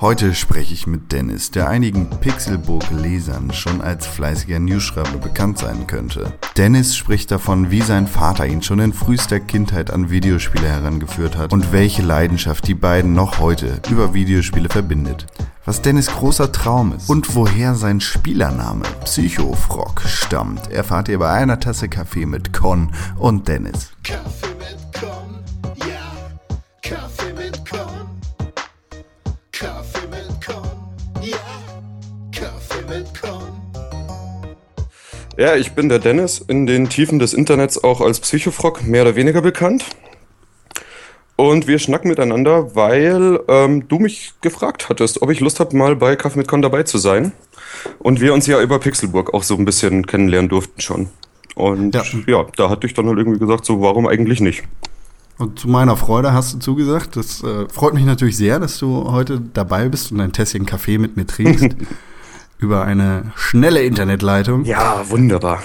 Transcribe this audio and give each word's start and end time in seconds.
Heute 0.00 0.34
spreche 0.34 0.74
ich 0.74 0.86
mit 0.86 1.10
Dennis, 1.10 1.50
der 1.50 1.70
einigen 1.70 2.10
Pixelburg-Lesern 2.10 3.54
schon 3.54 3.80
als 3.80 4.06
fleißiger 4.06 4.58
Newsschreiber 4.58 5.16
bekannt 5.16 5.56
sein 5.56 5.86
könnte. 5.86 6.34
Dennis 6.58 6.94
spricht 6.94 7.30
davon, 7.30 7.70
wie 7.70 7.80
sein 7.80 8.06
Vater 8.06 8.46
ihn 8.46 8.60
schon 8.60 8.78
in 8.80 8.92
frühester 8.92 9.40
Kindheit 9.40 9.90
an 9.90 10.10
Videospiele 10.10 10.68
herangeführt 10.68 11.38
hat 11.38 11.50
und 11.50 11.72
welche 11.72 12.02
Leidenschaft 12.02 12.68
die 12.68 12.74
beiden 12.74 13.14
noch 13.14 13.38
heute 13.38 13.80
über 13.90 14.12
Videospiele 14.12 14.68
verbindet. 14.68 15.26
Was 15.64 15.80
Dennis 15.80 16.08
großer 16.08 16.52
Traum 16.52 16.92
ist 16.94 17.08
und 17.08 17.34
woher 17.34 17.74
sein 17.74 18.00
Spielername 18.00 18.84
Psychofrog 19.04 20.02
stammt, 20.02 20.70
erfahrt 20.70 21.08
ihr 21.08 21.18
bei 21.18 21.30
einer 21.30 21.58
Tasse 21.58 21.88
Kaffee 21.88 22.26
mit 22.26 22.52
Con 22.52 22.92
und 23.16 23.48
Dennis. 23.48 23.92
Kaffee 24.04 24.55
Ja, 35.36 35.54
ich 35.54 35.72
bin 35.72 35.88
der 35.90 35.98
Dennis, 35.98 36.42
in 36.48 36.66
den 36.66 36.88
Tiefen 36.88 37.18
des 37.18 37.34
Internets 37.34 37.82
auch 37.82 38.00
als 38.00 38.20
Psychofrog 38.20 38.86
mehr 38.86 39.02
oder 39.02 39.16
weniger 39.16 39.42
bekannt. 39.42 39.84
Und 41.36 41.66
wir 41.66 41.78
schnacken 41.78 42.08
miteinander, 42.08 42.74
weil 42.74 43.40
ähm, 43.48 43.86
du 43.88 43.98
mich 43.98 44.32
gefragt 44.40 44.88
hattest, 44.88 45.20
ob 45.20 45.30
ich 45.30 45.40
Lust 45.40 45.60
habe, 45.60 45.76
mal 45.76 45.94
bei 45.94 46.16
Kaffee 46.16 46.38
mit 46.38 46.48
Con 46.48 46.62
dabei 46.62 46.84
zu 46.84 46.96
sein. 46.96 47.32
Und 47.98 48.22
wir 48.22 48.32
uns 48.32 48.46
ja 48.46 48.62
über 48.62 48.78
Pixelburg 48.78 49.34
auch 49.34 49.42
so 49.42 49.56
ein 49.56 49.66
bisschen 49.66 50.06
kennenlernen 50.06 50.48
durften 50.48 50.80
schon. 50.80 51.08
Und 51.54 51.94
Ja. 51.94 52.02
ja, 52.26 52.46
da 52.56 52.70
hatte 52.70 52.86
ich 52.86 52.94
dann 52.94 53.06
halt 53.06 53.18
irgendwie 53.18 53.38
gesagt, 53.38 53.66
so 53.66 53.82
warum 53.82 54.06
eigentlich 54.06 54.40
nicht? 54.40 54.64
Und 55.36 55.58
zu 55.58 55.68
meiner 55.68 55.98
Freude 55.98 56.32
hast 56.32 56.54
du 56.54 56.58
zugesagt. 56.60 57.16
Das 57.16 57.42
äh, 57.42 57.68
freut 57.68 57.92
mich 57.92 58.06
natürlich 58.06 58.38
sehr, 58.38 58.58
dass 58.58 58.78
du 58.78 59.10
heute 59.12 59.42
dabei 59.52 59.90
bist 59.90 60.12
und 60.12 60.20
ein 60.22 60.32
Tässchen 60.32 60.64
Kaffee 60.64 60.96
mit 60.96 61.18
mir 61.18 61.26
trinkst. 61.26 61.76
über 62.58 62.84
eine 62.84 63.32
schnelle 63.36 63.82
Internetleitung. 63.82 64.64
Ja, 64.64 65.08
wunderbar. 65.08 65.62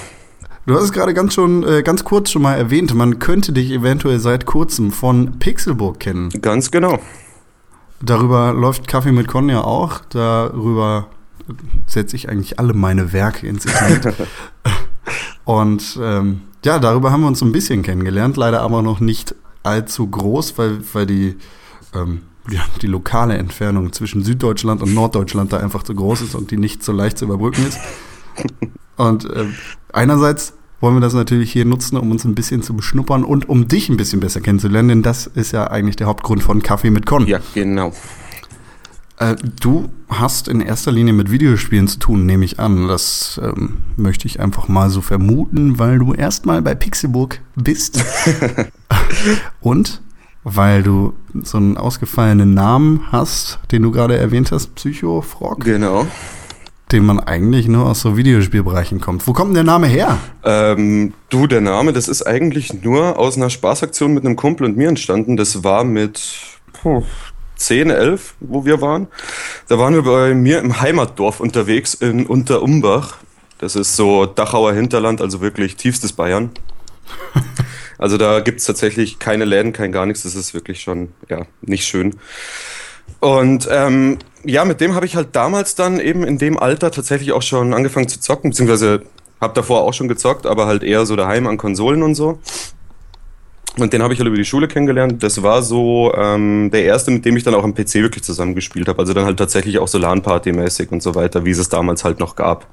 Du 0.66 0.76
hast 0.76 0.84
es 0.84 0.92
gerade 0.92 1.14
ganz 1.14 1.34
schon, 1.34 1.64
äh, 1.64 1.82
ganz 1.82 2.04
kurz 2.04 2.32
schon 2.32 2.44
mal 2.44 2.56
erwähnt. 2.56 2.94
Man 2.94 3.20
könnte 3.20 3.52
dich 3.52 3.72
eventuell 3.72 4.20
seit 4.20 4.46
kurzem 4.46 4.92
von 4.92 5.40
Pixelburg 5.40 6.00
kennen. 6.00 6.30
Ganz 6.42 6.70
genau. 6.70 7.00
Darüber 8.02 8.54
läuft 8.54 8.88
Kaffee 8.88 9.12
mit 9.12 9.28
Con 9.28 9.50
ja 9.50 9.62
auch. 9.64 10.02
Darüber 10.10 11.08
setze 11.88 12.16
ich 12.16 12.30
eigentlich 12.30 12.60
alle 12.60 12.74
meine 12.74 13.14
Werke 13.14 13.48
ins 13.48 13.66
Internet. 13.66 14.16
Und 15.46 16.00
ähm, 16.02 16.42
ja, 16.64 16.80
darüber 16.80 17.12
haben 17.12 17.22
wir 17.22 17.28
uns 17.28 17.40
so 17.40 17.46
ein 17.46 17.52
bisschen 17.52 17.82
kennengelernt, 17.82 18.38
leider 18.38 18.62
aber 18.62 18.82
noch 18.82 19.00
nicht 19.00 19.36
allzu 19.64 20.08
groß, 20.08 20.58
weil, 20.58 20.80
weil 20.94 21.06
die, 21.06 21.38
ähm, 21.96 22.22
ja, 22.50 22.62
die 22.82 22.88
lokale 22.88 23.38
Entfernung 23.38 23.94
zwischen 23.94 24.24
Süddeutschland 24.24 24.82
und 24.82 24.94
Norddeutschland 24.94 25.54
da 25.54 25.58
einfach 25.58 25.84
zu 25.84 25.94
groß 25.94 26.22
ist 26.22 26.36
und 26.36 26.52
die 26.52 26.58
nicht 26.58 26.84
so 26.84 26.92
leicht 26.92 27.18
zu 27.18 27.26
überbrücken 27.26 27.66
ist. 27.68 27.80
Und 28.98 29.28
ähm, 29.36 29.56
einerseits 29.94 30.54
wollen 30.80 30.96
wir 30.96 31.02
das 31.02 31.14
natürlich 31.14 31.52
hier 31.52 31.66
nutzen, 31.66 31.98
um 31.98 32.12
uns 32.12 32.26
ein 32.26 32.36
bisschen 32.36 32.64
zu 32.64 32.76
beschnuppern 32.76 33.24
und 33.24 33.48
um 33.48 33.68
dich 33.68 33.90
ein 33.90 33.98
bisschen 33.98 34.20
besser 34.20 34.42
kennenzulernen, 34.42 34.90
denn 34.90 35.04
das 35.04 35.28
ist 35.28 35.52
ja 35.52 35.70
eigentlich 35.70 35.96
der 35.96 36.08
Hauptgrund 36.08 36.42
von 36.42 36.64
Kaffee 36.64 36.90
mit 36.90 37.06
Con. 37.06 37.28
Ja, 37.28 37.40
genau. 37.54 37.94
Äh, 39.18 39.36
du 39.60 39.90
hast 40.10 40.48
in 40.48 40.62
erster 40.62 40.92
Linie 40.92 41.14
mit 41.14 41.30
Videospielen 41.30 41.88
zu 41.88 42.00
tun, 42.00 42.26
nehme 42.26 42.44
ich 42.44 42.60
an. 42.60 42.88
Das 42.88 43.40
ähm, 43.44 43.78
möchte 43.96 44.26
ich 44.26 44.40
einfach 44.40 44.68
mal 44.68 44.90
so 44.90 45.02
vermuten, 45.02 45.78
weil 45.78 46.00
du 46.00 46.14
erstmal 46.14 46.64
bei 46.64 46.74
Pixelburg 46.74 47.40
bist. 47.56 48.04
Und 49.62 50.02
weil 50.44 50.84
du 50.84 51.14
so 51.44 51.58
einen 51.58 51.78
ausgefallenen 51.78 52.54
Namen 52.54 53.02
hast, 53.12 53.60
den 53.72 53.84
du 53.84 53.92
gerade 53.92 54.18
erwähnt 54.18 54.52
hast, 54.52 54.74
Psychofrog, 54.76 55.64
Genau. 55.64 56.08
den 56.92 57.06
man 57.06 57.20
eigentlich 57.20 57.68
nur 57.68 57.86
aus 57.86 58.02
so 58.02 58.18
Videospielbereichen 58.18 59.00
kommt. 59.00 59.26
Wo 59.28 59.34
kommt 59.34 59.50
denn 59.50 59.56
der 59.56 59.64
Name 59.64 59.88
her? 59.88 60.18
Ähm, 60.44 61.14
du, 61.30 61.48
der 61.48 61.62
Name, 61.62 61.94
das 61.94 62.08
ist 62.08 62.24
eigentlich 62.24 62.84
nur 62.84 63.18
aus 63.18 63.38
einer 63.38 63.50
Spaßaktion 63.50 64.14
mit 64.14 64.26
einem 64.26 64.36
Kumpel 64.36 64.66
und 64.66 64.76
mir 64.78 64.90
entstanden. 64.90 65.38
Das 65.38 65.64
war 65.64 65.84
mit 65.84 66.22
puh, 66.74 67.04
10, 67.56 67.92
11, 67.92 68.34
wo 68.40 68.66
wir 68.66 68.82
waren. 68.82 69.08
Da 69.68 69.78
waren 69.78 69.94
wir 69.94 70.02
bei 70.04 70.34
mir 70.34 70.60
im 70.60 70.82
Heimatdorf 70.82 71.40
unterwegs 71.40 71.94
in 71.94 72.26
Unterumbach. 72.26 73.18
Das 73.60 73.76
ist 73.76 73.96
so 73.96 74.26
Dachauer 74.26 74.74
Hinterland, 74.74 75.22
also 75.22 75.40
wirklich 75.40 75.76
tiefstes 75.76 76.14
Bayern. 76.14 76.50
Also 78.02 78.18
da 78.18 78.40
gibt's 78.40 78.66
tatsächlich 78.66 79.20
keine 79.20 79.46
Läden, 79.46 79.74
kein 79.74 79.92
gar 79.92 80.08
nichts. 80.08 80.24
Das 80.24 80.34
ist 80.34 80.56
wirklich 80.56 80.82
schon, 80.82 81.10
ja, 81.30 81.44
nicht 81.62 81.86
schön. 81.86 82.16
Und 83.20 83.70
ähm, 83.72 84.18
ja, 84.44 84.66
mit 84.66 84.82
dem 84.82 84.96
habe 84.96 85.06
ich 85.06 85.16
halt 85.16 85.30
damals 85.34 85.76
dann 85.76 86.00
eben 86.00 86.24
in 86.24 86.40
dem 86.40 86.58
Alter 86.58 86.90
tatsächlich 86.90 87.32
auch 87.32 87.44
schon 87.44 87.76
angefangen 87.76 88.08
zu 88.08 88.20
zocken, 88.20 88.50
beziehungsweise 88.50 89.04
habe 89.40 89.54
davor 89.54 89.82
auch 89.82 89.94
schon 89.94 90.08
gezockt, 90.08 90.48
aber 90.48 90.66
halt 90.66 90.82
eher 90.82 91.06
so 91.06 91.16
daheim 91.16 91.46
an 91.46 91.58
Konsolen 91.58 92.02
und 92.02 92.16
so. 92.16 92.40
Und 93.78 93.94
den 93.94 94.02
habe 94.02 94.14
ich 94.14 94.20
halt 94.20 94.28
über 94.28 94.36
die 94.38 94.46
Schule 94.46 94.68
kennengelernt. 94.68 95.22
Das 95.22 95.44
war 95.44 95.62
so 95.62 96.12
ähm, 96.16 96.72
der 96.72 96.84
erste, 96.84 97.12
mit 97.12 97.24
dem 97.24 97.38
ich 97.38 97.44
dann 97.44 97.54
auch 97.54 97.64
am 97.64 97.76
PC 97.76 97.96
wirklich 97.96 98.24
zusammengespielt 98.24 98.88
habe. 98.88 98.98
Also 98.98 99.14
dann 99.14 99.26
halt 99.26 99.38
tatsächlich 99.38 99.78
auch 99.78 99.88
so 99.88 100.00
LAN-Party-mäßig 100.00 100.92
und 100.92 101.04
so 101.04 101.14
weiter, 101.14 101.46
wie 101.46 101.52
es 101.52 101.60
es 101.60 101.70
damals 101.70 102.04
halt 102.04 102.20
noch 102.20 102.36
gab. 102.36 102.66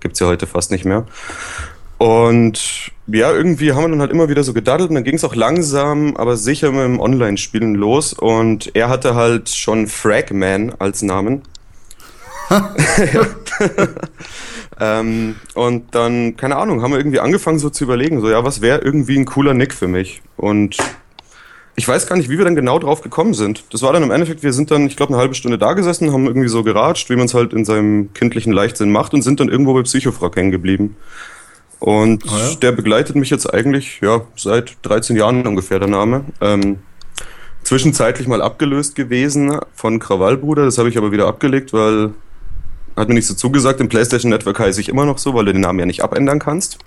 Gibt's 0.00 0.18
ja 0.18 0.26
heute 0.26 0.48
fast 0.48 0.72
nicht 0.72 0.84
mehr. 0.84 1.06
Und 2.02 2.90
ja, 3.06 3.32
irgendwie 3.32 3.70
haben 3.70 3.84
wir 3.84 3.88
dann 3.90 4.00
halt 4.00 4.10
immer 4.10 4.28
wieder 4.28 4.42
so 4.42 4.52
gedaddelt 4.52 4.88
und 4.88 4.96
dann 4.96 5.04
ging 5.04 5.14
es 5.14 5.22
auch 5.22 5.36
langsam, 5.36 6.16
aber 6.16 6.36
sicher 6.36 6.72
mit 6.72 6.80
dem 6.80 6.98
Online-Spielen 6.98 7.76
los. 7.76 8.12
Und 8.12 8.74
er 8.74 8.88
hatte 8.88 9.14
halt 9.14 9.50
schon 9.50 9.86
Fragman 9.86 10.74
als 10.80 11.02
Namen. 11.02 11.42
ähm, 14.80 15.36
und 15.54 15.94
dann, 15.94 16.36
keine 16.36 16.56
Ahnung, 16.56 16.82
haben 16.82 16.90
wir 16.90 16.98
irgendwie 16.98 17.20
angefangen 17.20 17.60
so 17.60 17.70
zu 17.70 17.84
überlegen, 17.84 18.20
so 18.20 18.28
ja, 18.28 18.42
was 18.42 18.60
wäre 18.60 18.80
irgendwie 18.80 19.16
ein 19.16 19.24
cooler 19.24 19.54
Nick 19.54 19.72
für 19.72 19.86
mich? 19.86 20.22
Und 20.36 20.78
ich 21.76 21.86
weiß 21.86 22.08
gar 22.08 22.16
nicht, 22.16 22.30
wie 22.30 22.36
wir 22.36 22.44
dann 22.44 22.56
genau 22.56 22.80
drauf 22.80 23.02
gekommen 23.02 23.34
sind. 23.34 23.62
Das 23.70 23.82
war 23.82 23.92
dann 23.92 24.02
im 24.02 24.10
Endeffekt, 24.10 24.42
wir 24.42 24.52
sind 24.52 24.72
dann, 24.72 24.88
ich 24.88 24.96
glaube, 24.96 25.12
eine 25.12 25.20
halbe 25.20 25.36
Stunde 25.36 25.56
da 25.56 25.74
gesessen, 25.74 26.12
haben 26.12 26.26
irgendwie 26.26 26.48
so 26.48 26.64
geratscht, 26.64 27.10
wie 27.10 27.16
man 27.16 27.26
es 27.26 27.34
halt 27.34 27.52
in 27.52 27.64
seinem 27.64 28.12
kindlichen 28.12 28.52
Leichtsinn 28.52 28.90
macht 28.90 29.14
und 29.14 29.22
sind 29.22 29.38
dann 29.38 29.48
irgendwo 29.48 29.72
bei 29.72 29.82
Psychofrag 29.82 30.34
hängen 30.34 30.50
geblieben. 30.50 30.96
Und 31.82 32.22
Ah 32.30 32.38
ja? 32.38 32.54
der 32.54 32.70
begleitet 32.70 33.16
mich 33.16 33.28
jetzt 33.30 33.52
eigentlich, 33.52 33.98
ja, 34.02 34.20
seit 34.36 34.76
13 34.82 35.16
Jahren 35.16 35.44
ungefähr, 35.48 35.80
der 35.80 35.88
Name. 35.88 36.24
Ähm, 36.40 36.78
zwischenzeitlich 37.64 38.28
mal 38.28 38.40
abgelöst 38.40 38.94
gewesen 38.94 39.58
von 39.74 39.98
Krawallbruder, 39.98 40.64
das 40.64 40.78
habe 40.78 40.88
ich 40.90 40.96
aber 40.96 41.10
wieder 41.10 41.26
abgelegt, 41.26 41.72
weil 41.72 42.12
hat 42.96 43.08
mir 43.08 43.14
nicht 43.14 43.26
so 43.26 43.34
zugesagt. 43.34 43.80
Im 43.80 43.88
PlayStation 43.88 44.30
Network 44.30 44.60
heiße 44.60 44.80
ich 44.80 44.90
immer 44.90 45.06
noch 45.06 45.18
so, 45.18 45.34
weil 45.34 45.46
du 45.46 45.52
den 45.54 45.62
Namen 45.62 45.80
ja 45.80 45.86
nicht 45.86 46.04
abändern 46.04 46.38
kannst. 46.38 46.78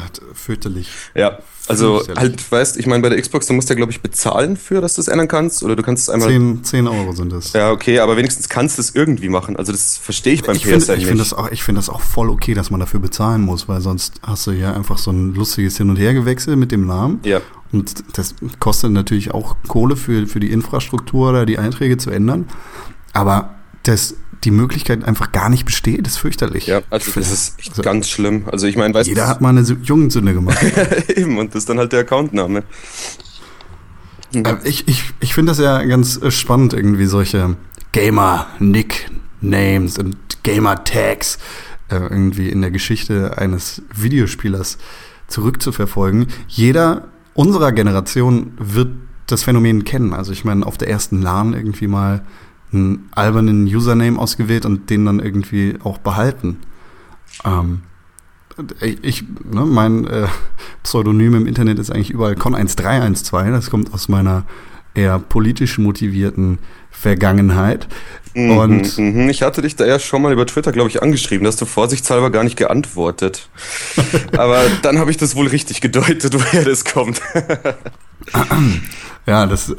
Ach, 0.00 0.08
fürchterlich. 0.32 0.88
Ja, 1.16 1.38
also 1.66 1.96
Fürchterlich. 1.96 2.20
halt, 2.20 2.52
weißt, 2.52 2.76
ich 2.76 2.86
meine, 2.86 3.02
bei 3.02 3.08
der 3.08 3.20
Xbox, 3.20 3.46
du 3.46 3.52
musst 3.52 3.68
ja, 3.68 3.74
glaube 3.74 3.90
ich, 3.90 4.00
bezahlen 4.00 4.56
für, 4.56 4.80
dass 4.80 4.94
du 4.94 5.00
es 5.00 5.08
ändern 5.08 5.26
kannst. 5.26 5.64
Oder 5.64 5.74
du 5.74 5.82
kannst 5.82 6.04
es 6.04 6.08
einmal. 6.08 6.28
10, 6.28 6.62
10 6.62 6.86
Euro 6.86 7.12
sind 7.12 7.32
das. 7.32 7.52
Ja, 7.52 7.72
okay, 7.72 7.98
aber 7.98 8.16
wenigstens 8.16 8.48
kannst 8.48 8.78
du 8.78 8.82
es 8.82 8.94
irgendwie 8.94 9.28
machen. 9.28 9.56
Also 9.56 9.72
das 9.72 9.96
verstehe 9.96 10.34
ich 10.34 10.42
beim 10.44 10.54
Ich 10.54 10.62
finde 10.64 10.78
PSN 10.78 10.92
ich 10.92 10.98
nicht. 10.98 11.08
find 11.08 11.20
das, 11.20 11.34
auch- 11.34 11.50
ich 11.50 11.62
find 11.64 11.76
das 11.76 11.88
auch 11.90 12.00
voll 12.00 12.30
okay, 12.30 12.54
dass 12.54 12.70
man 12.70 12.78
dafür 12.78 13.00
bezahlen 13.00 13.42
muss, 13.42 13.68
weil 13.68 13.80
sonst 13.80 14.20
hast 14.22 14.46
du 14.46 14.52
ja 14.52 14.72
einfach 14.72 14.98
so 14.98 15.10
ein 15.10 15.34
lustiges 15.34 15.76
Hin- 15.78 15.90
und 15.90 15.96
Hergewechsel 15.96 16.54
mit 16.54 16.70
dem 16.70 16.86
Namen. 16.86 17.18
ja, 17.24 17.40
Und 17.72 18.04
das 18.16 18.34
kostet 18.60 18.92
natürlich 18.92 19.32
auch 19.34 19.56
Kohle 19.66 19.96
für, 19.96 20.26
für 20.28 20.38
die 20.40 20.52
Infrastruktur 20.52 21.30
oder 21.30 21.44
die 21.44 21.58
Einträge 21.58 21.96
zu 21.98 22.10
ändern. 22.10 22.46
Aber 23.12 23.56
dass 23.82 24.14
die 24.44 24.50
Möglichkeit 24.50 25.04
einfach 25.04 25.32
gar 25.32 25.48
nicht 25.48 25.64
besteht, 25.64 26.06
ist 26.06 26.18
fürchterlich. 26.18 26.66
ja, 26.66 26.82
also 26.90 27.10
das 27.12 27.32
ist 27.32 27.58
echt 27.58 27.70
also 27.70 27.82
ganz 27.82 28.08
schlimm. 28.08 28.44
Also 28.50 28.66
ich 28.66 28.76
meine, 28.76 28.94
weißt 28.94 29.08
Jeder 29.08 29.26
hat 29.26 29.40
mal 29.40 29.50
eine 29.50 29.62
Jugendsünde 29.62 30.34
gemacht. 30.34 30.58
eben, 31.16 31.38
und 31.38 31.54
das 31.54 31.62
ist 31.62 31.68
dann 31.68 31.78
halt 31.78 31.92
der 31.92 32.00
Accountname. 32.00 32.62
Äh, 34.34 34.54
ich 34.64 34.86
ich, 34.86 35.04
ich 35.20 35.34
finde 35.34 35.50
das 35.50 35.58
ja 35.58 35.82
ganz 35.84 36.20
äh, 36.22 36.30
spannend, 36.30 36.72
irgendwie 36.72 37.06
solche 37.06 37.56
Gamer-Nicknames 37.92 39.98
und 39.98 40.16
Gamer-Tags 40.42 41.38
äh, 41.88 41.96
irgendwie 41.96 42.48
in 42.48 42.60
der 42.60 42.70
Geschichte 42.70 43.38
eines 43.38 43.82
Videospielers 43.94 44.78
zurückzuverfolgen. 45.26 46.28
Jeder 46.46 47.08
unserer 47.34 47.72
Generation 47.72 48.52
wird 48.58 48.90
das 49.26 49.42
Phänomen 49.42 49.84
kennen. 49.84 50.14
Also 50.14 50.32
ich 50.32 50.44
meine, 50.44 50.66
auf 50.66 50.78
der 50.78 50.88
ersten 50.88 51.22
LAN 51.22 51.54
irgendwie 51.54 51.86
mal 51.86 52.24
einen 52.72 53.08
albernen 53.12 53.66
Username 53.66 54.18
ausgewählt 54.18 54.66
und 54.66 54.90
den 54.90 55.06
dann 55.06 55.20
irgendwie 55.20 55.76
auch 55.82 55.98
behalten. 55.98 56.58
Ähm, 57.44 57.82
ich, 59.02 59.22
ne, 59.22 59.64
mein 59.64 60.06
äh, 60.06 60.26
Pseudonym 60.82 61.34
im 61.34 61.46
Internet 61.46 61.78
ist 61.78 61.90
eigentlich 61.90 62.10
überall 62.10 62.34
Con1312. 62.34 63.50
Das 63.52 63.70
kommt 63.70 63.92
aus 63.94 64.08
meiner 64.08 64.44
eher 64.94 65.18
politisch 65.18 65.78
motivierten 65.78 66.58
Vergangenheit. 66.90 67.86
Und 68.34 68.98
Mhm, 68.98 69.22
mhm. 69.22 69.30
ich 69.30 69.42
hatte 69.42 69.62
dich 69.62 69.76
da 69.76 69.86
ja 69.86 69.98
schon 69.98 70.22
mal 70.22 70.32
über 70.32 70.46
Twitter, 70.46 70.72
glaube 70.72 70.90
ich, 70.90 71.02
angeschrieben. 71.02 71.44
Da 71.44 71.48
hast 71.48 71.60
du 71.60 71.66
vorsichtshalber 71.66 72.30
gar 72.30 72.44
nicht 72.44 72.56
geantwortet. 72.56 73.48
Aber 74.36 74.60
dann 74.82 74.98
habe 74.98 75.10
ich 75.10 75.16
das 75.16 75.36
wohl 75.36 75.46
richtig 75.46 75.80
gedeutet, 75.80 76.34
woher 76.38 76.64
das 76.64 76.84
kommt. 76.84 77.20
ja, 79.26 79.46
das, 79.46 79.74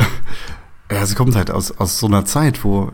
ja, 0.91 1.01
es 1.01 1.15
kommt 1.15 1.35
halt 1.35 1.51
aus, 1.51 1.71
aus 1.77 1.99
so 1.99 2.07
einer 2.07 2.25
Zeit, 2.25 2.63
wo 2.63 2.91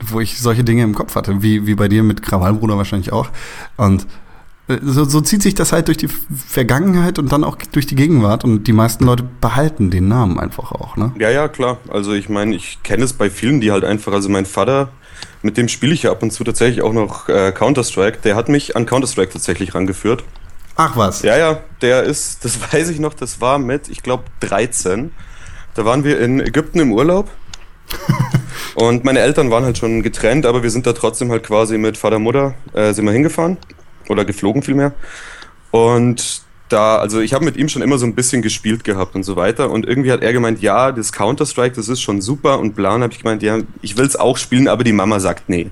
wo 0.00 0.20
ich 0.20 0.40
solche 0.40 0.64
Dinge 0.64 0.82
im 0.82 0.94
Kopf 0.94 1.14
hatte, 1.14 1.42
wie, 1.42 1.66
wie 1.66 1.74
bei 1.74 1.88
dir 1.88 2.02
mit 2.02 2.22
Krawallbruder 2.22 2.76
wahrscheinlich 2.76 3.12
auch. 3.12 3.28
Und 3.76 4.06
äh, 4.68 4.78
so, 4.82 5.04
so 5.04 5.20
zieht 5.20 5.42
sich 5.42 5.54
das 5.54 5.72
halt 5.72 5.88
durch 5.88 5.98
die 5.98 6.08
Vergangenheit 6.08 7.18
und 7.18 7.32
dann 7.32 7.44
auch 7.44 7.56
durch 7.72 7.86
die 7.86 7.94
Gegenwart 7.94 8.44
und 8.44 8.64
die 8.64 8.72
meisten 8.72 9.04
Leute 9.04 9.24
behalten 9.40 9.90
den 9.90 10.08
Namen 10.08 10.38
einfach 10.38 10.72
auch, 10.72 10.96
ne? 10.96 11.12
Ja, 11.18 11.30
ja, 11.30 11.48
klar. 11.48 11.78
Also 11.88 12.12
ich 12.12 12.28
meine, 12.28 12.54
ich 12.54 12.82
kenne 12.82 13.04
es 13.04 13.12
bei 13.12 13.30
vielen, 13.30 13.60
die 13.60 13.72
halt 13.72 13.84
einfach, 13.84 14.12
also 14.12 14.28
mein 14.28 14.46
Vater, 14.46 14.88
mit 15.42 15.56
dem 15.56 15.68
spiele 15.68 15.94
ich 15.94 16.04
ja 16.04 16.10
ab 16.10 16.22
und 16.22 16.32
zu 16.32 16.44
tatsächlich 16.44 16.82
auch 16.82 16.92
noch 16.92 17.28
äh, 17.28 17.52
Counter-Strike, 17.52 18.18
der 18.24 18.36
hat 18.36 18.48
mich 18.48 18.76
an 18.76 18.86
Counter-Strike 18.86 19.32
tatsächlich 19.32 19.74
rangeführt. 19.74 20.24
Ach 20.76 20.96
was. 20.96 21.22
Ja, 21.22 21.36
ja, 21.36 21.60
der 21.82 22.02
ist, 22.02 22.44
das 22.44 22.58
weiß 22.72 22.88
ich 22.88 22.98
noch, 22.98 23.14
das 23.14 23.40
war 23.40 23.58
mit, 23.58 23.88
ich 23.88 24.02
glaube, 24.02 24.24
13. 24.40 25.12
Da 25.74 25.84
waren 25.84 26.04
wir 26.04 26.20
in 26.20 26.40
Ägypten 26.40 26.80
im 26.80 26.92
Urlaub. 26.92 27.30
und 28.74 29.04
meine 29.04 29.20
Eltern 29.20 29.50
waren 29.50 29.64
halt 29.64 29.76
schon 29.76 30.02
getrennt, 30.02 30.46
aber 30.46 30.62
wir 30.62 30.70
sind 30.70 30.86
da 30.86 30.92
trotzdem 30.92 31.30
halt 31.30 31.44
quasi 31.44 31.78
mit 31.78 31.98
Vater, 31.98 32.18
Mutter, 32.18 32.54
äh, 32.72 32.92
sind 32.92 33.04
wir 33.04 33.12
hingefahren. 33.12 33.58
Oder 34.08 34.24
geflogen 34.24 34.62
vielmehr. 34.62 34.92
Und 35.70 36.42
da, 36.68 36.96
also 36.96 37.20
ich 37.20 37.34
habe 37.34 37.44
mit 37.44 37.56
ihm 37.56 37.68
schon 37.68 37.82
immer 37.82 37.98
so 37.98 38.06
ein 38.06 38.14
bisschen 38.14 38.42
gespielt 38.42 38.84
gehabt 38.84 39.14
und 39.14 39.22
so 39.22 39.36
weiter. 39.36 39.70
Und 39.70 39.86
irgendwie 39.86 40.12
hat 40.12 40.22
er 40.22 40.32
gemeint, 40.32 40.60
ja, 40.60 40.92
das 40.92 41.12
Counter-Strike, 41.12 41.74
das 41.76 41.88
ist 41.88 42.00
schon 42.00 42.20
super. 42.20 42.58
Und 42.58 42.74
bla, 42.74 42.94
und 42.94 43.02
habe 43.02 43.12
ich 43.12 43.20
gemeint, 43.20 43.42
ja, 43.42 43.58
ich 43.82 43.96
will 43.96 44.06
es 44.06 44.16
auch 44.16 44.36
spielen, 44.36 44.68
aber 44.68 44.84
die 44.84 44.92
Mama 44.92 45.20
sagt 45.20 45.48
nee. 45.48 45.70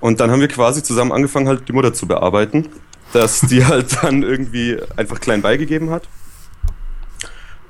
Und 0.00 0.20
dann 0.20 0.30
haben 0.30 0.40
wir 0.40 0.48
quasi 0.48 0.82
zusammen 0.82 1.12
angefangen, 1.12 1.48
halt 1.48 1.68
die 1.68 1.72
Mutter 1.72 1.94
zu 1.94 2.06
bearbeiten, 2.06 2.68
dass 3.12 3.40
die 3.40 3.64
halt 3.66 4.02
dann 4.02 4.22
irgendwie 4.22 4.76
einfach 4.96 5.20
klein 5.20 5.42
beigegeben 5.42 5.90
hat. 5.90 6.08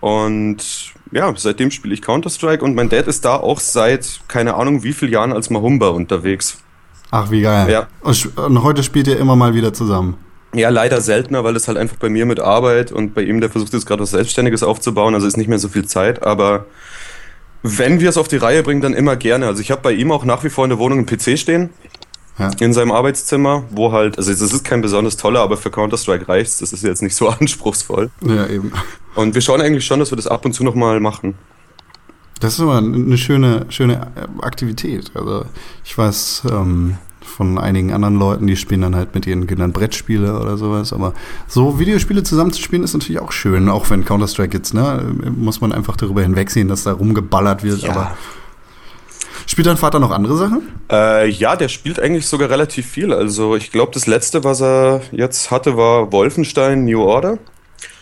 Und 0.00 0.92
ja, 1.12 1.32
seitdem 1.36 1.70
spiele 1.70 1.94
ich 1.94 2.02
Counter-Strike 2.02 2.64
und 2.64 2.74
mein 2.74 2.88
Dad 2.88 3.06
ist 3.06 3.24
da 3.24 3.36
auch 3.36 3.60
seit 3.60 4.20
keine 4.28 4.54
Ahnung 4.54 4.82
wie 4.82 4.92
vielen 4.92 5.12
Jahren 5.12 5.32
als 5.32 5.50
Mahumba 5.50 5.88
unterwegs. 5.88 6.58
Ach, 7.10 7.30
wie 7.30 7.42
geil. 7.42 7.70
Ja. 7.70 7.86
Und, 8.02 8.62
heute 8.62 8.82
spielt 8.82 9.06
ihr 9.06 9.18
immer 9.18 9.36
mal 9.36 9.54
wieder 9.54 9.72
zusammen. 9.72 10.16
Ja, 10.54 10.70
leider 10.70 11.00
seltener, 11.00 11.44
weil 11.44 11.54
es 11.56 11.68
halt 11.68 11.78
einfach 11.78 11.96
bei 11.96 12.08
mir 12.08 12.26
mit 12.26 12.40
Arbeit 12.40 12.90
und 12.92 13.14
bei 13.14 13.22
ihm, 13.22 13.40
der 13.40 13.50
versucht 13.50 13.72
jetzt 13.72 13.86
gerade 13.86 14.02
was 14.02 14.10
Selbstständiges 14.10 14.62
aufzubauen, 14.62 15.14
also 15.14 15.26
ist 15.26 15.36
nicht 15.36 15.48
mehr 15.48 15.58
so 15.58 15.68
viel 15.68 15.86
Zeit, 15.86 16.22
aber 16.22 16.66
wenn 17.62 18.00
wir 18.00 18.08
es 18.08 18.16
auf 18.16 18.28
die 18.28 18.36
Reihe 18.36 18.62
bringen, 18.62 18.80
dann 18.80 18.94
immer 18.94 19.16
gerne. 19.16 19.46
Also 19.46 19.60
ich 19.60 19.70
habe 19.70 19.82
bei 19.82 19.92
ihm 19.92 20.12
auch 20.12 20.24
nach 20.24 20.44
wie 20.44 20.50
vor 20.50 20.64
in 20.64 20.70
der 20.70 20.78
Wohnung 20.78 20.98
einen 20.98 21.06
PC 21.06 21.38
stehen, 21.38 21.70
Ja. 22.38 22.50
in 22.60 22.74
seinem 22.74 22.92
Arbeitszimmer, 22.92 23.64
wo 23.70 23.92
halt, 23.92 24.18
also 24.18 24.30
es 24.30 24.40
ist 24.40 24.64
kein 24.64 24.82
besonders 24.82 25.16
toller, 25.16 25.40
aber 25.40 25.56
für 25.56 25.70
Counter-Strike 25.70 26.28
reicht's, 26.28 26.58
das 26.58 26.72
ist 26.72 26.82
jetzt 26.82 27.02
nicht 27.02 27.14
so 27.14 27.28
anspruchsvoll. 27.40 28.10
Ja, 28.20 28.46
eben. 28.46 28.72
Und 29.14 29.34
wir 29.34 29.40
schauen 29.40 29.60
eigentlich 29.62 29.86
schon, 29.86 30.00
dass 30.00 30.12
wir 30.12 30.16
das 30.16 30.26
ab 30.26 30.44
und 30.44 30.52
zu 30.52 30.62
nochmal 30.62 31.00
machen. 31.00 31.34
Das 32.40 32.54
ist 32.54 32.58
immer 32.60 32.78
eine 32.78 33.16
schöne, 33.16 33.64
schöne 33.70 34.08
Aktivität. 34.42 35.10
Also 35.14 35.46
ich 35.84 35.96
weiß 35.96 36.42
ähm, 36.50 36.98
von 37.26 37.58
einigen 37.58 37.92
anderen 37.92 38.18
Leuten, 38.18 38.46
die 38.46 38.56
spielen 38.56 38.82
dann 38.82 38.94
halt 38.94 39.14
mit 39.14 39.26
ihren 39.26 39.46
Kindern 39.46 39.72
Brettspiele 39.72 40.38
oder 40.38 40.56
sowas. 40.56 40.92
Aber 40.92 41.14
so 41.46 41.78
Videospiele 41.78 42.22
zusammenzuspielen 42.22 42.84
ist 42.84 42.92
natürlich 42.94 43.20
auch 43.20 43.32
schön, 43.32 43.68
auch 43.68 43.88
wenn 43.90 44.04
Counter-Strike 44.04 44.56
jetzt, 44.56 44.74
ne, 44.74 45.02
muss 45.36 45.60
man 45.60 45.72
einfach 45.72 45.96
darüber 45.96 46.22
hinwegsehen, 46.22 46.68
dass 46.68 46.84
da 46.84 46.92
rumgeballert 46.92 47.62
wird. 47.62 47.82
Ja. 47.82 47.90
Aber 47.90 48.16
spielt 49.56 49.68
dein 49.68 49.78
Vater 49.78 50.00
noch 50.00 50.10
andere 50.10 50.36
Sachen? 50.36 50.68
Äh, 50.92 51.30
ja, 51.30 51.56
der 51.56 51.68
spielt 51.68 51.98
eigentlich 51.98 52.26
sogar 52.26 52.50
relativ 52.50 52.84
viel. 52.84 53.10
Also 53.10 53.56
ich 53.56 53.72
glaube, 53.72 53.90
das 53.94 54.06
letzte, 54.06 54.44
was 54.44 54.60
er 54.60 55.00
jetzt 55.12 55.50
hatte, 55.50 55.78
war 55.78 56.12
Wolfenstein 56.12 56.84
New 56.84 57.00
Order. 57.00 57.38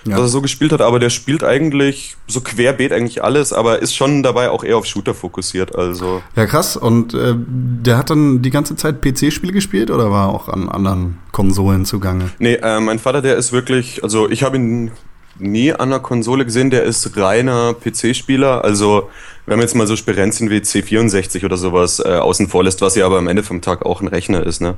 Ja. 0.04 0.16
was 0.16 0.22
er 0.22 0.28
so 0.28 0.42
gespielt 0.42 0.72
hat, 0.72 0.82
aber 0.82 0.98
der 0.98 1.08
spielt 1.08 1.44
eigentlich 1.44 2.16
so 2.26 2.40
querbeet 2.42 2.92
eigentlich 2.92 3.24
alles, 3.24 3.52
aber 3.54 3.80
ist 3.80 3.94
schon 3.94 4.22
dabei 4.22 4.50
auch 4.50 4.62
eher 4.62 4.76
auf 4.76 4.84
Shooter 4.84 5.14
fokussiert. 5.14 5.76
Also 5.76 6.22
Ja, 6.36 6.44
krass. 6.44 6.76
Und 6.76 7.14
äh, 7.14 7.34
der 7.36 7.96
hat 7.98 8.10
dann 8.10 8.42
die 8.42 8.50
ganze 8.50 8.76
Zeit 8.76 9.00
PC-Spiele 9.00 9.52
gespielt 9.52 9.90
oder 9.90 10.10
war 10.10 10.28
auch 10.28 10.48
an 10.48 10.68
anderen 10.68 11.20
Konsolen 11.30 11.84
zugange? 11.86 12.30
nee, 12.38 12.54
äh, 12.54 12.80
mein 12.80 12.98
Vater, 12.98 13.22
der 13.22 13.36
ist 13.36 13.52
wirklich, 13.52 14.02
also 14.02 14.28
ich 14.28 14.42
habe 14.42 14.56
ihn 14.56 14.90
nie 15.38 15.72
an 15.72 15.92
einer 15.92 16.00
Konsole 16.00 16.44
gesehen, 16.44 16.70
der 16.70 16.84
ist 16.84 17.16
reiner 17.16 17.74
PC-Spieler. 17.74 18.64
Also 18.64 19.08
wenn 19.46 19.58
man 19.58 19.66
jetzt 19.66 19.74
mal 19.74 19.86
so 19.86 19.96
Sperenzien 19.96 20.50
wie 20.50 20.58
C64 20.58 21.44
oder 21.44 21.56
sowas 21.56 22.00
äh, 22.00 22.08
außen 22.08 22.48
vor 22.48 22.64
lässt, 22.64 22.80
was 22.80 22.94
ja 22.96 23.04
aber 23.06 23.18
am 23.18 23.28
Ende 23.28 23.42
vom 23.42 23.60
Tag 23.60 23.84
auch 23.84 24.00
ein 24.00 24.08
Rechner 24.08 24.44
ist, 24.44 24.60
ne? 24.60 24.74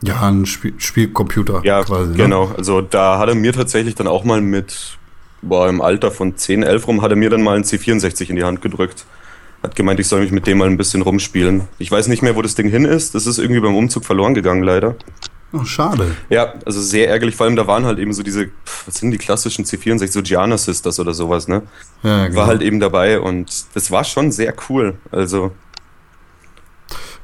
Ja, 0.00 0.28
ein 0.28 0.46
Spiel 0.46 0.74
Spielcomputer 0.78 1.60
Ja, 1.64 1.82
quasi. 1.82 2.12
Ne? 2.12 2.16
genau. 2.16 2.52
Also 2.56 2.80
da 2.80 3.18
hat 3.18 3.28
er 3.28 3.34
mir 3.34 3.52
tatsächlich 3.52 3.94
dann 3.94 4.06
auch 4.06 4.24
mal 4.24 4.40
mit, 4.40 4.98
boah, 5.42 5.68
im 5.68 5.80
Alter 5.80 6.10
von 6.10 6.36
10, 6.36 6.62
11 6.62 6.86
rum, 6.86 7.02
hat 7.02 7.10
er 7.10 7.16
mir 7.16 7.30
dann 7.30 7.42
mal 7.42 7.56
ein 7.56 7.64
C64 7.64 8.30
in 8.30 8.36
die 8.36 8.44
Hand 8.44 8.62
gedrückt. 8.62 9.04
Hat 9.62 9.74
gemeint, 9.74 9.98
ich 9.98 10.06
soll 10.06 10.20
mich 10.20 10.30
mit 10.30 10.46
dem 10.46 10.58
mal 10.58 10.68
ein 10.68 10.76
bisschen 10.76 11.02
rumspielen. 11.02 11.62
Ich 11.78 11.90
weiß 11.90 12.06
nicht 12.06 12.22
mehr, 12.22 12.36
wo 12.36 12.42
das 12.42 12.54
Ding 12.54 12.68
hin 12.68 12.84
ist. 12.84 13.16
Das 13.16 13.26
ist 13.26 13.38
irgendwie 13.38 13.60
beim 13.60 13.74
Umzug 13.74 14.04
verloren 14.04 14.34
gegangen, 14.34 14.62
leider. 14.62 14.94
Oh, 15.52 15.64
schade. 15.64 16.14
Ja, 16.28 16.54
also 16.66 16.80
sehr 16.80 17.08
ärgerlich. 17.08 17.34
Vor 17.34 17.46
allem, 17.46 17.56
da 17.56 17.66
waren 17.66 17.84
halt 17.86 17.98
eben 17.98 18.12
so 18.12 18.22
diese, 18.22 18.48
was 18.84 18.96
sind 18.96 19.10
die 19.12 19.18
klassischen 19.18 19.64
C64, 19.64 20.08
so 20.08 20.22
Gianna 20.22 20.58
Sisters 20.58 21.00
oder 21.00 21.14
sowas, 21.14 21.48
ne? 21.48 21.62
Ja, 22.02 22.26
genau. 22.26 22.40
War 22.40 22.46
halt 22.48 22.62
eben 22.62 22.80
dabei 22.80 23.18
und 23.18 23.64
das 23.74 23.90
war 23.90 24.04
schon 24.04 24.30
sehr 24.30 24.54
cool. 24.68 24.98
Also, 25.10 25.52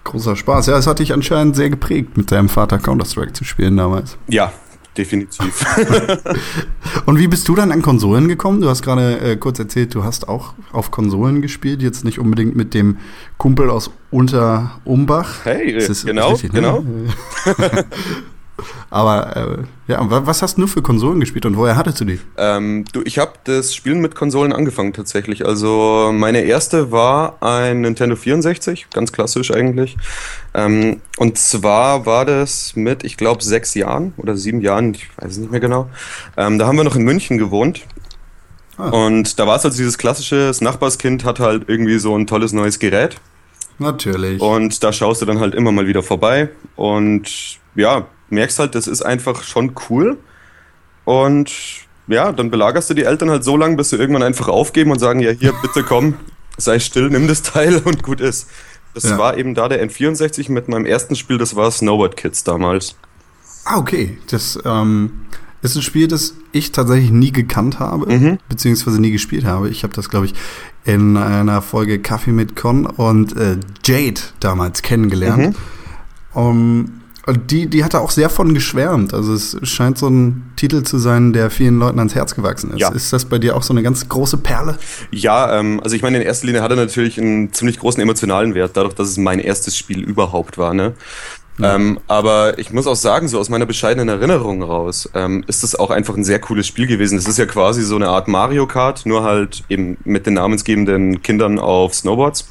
Großer 0.05 0.37
Spaß. 0.37 0.67
Ja, 0.67 0.77
es 0.77 0.87
hat 0.87 0.99
dich 0.99 1.15
anscheinend 1.15 1.57
sehr 1.57 1.71
geprägt, 1.71 2.17
mit 2.17 2.31
deinem 2.31 2.51
Vater 2.51 2.79
Counter-Strike 2.79 3.33
zu 3.33 3.45
spielen 3.45 3.77
damals. 3.77 4.19
ja, 4.29 4.53
definitiv. 4.97 5.65
Und 7.07 7.19
wie 7.19 7.29
bist 7.29 7.49
du 7.49 7.55
dann 7.55 7.73
an 7.73 7.83
Konsolen 7.83 8.29
gekommen? 8.29 8.61
Du 8.61 8.69
hast 8.69 8.83
gerade 8.83 9.19
äh, 9.21 9.37
kurz 9.37 9.59
erzählt, 9.59 9.95
du 9.95 10.05
hast 10.05 10.29
auch 10.29 10.55
auf 10.73 10.91
Konsolen 10.91 11.43
gespielt, 11.43 11.83
jetzt 11.83 12.05
nicht 12.05 12.19
unbedingt 12.19 12.57
mit 12.57 12.75
dem 12.75 12.99
Kumpel 13.37 13.71
aus 13.71 13.91
Unter-Umbach. 14.11 15.45
Hey, 15.45 15.73
Das 15.75 15.89
ist 15.89 16.07
genau, 16.07 16.31
richtig, 16.31 16.53
ne? 16.53 16.61
genau. 16.61 16.85
Aber 18.91 19.37
äh, 19.89 19.93
ja, 19.93 20.11
wa- 20.11 20.23
was 20.25 20.43
hast 20.43 20.57
du 20.59 20.67
für 20.67 20.83
Konsolen 20.83 21.21
gespielt 21.21 21.47
und 21.47 21.57
woher 21.57 21.77
hattest 21.77 22.01
du 22.01 22.05
die? 22.05 22.21
Ähm, 22.37 22.85
du, 22.93 23.03
ich 23.05 23.19
habe 23.19 23.33
das 23.45 23.75
Spielen 23.75 24.01
mit 24.01 24.15
Konsolen 24.15 24.53
angefangen 24.53 24.93
tatsächlich. 24.93 25.45
Also 25.47 26.11
meine 26.13 26.41
erste 26.43 26.91
war 26.93 27.43
ein 27.43 27.81
Nintendo 27.83 28.17
64, 28.17 28.87
ganz 28.93 29.13
klassisch 29.13 29.51
eigentlich. 29.53 29.97
Ähm, 30.55 31.01
und 31.19 31.39
zwar 31.39 32.07
war 32.07 32.25
das 32.25 32.77
mit, 32.77 33.05
ich 33.05 33.17
glaube, 33.17 33.43
sechs 33.45 33.75
Jahren 33.75 34.15
oder 34.17 34.37
sieben 34.37 34.61
Jahren, 34.61 34.95
ich 34.95 35.09
weiß 35.17 35.33
es 35.33 35.39
nicht 35.39 35.51
mehr 35.51 35.61
genau. 35.61 35.89
Ähm, 36.37 36.59
da 36.59 36.67
haben 36.67 36.77
wir 36.77 36.85
noch 36.85 36.97
in 36.97 37.03
München 37.05 37.39
gewohnt. 37.39 37.83
Ah. 38.77 38.89
Und 38.89 39.39
da 39.39 39.47
war 39.47 39.57
es 39.57 39.65
also 39.65 39.77
dieses 39.77 39.99
klassische, 39.99 40.47
das 40.49 40.61
Nachbarskind 40.61 41.25
hat 41.25 41.39
halt 41.41 41.69
irgendwie 41.69 41.99
so 41.99 42.17
ein 42.17 42.27
tolles 42.27 42.53
neues 42.53 42.79
Gerät. 42.79 43.17
Natürlich. 43.79 44.41
Und 44.41 44.83
da 44.85 44.93
schaust 44.93 45.21
du 45.23 45.27
dann 45.27 45.41
halt 45.41 45.55
immer 45.55 45.73
mal 45.73 45.87
wieder 45.87 46.03
vorbei 46.03 46.49
und 46.77 47.59
ja, 47.75 48.07
merkst 48.35 48.59
halt, 48.59 48.75
das 48.75 48.87
ist 48.87 49.03
einfach 49.03 49.43
schon 49.43 49.73
cool. 49.89 50.19
Und 51.05 51.51
ja, 52.07 52.33
dann 52.33 52.51
belagerst 52.51 52.91
du 52.91 52.95
die 52.95 53.05
Eltern 53.05 53.31
halt 53.31 53.45
so 53.45 53.57
lange, 53.57 53.77
bis 53.77 53.91
sie 53.91 53.97
irgendwann 53.97 54.23
einfach 54.23 54.49
aufgeben 54.49 54.91
und 54.91 54.99
sagen, 54.99 55.21
ja, 55.21 55.31
hier, 55.31 55.53
bitte 55.63 55.83
komm, 55.83 56.15
sei 56.59 56.79
still, 56.79 57.09
nimm 57.11 57.27
das 57.29 57.43
Teil 57.43 57.77
und 57.85 58.03
gut 58.03 58.21
ist. 58.21 58.49
Das 58.95 59.05
Ja. 59.05 59.19
war 59.19 59.37
eben 59.37 59.55
da 59.55 59.69
der 59.69 59.83
N64 59.89 60.51
mit 60.53 60.69
meinem 60.69 60.87
ersten 60.87 61.17
Spiel, 61.17 61.39
das 61.39 61.57
war 61.57 61.71
Snowboard 61.71 62.17
Kids 62.17 62.45
damals. 62.45 62.95
Ah, 63.65 63.79
okay. 63.79 64.19
Das 64.31 64.59
ähm, 64.65 65.23
ist 65.63 65.75
ein 65.77 65.83
Spiel, 65.83 66.07
das 66.07 66.35
ich 66.53 66.71
tatsächlich 66.73 67.11
nie 67.11 67.33
gekannt 67.33 67.81
habe, 67.81 68.07
Mhm. 68.13 68.39
beziehungsweise 68.49 69.01
nie 69.01 69.11
gespielt 69.11 69.45
habe. 69.45 69.69
Ich 69.71 69.83
habe 69.83 69.95
das, 69.95 70.11
glaube 70.11 70.27
ich, 70.27 70.35
in 70.85 71.17
einer 71.17 71.63
Folge 71.63 71.99
Kaffee 71.99 72.31
mit 72.33 72.55
Con 72.57 72.85
und 72.87 73.35
äh, 73.37 73.57
Jade 73.85 74.21
damals 74.41 74.83
kennengelernt. 74.83 75.57
Mhm. 76.35 76.41
Um, 76.41 76.81
und 76.81 77.04
die, 77.33 77.67
die 77.67 77.85
hat 77.85 77.95
da 77.95 78.01
auch 78.01 78.11
sehr 78.11 78.29
von 78.29 78.53
geschwärmt. 78.55 79.15
Also 79.15 79.33
es 79.33 79.57
scheint 79.63 79.99
so 79.99 80.09
ein 80.09 80.53
Titel 80.57 80.83
zu 80.83 80.99
sein, 80.99 81.33
der 81.33 81.51
vielen 81.51 81.79
Leuten 81.79 81.99
ans 81.99 82.15
Herz 82.15 82.35
gewachsen 82.35 82.73
ist. 82.73 82.81
Ja. 82.81 82.91
Ist 82.93 83.13
das 83.13 83.25
bei 83.25 83.39
dir 83.39 83.57
auch 83.57 83.63
so 83.63 83.73
eine 83.73 83.83
ganz 83.83 84.09
große 84.09 84.37
Perle? 84.39 84.77
Ja, 85.11 85.59
ähm, 85.59 85.81
also 85.83 85.97
ich 85.97 86.03
meine, 86.03 86.19
in 86.19 86.23
erster 86.23 86.47
Linie 86.47 86.63
hat 86.63 86.71
er 86.71 86.77
natürlich 86.77 87.19
einen 87.19 87.53
ziemlich 87.53 87.79
großen 87.79 88.03
emotionalen 88.03 88.55
Wert, 88.55 88.77
dadurch, 88.77 88.95
dass 88.95 89.09
es 89.09 89.17
mein 89.17 89.39
erstes 89.39 89.77
Spiel 89.77 90.03
überhaupt 90.03 90.59
war, 90.59 90.75
ne? 90.75 90.95
Ähm, 91.63 92.01
aber 92.09 92.59
ich 92.59 92.73
muss 92.73 92.89
auch 92.89 92.97
sagen, 92.97 93.29
so 93.29 93.39
aus 93.39 93.49
meiner 93.49 93.67
bescheidenen 93.67 94.09
Erinnerung 94.09 94.63
raus, 94.63 95.09
ähm, 95.15 95.45
ist 95.47 95.63
es 95.63 95.77
auch 95.77 95.91
einfach 95.91 96.17
ein 96.17 96.25
sehr 96.25 96.41
cooles 96.41 96.67
Spiel 96.67 96.89
gewesen. 96.89 97.17
Es 97.17 97.29
ist 97.29 97.39
ja 97.39 97.47
quasi 97.47 97.83
so 97.83 97.95
eine 97.95 98.09
Art 98.09 98.27
Mario 98.27 98.67
Kart, 98.67 99.07
nur 99.07 99.23
halt 99.23 99.63
eben 99.69 99.97
mit 100.05 100.27
den 100.27 100.35
namensgebenden 100.35 101.23
Kindern 101.23 101.61
auf 101.61 101.95
Snowboards. 101.95 102.49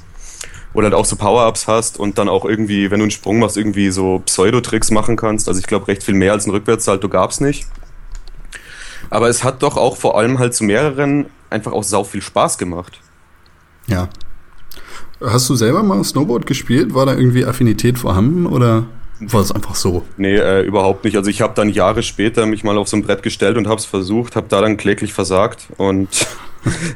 Du 0.73 0.81
halt 0.81 0.93
auch 0.93 1.05
so 1.05 1.15
Power-Ups 1.15 1.67
hast 1.67 1.99
und 1.99 2.17
dann 2.17 2.27
auch 2.27 2.45
irgendwie, 2.45 2.89
wenn 2.89 2.99
du 2.99 3.03
einen 3.03 3.11
Sprung 3.11 3.39
machst, 3.39 3.57
irgendwie 3.57 3.91
so 3.91 4.19
Pseudotricks 4.25 4.91
machen 4.91 5.15
kannst. 5.15 5.47
Also 5.47 5.59
ich 5.59 5.67
glaube, 5.67 5.87
recht 5.87 6.03
viel 6.03 6.15
mehr 6.15 6.31
als 6.31 6.45
ein 6.45 6.51
Rückwärtssalto 6.51 7.09
gab's 7.09 7.39
nicht. 7.39 7.67
Aber 9.09 9.29
es 9.29 9.43
hat 9.43 9.61
doch 9.61 9.77
auch 9.77 9.97
vor 9.97 10.17
allem 10.17 10.39
halt 10.39 10.55
zu 10.55 10.63
mehreren 10.63 11.27
einfach 11.49 11.71
auch 11.71 11.83
sau 11.83 12.03
viel 12.03 12.21
Spaß 12.21 12.57
gemacht. 12.57 12.99
Ja. 13.87 14.09
Hast 15.21 15.49
du 15.49 15.55
selber 15.55 15.83
mal 15.83 16.03
Snowboard 16.03 16.45
gespielt? 16.45 16.93
War 16.93 17.05
da 17.05 17.13
irgendwie 17.13 17.45
Affinität 17.45 17.99
vorhanden 17.99 18.45
oder 18.45 18.87
war 19.19 19.41
es 19.41 19.51
einfach 19.51 19.75
so? 19.75 20.03
Nee, 20.17 20.35
äh, 20.35 20.63
überhaupt 20.63 21.05
nicht. 21.05 21.15
Also 21.15 21.29
ich 21.29 21.41
habe 21.41 21.53
dann 21.55 21.69
Jahre 21.69 22.03
später 22.03 22.45
mich 22.45 22.63
mal 22.63 22.77
auf 22.77 22.87
so 22.87 22.97
ein 22.97 23.03
Brett 23.03 23.23
gestellt 23.23 23.57
und 23.57 23.67
habe 23.67 23.77
es 23.77 23.85
versucht, 23.85 24.35
habe 24.35 24.47
da 24.49 24.61
dann 24.61 24.75
kläglich 24.77 25.13
versagt 25.13 25.67
und 25.77 26.09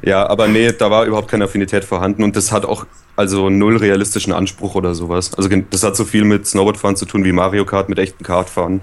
ja, 0.02 0.28
aber 0.28 0.48
nee, 0.48 0.72
da 0.72 0.90
war 0.92 1.06
überhaupt 1.06 1.30
keine 1.30 1.46
Affinität 1.46 1.84
vorhanden 1.86 2.24
und 2.24 2.36
das 2.36 2.52
hat 2.52 2.66
auch 2.66 2.86
also 3.16 3.50
null 3.50 3.78
realistischen 3.78 4.32
Anspruch 4.32 4.76
oder 4.76 4.94
sowas. 4.94 5.34
Also 5.34 5.50
das 5.50 5.84
hat 5.84 5.96
so 5.96 6.06
viel 6.06 6.24
mit 6.24 6.46
Snowboardfahren 6.46 6.96
zu 6.96 7.06
tun 7.06 7.24
wie 7.24 7.32
Mario 7.32 7.66
Kart 7.66 7.90
mit 7.90 8.00
echten 8.00 8.24
Kartfahren. 8.24 8.82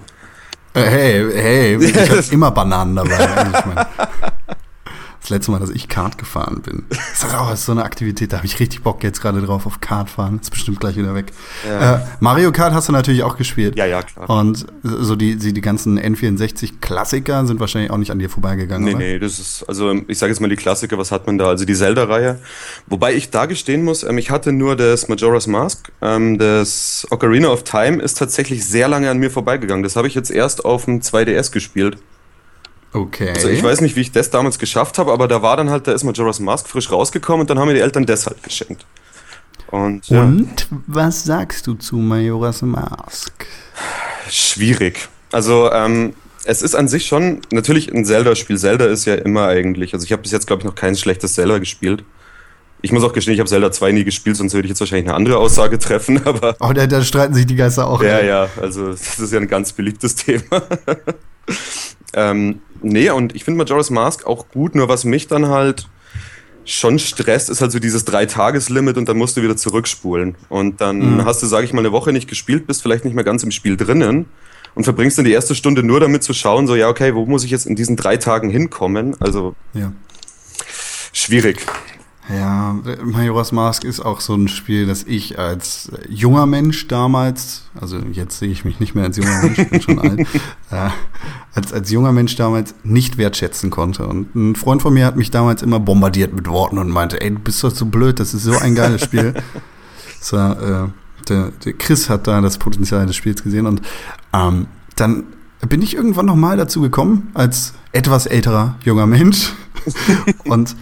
Äh, 0.74 0.82
hey, 0.82 1.32
hey, 1.32 1.84
ich 1.84 1.94
hab 1.94 2.08
immer 2.32 2.50
Bananen 2.50 2.96
dabei. 2.96 3.86
Das 5.24 5.30
letzte 5.30 5.52
Mal, 5.52 5.58
dass 5.58 5.70
ich 5.70 5.88
Kart 5.88 6.18
gefahren 6.18 6.60
bin. 6.60 6.84
Das 6.90 7.24
ist 7.24 7.34
auch 7.34 7.56
so 7.56 7.72
eine 7.72 7.82
Aktivität, 7.82 8.30
da 8.34 8.36
habe 8.36 8.46
ich 8.46 8.60
richtig 8.60 8.82
Bock 8.82 9.02
jetzt 9.02 9.22
gerade 9.22 9.40
drauf 9.40 9.64
auf 9.64 9.80
Kart 9.80 10.10
fahren. 10.10 10.38
Ist 10.42 10.50
bestimmt 10.50 10.80
gleich 10.80 10.96
wieder 10.96 11.14
weg. 11.14 11.32
Ja. 11.66 11.94
Äh, 11.94 12.00
Mario 12.20 12.52
Kart 12.52 12.74
hast 12.74 12.88
du 12.88 12.92
natürlich 12.92 13.22
auch 13.22 13.38
gespielt. 13.38 13.74
Ja, 13.78 13.86
ja, 13.86 14.02
klar. 14.02 14.28
Und 14.28 14.66
so 14.82 15.16
die, 15.16 15.36
die, 15.36 15.54
die 15.54 15.60
ganzen 15.62 15.98
N64-Klassiker 15.98 17.46
sind 17.46 17.58
wahrscheinlich 17.58 17.90
auch 17.90 17.96
nicht 17.96 18.10
an 18.10 18.18
dir 18.18 18.28
vorbeigegangen, 18.28 18.84
Nee, 18.84 18.90
oder? 18.90 18.98
nee, 18.98 19.18
das 19.18 19.38
ist, 19.38 19.64
also 19.66 19.94
ich 20.08 20.18
sage 20.18 20.30
jetzt 20.30 20.40
mal 20.40 20.50
die 20.50 20.56
Klassiker, 20.56 20.98
was 20.98 21.10
hat 21.10 21.26
man 21.26 21.38
da? 21.38 21.46
Also 21.48 21.64
die 21.64 21.74
Zelda-Reihe. 21.74 22.38
Wobei 22.88 23.14
ich 23.14 23.30
da 23.30 23.46
gestehen 23.46 23.82
muss, 23.82 24.02
ähm, 24.02 24.18
ich 24.18 24.30
hatte 24.30 24.52
nur 24.52 24.76
das 24.76 25.08
Majora's 25.08 25.46
Mask. 25.46 25.90
Ähm, 26.02 26.36
das 26.36 27.06
Ocarina 27.08 27.48
of 27.48 27.64
Time 27.64 28.02
ist 28.02 28.18
tatsächlich 28.18 28.66
sehr 28.66 28.88
lange 28.88 29.08
an 29.08 29.16
mir 29.16 29.30
vorbeigegangen. 29.30 29.84
Das 29.84 29.96
habe 29.96 30.06
ich 30.06 30.14
jetzt 30.14 30.30
erst 30.30 30.66
auf 30.66 30.84
dem 30.84 31.00
2DS 31.00 31.50
gespielt. 31.50 31.96
Okay. 32.94 33.30
Also 33.34 33.48
ich 33.48 33.62
weiß 33.62 33.80
nicht, 33.82 33.96
wie 33.96 34.00
ich 34.00 34.12
das 34.12 34.30
damals 34.30 34.58
geschafft 34.58 34.98
habe, 34.98 35.12
aber 35.12 35.28
da 35.28 35.42
war 35.42 35.56
dann 35.56 35.68
halt, 35.68 35.86
da 35.86 35.92
ist 35.92 36.04
Majora's 36.04 36.40
Mask 36.40 36.68
frisch 36.68 36.90
rausgekommen 36.90 37.42
und 37.42 37.50
dann 37.50 37.58
haben 37.58 37.66
mir 37.68 37.74
die 37.74 37.80
Eltern 37.80 38.06
das 38.06 38.26
halt 38.26 38.42
geschenkt. 38.42 38.86
Und 39.68 40.08
ja, 40.08 40.22
Und 40.22 40.68
was 40.86 41.24
sagst 41.24 41.66
du 41.66 41.74
zu 41.74 41.96
Majora's 41.96 42.62
Mask? 42.62 43.46
schwierig. 44.30 45.08
Also 45.32 45.70
ähm, 45.72 46.14
es 46.44 46.62
ist 46.62 46.74
an 46.74 46.86
sich 46.88 47.06
schon 47.06 47.40
natürlich 47.50 47.92
ein 47.92 48.04
Zelda-Spiel. 48.04 48.56
Zelda 48.58 48.86
ist 48.86 49.04
ja 49.04 49.14
immer 49.16 49.48
eigentlich, 49.48 49.92
also 49.94 50.04
ich 50.04 50.12
habe 50.12 50.22
bis 50.22 50.30
jetzt 50.32 50.46
glaube 50.46 50.60
ich 50.60 50.64
noch 50.66 50.74
kein 50.74 50.94
schlechtes 50.96 51.34
Zelda 51.34 51.58
gespielt. 51.58 52.04
Ich 52.82 52.92
muss 52.92 53.02
auch 53.02 53.12
gestehen, 53.14 53.34
ich 53.34 53.40
habe 53.40 53.48
Zelda 53.48 53.72
2 53.72 53.92
nie 53.92 54.04
gespielt, 54.04 54.36
sonst 54.36 54.52
würde 54.52 54.66
ich 54.66 54.70
jetzt 54.70 54.80
wahrscheinlich 54.80 55.08
eine 55.08 55.16
andere 55.16 55.38
Aussage 55.38 55.78
treffen, 55.80 56.20
aber 56.26 56.54
Oh, 56.60 56.72
da, 56.72 56.86
da 56.86 57.02
streiten 57.02 57.34
sich 57.34 57.46
die 57.46 57.56
Geister 57.56 57.86
auch. 57.88 58.02
ja, 58.02 58.20
ja, 58.22 58.48
also 58.60 58.88
das 58.90 59.18
ist 59.18 59.32
ja 59.32 59.40
ein 59.40 59.48
ganz 59.48 59.72
beliebtes 59.72 60.14
Thema. 60.16 60.62
Ähm, 62.14 62.60
nee, 62.82 63.10
und 63.10 63.34
ich 63.34 63.44
finde 63.44 63.58
Majora's 63.64 63.90
Mask 63.90 64.26
auch 64.26 64.48
gut, 64.48 64.74
nur 64.74 64.88
was 64.88 65.04
mich 65.04 65.28
dann 65.28 65.48
halt 65.48 65.88
schon 66.66 66.98
stresst, 66.98 67.50
ist 67.50 67.60
halt 67.60 67.72
so 67.72 67.78
dieses 67.78 68.06
Drei-Tages-Limit 68.06 68.96
und 68.96 69.06
dann 69.08 69.18
musst 69.18 69.36
du 69.36 69.42
wieder 69.42 69.56
zurückspulen. 69.56 70.34
Und 70.48 70.80
dann 70.80 71.16
Mhm. 71.16 71.24
hast 71.26 71.42
du, 71.42 71.46
sage 71.46 71.66
ich 71.66 71.72
mal, 71.74 71.80
eine 71.80 71.92
Woche 71.92 72.10
nicht 72.12 72.26
gespielt, 72.28 72.66
bist 72.66 72.80
vielleicht 72.82 73.04
nicht 73.04 73.14
mehr 73.14 73.24
ganz 73.24 73.42
im 73.42 73.50
Spiel 73.50 73.76
drinnen 73.76 74.24
und 74.74 74.84
verbringst 74.84 75.18
dann 75.18 75.26
die 75.26 75.32
erste 75.32 75.54
Stunde 75.54 75.82
nur 75.82 76.00
damit 76.00 76.22
zu 76.22 76.32
schauen, 76.32 76.66
so, 76.66 76.74
ja, 76.74 76.88
okay, 76.88 77.14
wo 77.14 77.26
muss 77.26 77.44
ich 77.44 77.50
jetzt 77.50 77.66
in 77.66 77.76
diesen 77.76 77.96
drei 77.96 78.16
Tagen 78.16 78.48
hinkommen? 78.48 79.14
Also 79.20 79.54
ja. 79.74 79.92
schwierig. 81.12 81.66
Ja, 82.34 82.74
Majora's 83.02 83.52
Mask 83.52 83.84
ist 83.84 84.00
auch 84.00 84.20
so 84.22 84.34
ein 84.34 84.48
Spiel, 84.48 84.86
das 84.86 85.02
ich 85.02 85.38
als 85.38 85.90
junger 86.08 86.46
Mensch 86.46 86.88
damals, 86.88 87.64
also 87.78 87.98
jetzt 88.12 88.38
sehe 88.38 88.48
ich 88.50 88.64
mich 88.64 88.80
nicht 88.80 88.94
mehr 88.94 89.04
als 89.04 89.18
junger 89.18 89.42
Mensch, 89.42 89.58
ich 89.58 89.68
bin 89.68 89.82
schon 89.82 89.98
alt, 89.98 90.20
äh, 90.70 90.88
als, 91.54 91.72
als 91.72 91.90
junger 91.90 92.12
Mensch 92.12 92.36
damals 92.36 92.74
nicht 92.82 93.16
wertschätzen 93.16 93.70
konnte. 93.70 94.06
Und 94.06 94.34
ein 94.34 94.56
Freund 94.56 94.82
von 94.82 94.92
mir 94.92 95.06
hat 95.06 95.16
mich 95.16 95.30
damals 95.30 95.62
immer 95.62 95.80
bombardiert 95.80 96.34
mit 96.34 96.48
Worten 96.48 96.78
und 96.78 96.90
meinte, 96.90 97.20
ey, 97.20 97.30
du 97.30 97.38
bist 97.38 97.62
doch 97.62 97.70
so 97.70 97.86
blöd, 97.86 98.18
das 98.18 98.34
ist 98.34 98.42
so 98.42 98.58
ein 98.58 98.74
geiles 98.74 99.02
Spiel. 99.02 99.34
War, 100.30 100.62
äh, 100.62 100.88
der, 101.28 101.52
der 101.64 101.72
Chris 101.74 102.08
hat 102.08 102.26
da 102.26 102.40
das 102.40 102.58
Potenzial 102.58 103.06
des 103.06 103.14
Spiels 103.14 103.42
gesehen 103.42 103.66
und 103.66 103.82
ähm, 104.32 104.66
dann 104.96 105.24
bin 105.68 105.82
ich 105.82 105.94
irgendwann 105.94 106.26
noch 106.26 106.34
mal 106.34 106.56
dazu 106.56 106.80
gekommen, 106.80 107.30
als 107.34 107.74
etwas 107.92 108.24
älterer 108.26 108.76
junger 108.84 109.06
Mensch 109.06 109.52
und 110.44 110.76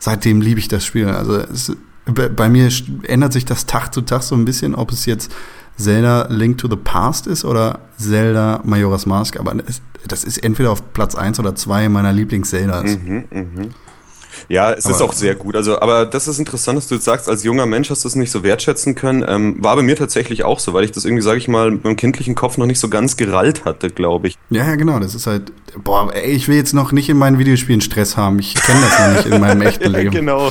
seitdem 0.00 0.40
liebe 0.40 0.58
ich 0.58 0.66
das 0.66 0.84
Spiel. 0.84 1.08
Also 1.08 1.36
es, 1.36 1.76
bei 2.06 2.28
bei 2.28 2.48
mir 2.48 2.70
ändert 3.04 3.32
sich 3.32 3.44
das 3.44 3.66
Tag 3.66 3.94
zu 3.94 4.00
Tag 4.00 4.22
so 4.22 4.34
ein 4.34 4.44
bisschen, 4.44 4.74
ob 4.74 4.90
es 4.90 5.06
jetzt 5.06 5.32
Zelda 5.76 6.26
Link 6.30 6.58
to 6.58 6.68
the 6.68 6.76
Past 6.76 7.26
ist 7.26 7.44
oder 7.44 7.80
Zelda 7.98 8.60
Majora's 8.64 9.06
Mask, 9.06 9.38
aber 9.38 9.54
das 10.06 10.24
ist 10.24 10.38
entweder 10.44 10.70
auf 10.72 10.92
Platz 10.92 11.14
1 11.14 11.38
oder 11.40 11.54
2 11.54 11.88
meiner 11.88 12.12
Lieblings-Zeldas. 12.12 12.98
Mhm, 13.04 13.24
mhm. 13.30 13.70
Ja, 14.48 14.72
es 14.72 14.86
ist 14.86 14.96
Aber- 14.96 15.04
auch 15.04 15.12
sehr 15.12 15.34
gut. 15.34 15.54
Also, 15.56 15.80
aber 15.80 16.04
das 16.06 16.26
ist 16.26 16.38
interessant, 16.38 16.76
dass 16.78 16.88
du 16.88 16.94
jetzt 16.96 17.04
sagst, 17.04 17.28
als 17.28 17.44
junger 17.44 17.66
Mensch 17.66 17.90
hast 17.90 18.02
du 18.04 18.08
es 18.08 18.16
nicht 18.16 18.30
so 18.30 18.42
wertschätzen 18.42 18.94
können. 18.94 19.24
Ähm, 19.26 19.56
war 19.62 19.76
bei 19.76 19.82
mir 19.82 19.94
tatsächlich 19.94 20.42
auch 20.44 20.58
so, 20.58 20.72
weil 20.74 20.84
ich 20.84 20.90
das 20.90 21.04
irgendwie, 21.04 21.22
sage 21.22 21.38
ich 21.38 21.48
mal, 21.48 21.70
mit 21.70 21.84
meinem 21.84 21.96
kindlichen 21.96 22.34
Kopf 22.34 22.56
noch 22.58 22.66
nicht 22.66 22.80
so 22.80 22.88
ganz 22.88 23.16
gerallt 23.16 23.64
hatte, 23.64 23.90
glaube 23.90 24.28
ich. 24.28 24.38
Ja, 24.50 24.64
ja, 24.66 24.74
genau. 24.76 24.98
Das 24.98 25.14
ist 25.14 25.26
halt, 25.26 25.52
boah, 25.84 26.12
ey, 26.14 26.32
ich 26.32 26.48
will 26.48 26.56
jetzt 26.56 26.72
noch 26.74 26.92
nicht 26.92 27.08
in 27.08 27.18
meinen 27.18 27.38
Videospielen 27.38 27.80
Stress 27.82 28.16
haben. 28.16 28.38
Ich 28.38 28.54
kenne 28.54 28.80
das 28.80 28.98
noch 28.98 29.16
nicht 29.16 29.26
in 29.34 29.40
meinem 29.40 29.62
echten 29.62 29.90
Leben. 29.92 30.10
genau. 30.10 30.50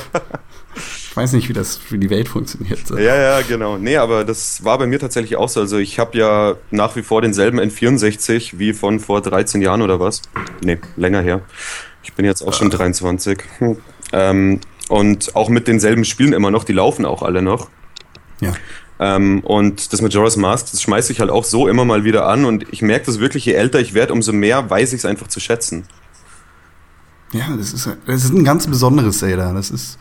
Ich 1.12 1.18
weiß 1.18 1.34
nicht, 1.34 1.50
wie 1.50 1.54
das 1.54 1.76
für 1.76 1.98
die 1.98 2.10
Welt 2.10 2.30
funktioniert. 2.30 2.88
So. 2.88 2.98
Ja, 2.98 3.14
ja, 3.14 3.42
genau. 3.42 3.78
Nee, 3.78 3.98
aber 3.98 4.24
das 4.24 4.64
war 4.64 4.78
bei 4.78 4.88
mir 4.88 4.98
tatsächlich 4.98 5.36
auch 5.36 5.50
so. 5.50 5.60
Also 5.60 5.78
ich 5.78 6.00
habe 6.00 6.18
ja 6.18 6.56
nach 6.70 6.96
wie 6.96 7.04
vor 7.04 7.22
denselben 7.22 7.60
N64 7.60 8.58
wie 8.60 8.72
von 8.72 9.02
vor 9.02 9.20
13 9.20 9.62
Jahren 9.62 9.82
oder 9.82 10.00
was. 10.00 10.22
Nee, 10.64 10.78
länger 10.96 11.20
her. 11.20 11.42
Ich 12.02 12.14
bin 12.14 12.24
jetzt 12.24 12.42
auch 12.42 12.54
schon 12.54 12.70
23. 12.70 13.40
Hm. 13.58 13.78
Ähm, 14.14 14.62
und 14.88 15.36
auch 15.36 15.50
mit 15.50 15.68
denselben 15.68 16.06
Spielen 16.06 16.32
immer 16.32 16.50
noch, 16.50 16.64
die 16.64 16.72
laufen 16.72 17.04
auch 17.04 17.24
alle 17.24 17.42
noch. 17.42 17.70
Ja. 18.40 18.54
Ähm, 19.02 19.42
und 19.42 19.92
das 19.92 20.02
Majora's 20.02 20.38
Mask, 20.38 20.72
das 20.72 20.82
schmeiße 20.82 21.12
ich 21.12 21.20
halt 21.20 21.30
auch 21.30 21.44
so 21.44 21.68
immer 21.68 21.84
mal 21.84 22.06
wieder 22.06 22.26
an 22.26 22.46
und 22.46 22.72
ich 22.72 22.82
merke 22.82 23.08
das 23.08 23.20
wirklich, 23.20 23.44
je 23.44 23.52
älter 23.52 23.82
ich 23.82 23.94
werde, 23.94 24.14
umso 24.14 24.32
mehr 24.32 24.70
weiß 24.70 24.94
ich 24.94 25.00
es 25.00 25.06
einfach 25.06 25.28
zu 25.28 25.42
schätzen. 25.42 25.84
Ja, 27.34 27.54
das 27.58 27.74
ist, 27.74 27.90
das 28.06 28.24
ist 28.24 28.32
ein 28.32 28.46
ganz 28.46 28.66
besonderes 28.66 29.20
Zelda. 29.20 29.52
Das 29.52 29.72
ist 29.72 29.98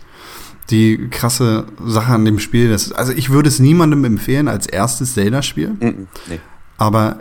die 0.71 1.09
krasse 1.11 1.67
Sache 1.85 2.13
an 2.13 2.25
dem 2.25 2.39
Spiel. 2.39 2.71
Das, 2.71 2.93
also 2.93 3.13
ich 3.13 3.31
würde 3.31 3.49
es 3.49 3.59
niemandem 3.59 4.05
empfehlen 4.05 4.49
als 4.49 4.67
erstes 4.67 5.15
Zelda-Spiel, 5.15 5.71
Mhm. 5.81 6.07
Nee. 6.29 6.41
aber 6.79 7.21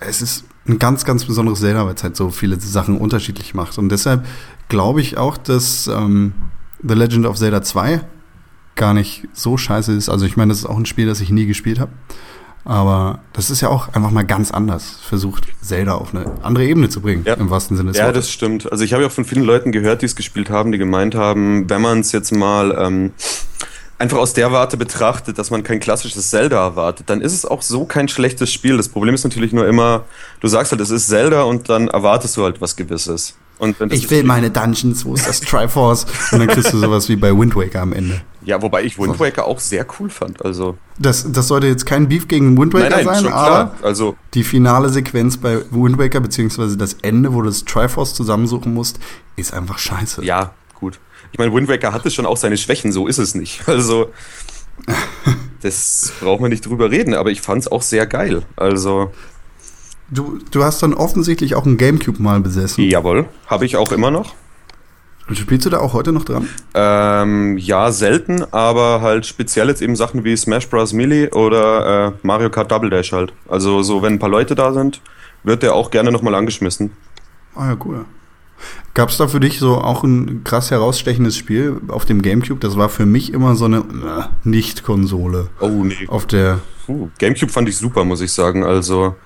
es 0.00 0.22
ist 0.22 0.44
ein 0.68 0.78
ganz, 0.78 1.04
ganz 1.04 1.24
besonderes 1.24 1.60
Zelda, 1.60 1.86
weil 1.86 1.94
es 1.94 2.02
halt 2.02 2.16
so 2.16 2.30
viele 2.30 2.58
Sachen 2.60 2.98
unterschiedlich 2.98 3.54
macht. 3.54 3.78
Und 3.78 3.88
deshalb 3.90 4.26
glaube 4.68 5.00
ich 5.00 5.16
auch, 5.16 5.36
dass 5.36 5.86
ähm, 5.86 6.32
The 6.86 6.94
Legend 6.94 7.26
of 7.26 7.36
Zelda 7.36 7.62
2 7.62 8.00
gar 8.74 8.92
nicht 8.92 9.28
so 9.32 9.56
scheiße 9.56 9.92
ist. 9.92 10.08
Also 10.08 10.26
ich 10.26 10.36
meine, 10.36 10.50
das 10.50 10.58
ist 10.58 10.66
auch 10.66 10.76
ein 10.76 10.84
Spiel, 10.86 11.06
das 11.06 11.20
ich 11.20 11.30
nie 11.30 11.46
gespielt 11.46 11.78
habe. 11.80 11.92
Aber 12.66 13.20
das 13.32 13.48
ist 13.48 13.60
ja 13.60 13.68
auch 13.68 13.88
einfach 13.94 14.10
mal 14.10 14.24
ganz 14.24 14.50
anders. 14.50 14.98
Versucht 15.08 15.46
Zelda 15.62 15.94
auf 15.94 16.12
eine 16.12 16.26
andere 16.42 16.64
Ebene 16.66 16.88
zu 16.88 17.00
bringen, 17.00 17.22
Ja. 17.24 17.34
im 17.34 17.48
wahrsten 17.48 17.76
Sinne 17.76 17.90
des 17.92 17.98
Ja, 17.98 18.06
Wortes. 18.06 18.24
das 18.26 18.32
stimmt. 18.32 18.70
Also 18.72 18.82
ich 18.82 18.92
habe 18.92 19.04
ja 19.04 19.08
auch 19.08 19.12
von 19.12 19.24
vielen 19.24 19.44
Leuten 19.44 19.70
gehört, 19.70 20.02
die 20.02 20.06
es 20.06 20.16
gespielt 20.16 20.50
haben, 20.50 20.72
die 20.72 20.78
gemeint 20.78 21.14
haben, 21.14 21.70
wenn 21.70 21.80
man 21.80 22.00
es 22.00 22.10
jetzt 22.10 22.32
mal 22.32 22.76
ähm, 22.76 23.12
einfach 23.98 24.18
aus 24.18 24.32
der 24.32 24.50
Warte 24.50 24.76
betrachtet, 24.76 25.38
dass 25.38 25.50
man 25.52 25.62
kein 25.62 25.78
klassisches 25.78 26.28
Zelda 26.28 26.56
erwartet, 26.60 27.08
dann 27.08 27.20
ist 27.20 27.34
es 27.34 27.44
auch 27.46 27.62
so 27.62 27.84
kein 27.84 28.08
schlechtes 28.08 28.52
Spiel. 28.52 28.76
Das 28.76 28.88
Problem 28.88 29.14
ist 29.14 29.22
natürlich 29.22 29.52
nur 29.52 29.66
immer, 29.68 30.02
du 30.40 30.48
sagst 30.48 30.72
halt, 30.72 30.80
es 30.80 30.90
ist 30.90 31.06
Zelda 31.06 31.42
und 31.44 31.68
dann 31.68 31.86
erwartest 31.86 32.36
du 32.36 32.42
halt 32.42 32.60
was 32.60 32.74
Gewisses. 32.74 33.36
Ich 33.90 34.10
will 34.10 34.22
meine 34.24 34.50
Dungeons, 34.50 35.04
wo 35.06 35.14
ist 35.14 35.26
das 35.26 35.40
Triforce? 35.40 36.04
Und 36.32 36.40
dann 36.40 36.48
kriegst 36.48 36.72
du 36.74 36.78
sowas 36.78 37.08
wie 37.08 37.16
bei 37.16 37.30
Wind 37.30 37.54
Waker 37.56 37.80
am 37.80 37.92
Ende. 37.94 38.20
Ja, 38.46 38.62
wobei 38.62 38.84
ich 38.84 38.98
Wind 38.98 39.18
Waker 39.18 39.44
auch 39.44 39.58
sehr 39.58 39.84
cool 39.98 40.08
fand. 40.08 40.44
Also 40.44 40.78
Das, 40.98 41.30
das 41.30 41.48
sollte 41.48 41.66
jetzt 41.66 41.84
kein 41.84 42.08
Beef 42.08 42.28
gegen 42.28 42.56
Wind 42.56 42.72
Waker 42.72 42.88
nein, 42.88 43.04
nein, 43.04 43.24
sein, 43.24 43.32
aber. 43.32 43.74
Also 43.82 44.16
die 44.34 44.44
finale 44.44 44.88
Sequenz 44.88 45.36
bei 45.36 45.60
Wind 45.70 45.98
Waker, 45.98 46.20
beziehungsweise 46.20 46.76
das 46.76 46.94
Ende, 47.02 47.34
wo 47.34 47.42
du 47.42 47.48
das 47.48 47.64
Triforce 47.64 48.14
zusammensuchen 48.14 48.72
musst, 48.72 49.00
ist 49.34 49.52
einfach 49.52 49.78
scheiße. 49.78 50.24
ja, 50.24 50.54
gut. 50.74 50.98
Ich 51.32 51.38
meine, 51.38 51.52
Wind 51.52 51.68
Waker 51.68 51.92
hatte 51.92 52.10
schon 52.10 52.24
auch 52.24 52.36
seine 52.36 52.56
Schwächen, 52.56 52.92
so 52.92 53.06
ist 53.06 53.18
es 53.18 53.34
nicht. 53.34 53.62
Also 53.66 54.10
das 55.60 56.12
braucht 56.20 56.40
man 56.40 56.50
nicht 56.50 56.64
drüber 56.64 56.90
reden, 56.90 57.14
aber 57.14 57.30
ich 57.30 57.40
fand 57.40 57.62
es 57.62 57.72
auch 57.72 57.82
sehr 57.82 58.06
geil. 58.06 58.42
Also 58.56 59.10
Du, 60.08 60.38
du 60.52 60.62
hast 60.62 60.82
dann 60.82 60.94
offensichtlich 60.94 61.56
auch 61.56 61.66
ein 61.66 61.78
Gamecube 61.78 62.22
mal 62.22 62.40
besessen. 62.40 62.84
Jawohl, 62.84 63.26
habe 63.46 63.66
ich 63.66 63.76
auch 63.76 63.90
immer 63.90 64.10
noch. 64.10 64.34
Spielst 65.32 65.66
du 65.66 65.70
da 65.70 65.78
auch 65.78 65.92
heute 65.92 66.12
noch 66.12 66.24
dran? 66.24 66.48
Ähm, 66.74 67.58
ja, 67.58 67.90
selten, 67.90 68.44
aber 68.52 69.00
halt 69.00 69.26
speziell 69.26 69.68
jetzt 69.68 69.82
eben 69.82 69.96
Sachen 69.96 70.22
wie 70.22 70.36
Smash 70.36 70.68
Bros. 70.68 70.92
Melee 70.92 71.30
oder 71.30 72.06
äh, 72.06 72.12
Mario 72.22 72.48
Kart 72.48 72.70
Double 72.70 72.90
Dash 72.90 73.12
halt. 73.12 73.32
Also 73.48 73.82
so, 73.82 74.02
wenn 74.02 74.14
ein 74.14 74.18
paar 74.20 74.28
Leute 74.28 74.54
da 74.54 74.72
sind, 74.72 75.00
wird 75.42 75.62
der 75.62 75.74
auch 75.74 75.90
gerne 75.90 76.12
nochmal 76.12 76.34
angeschmissen. 76.36 76.92
Ah 77.56 77.70
ja, 77.70 77.76
cool. 77.84 78.04
Gab 78.94 79.10
es 79.10 79.18
da 79.18 79.28
für 79.28 79.40
dich 79.40 79.58
so 79.58 79.76
auch 79.76 80.04
ein 80.04 80.42
krass 80.44 80.70
herausstechendes 80.70 81.36
Spiel 81.36 81.80
auf 81.88 82.04
dem 82.04 82.22
Gamecube? 82.22 82.60
Das 82.60 82.76
war 82.76 82.88
für 82.88 83.04
mich 83.04 83.32
immer 83.32 83.54
so 83.56 83.66
eine 83.66 83.78
äh, 83.78 84.24
Nicht-Konsole. 84.44 85.48
Oh 85.60 85.68
nee. 85.84 86.06
Auf 86.08 86.26
der 86.26 86.60
Puh, 86.86 87.08
Gamecube 87.18 87.52
fand 87.52 87.68
ich 87.68 87.76
super, 87.76 88.04
muss 88.04 88.20
ich 88.20 88.32
sagen. 88.32 88.64
Also 88.64 89.16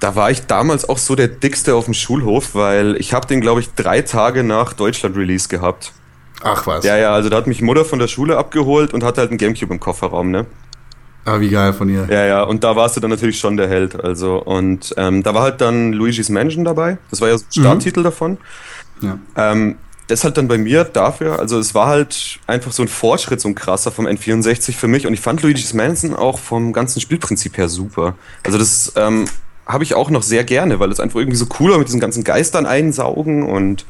da 0.00 0.16
war 0.16 0.30
ich 0.30 0.46
damals 0.46 0.88
auch 0.88 0.98
so 0.98 1.14
der 1.14 1.28
dickste 1.28 1.74
auf 1.74 1.84
dem 1.84 1.94
Schulhof, 1.94 2.54
weil 2.54 2.96
ich 2.96 3.12
habe 3.12 3.26
den, 3.26 3.40
glaube 3.40 3.60
ich, 3.60 3.72
drei 3.74 4.02
Tage 4.02 4.42
nach 4.42 4.72
Deutschland-Release 4.72 5.48
gehabt. 5.48 5.92
Ach 6.42 6.66
was. 6.66 6.84
Ja, 6.84 6.96
ja, 6.96 7.12
also 7.12 7.28
da 7.28 7.36
hat 7.36 7.46
mich 7.46 7.60
Mutter 7.60 7.84
von 7.84 7.98
der 7.98 8.08
Schule 8.08 8.38
abgeholt 8.38 8.94
und 8.94 9.04
hatte 9.04 9.20
halt 9.20 9.30
einen 9.30 9.38
Gamecube 9.38 9.74
im 9.74 9.78
Kofferraum, 9.78 10.30
ne? 10.30 10.46
Ah, 11.26 11.38
wie 11.38 11.50
geil 11.50 11.74
von 11.74 11.90
ihr. 11.90 12.06
Ja, 12.10 12.24
ja, 12.24 12.42
und 12.42 12.64
da 12.64 12.74
warst 12.76 12.96
du 12.96 13.00
dann 13.00 13.10
natürlich 13.10 13.38
schon 13.38 13.58
der 13.58 13.68
Held. 13.68 14.02
Also, 14.02 14.42
und 14.42 14.94
ähm, 14.96 15.22
da 15.22 15.34
war 15.34 15.42
halt 15.42 15.60
dann 15.60 15.92
Luigi's 15.92 16.30
Mansion 16.30 16.64
dabei. 16.64 16.96
Das 17.10 17.20
war 17.20 17.28
ja 17.28 17.36
so 17.36 17.44
ein 17.44 17.52
Starttitel 17.52 18.02
davon. 18.02 18.38
Ja. 19.02 19.18
Ähm, 19.36 19.76
das 20.06 20.24
halt 20.24 20.38
dann 20.38 20.48
bei 20.48 20.58
mir 20.58 20.84
dafür, 20.84 21.38
also 21.38 21.58
es 21.58 21.74
war 21.74 21.86
halt 21.86 22.40
einfach 22.46 22.72
so 22.72 22.82
ein 22.82 22.88
Fortschritt, 22.88 23.40
so 23.40 23.48
ein 23.48 23.54
krasser 23.54 23.92
vom 23.92 24.06
N64 24.06 24.72
für 24.72 24.88
mich 24.88 25.06
und 25.06 25.14
ich 25.14 25.20
fand 25.20 25.42
Luigi's 25.42 25.72
Mansion 25.72 26.16
auch 26.16 26.38
vom 26.38 26.72
ganzen 26.72 27.00
Spielprinzip 27.00 27.56
her 27.56 27.68
super. 27.68 28.16
Also 28.42 28.58
das 28.58 28.92
ähm, 28.96 29.26
habe 29.72 29.84
ich 29.84 29.94
auch 29.94 30.10
noch 30.10 30.22
sehr 30.22 30.44
gerne, 30.44 30.80
weil 30.80 30.90
es 30.90 31.00
einfach 31.00 31.18
irgendwie 31.18 31.36
so 31.36 31.46
cool 31.58 31.70
war 31.72 31.78
mit 31.78 31.88
diesen 31.88 32.00
ganzen 32.00 32.24
Geistern 32.24 32.66
einsaugen 32.66 33.42
und 33.42 33.84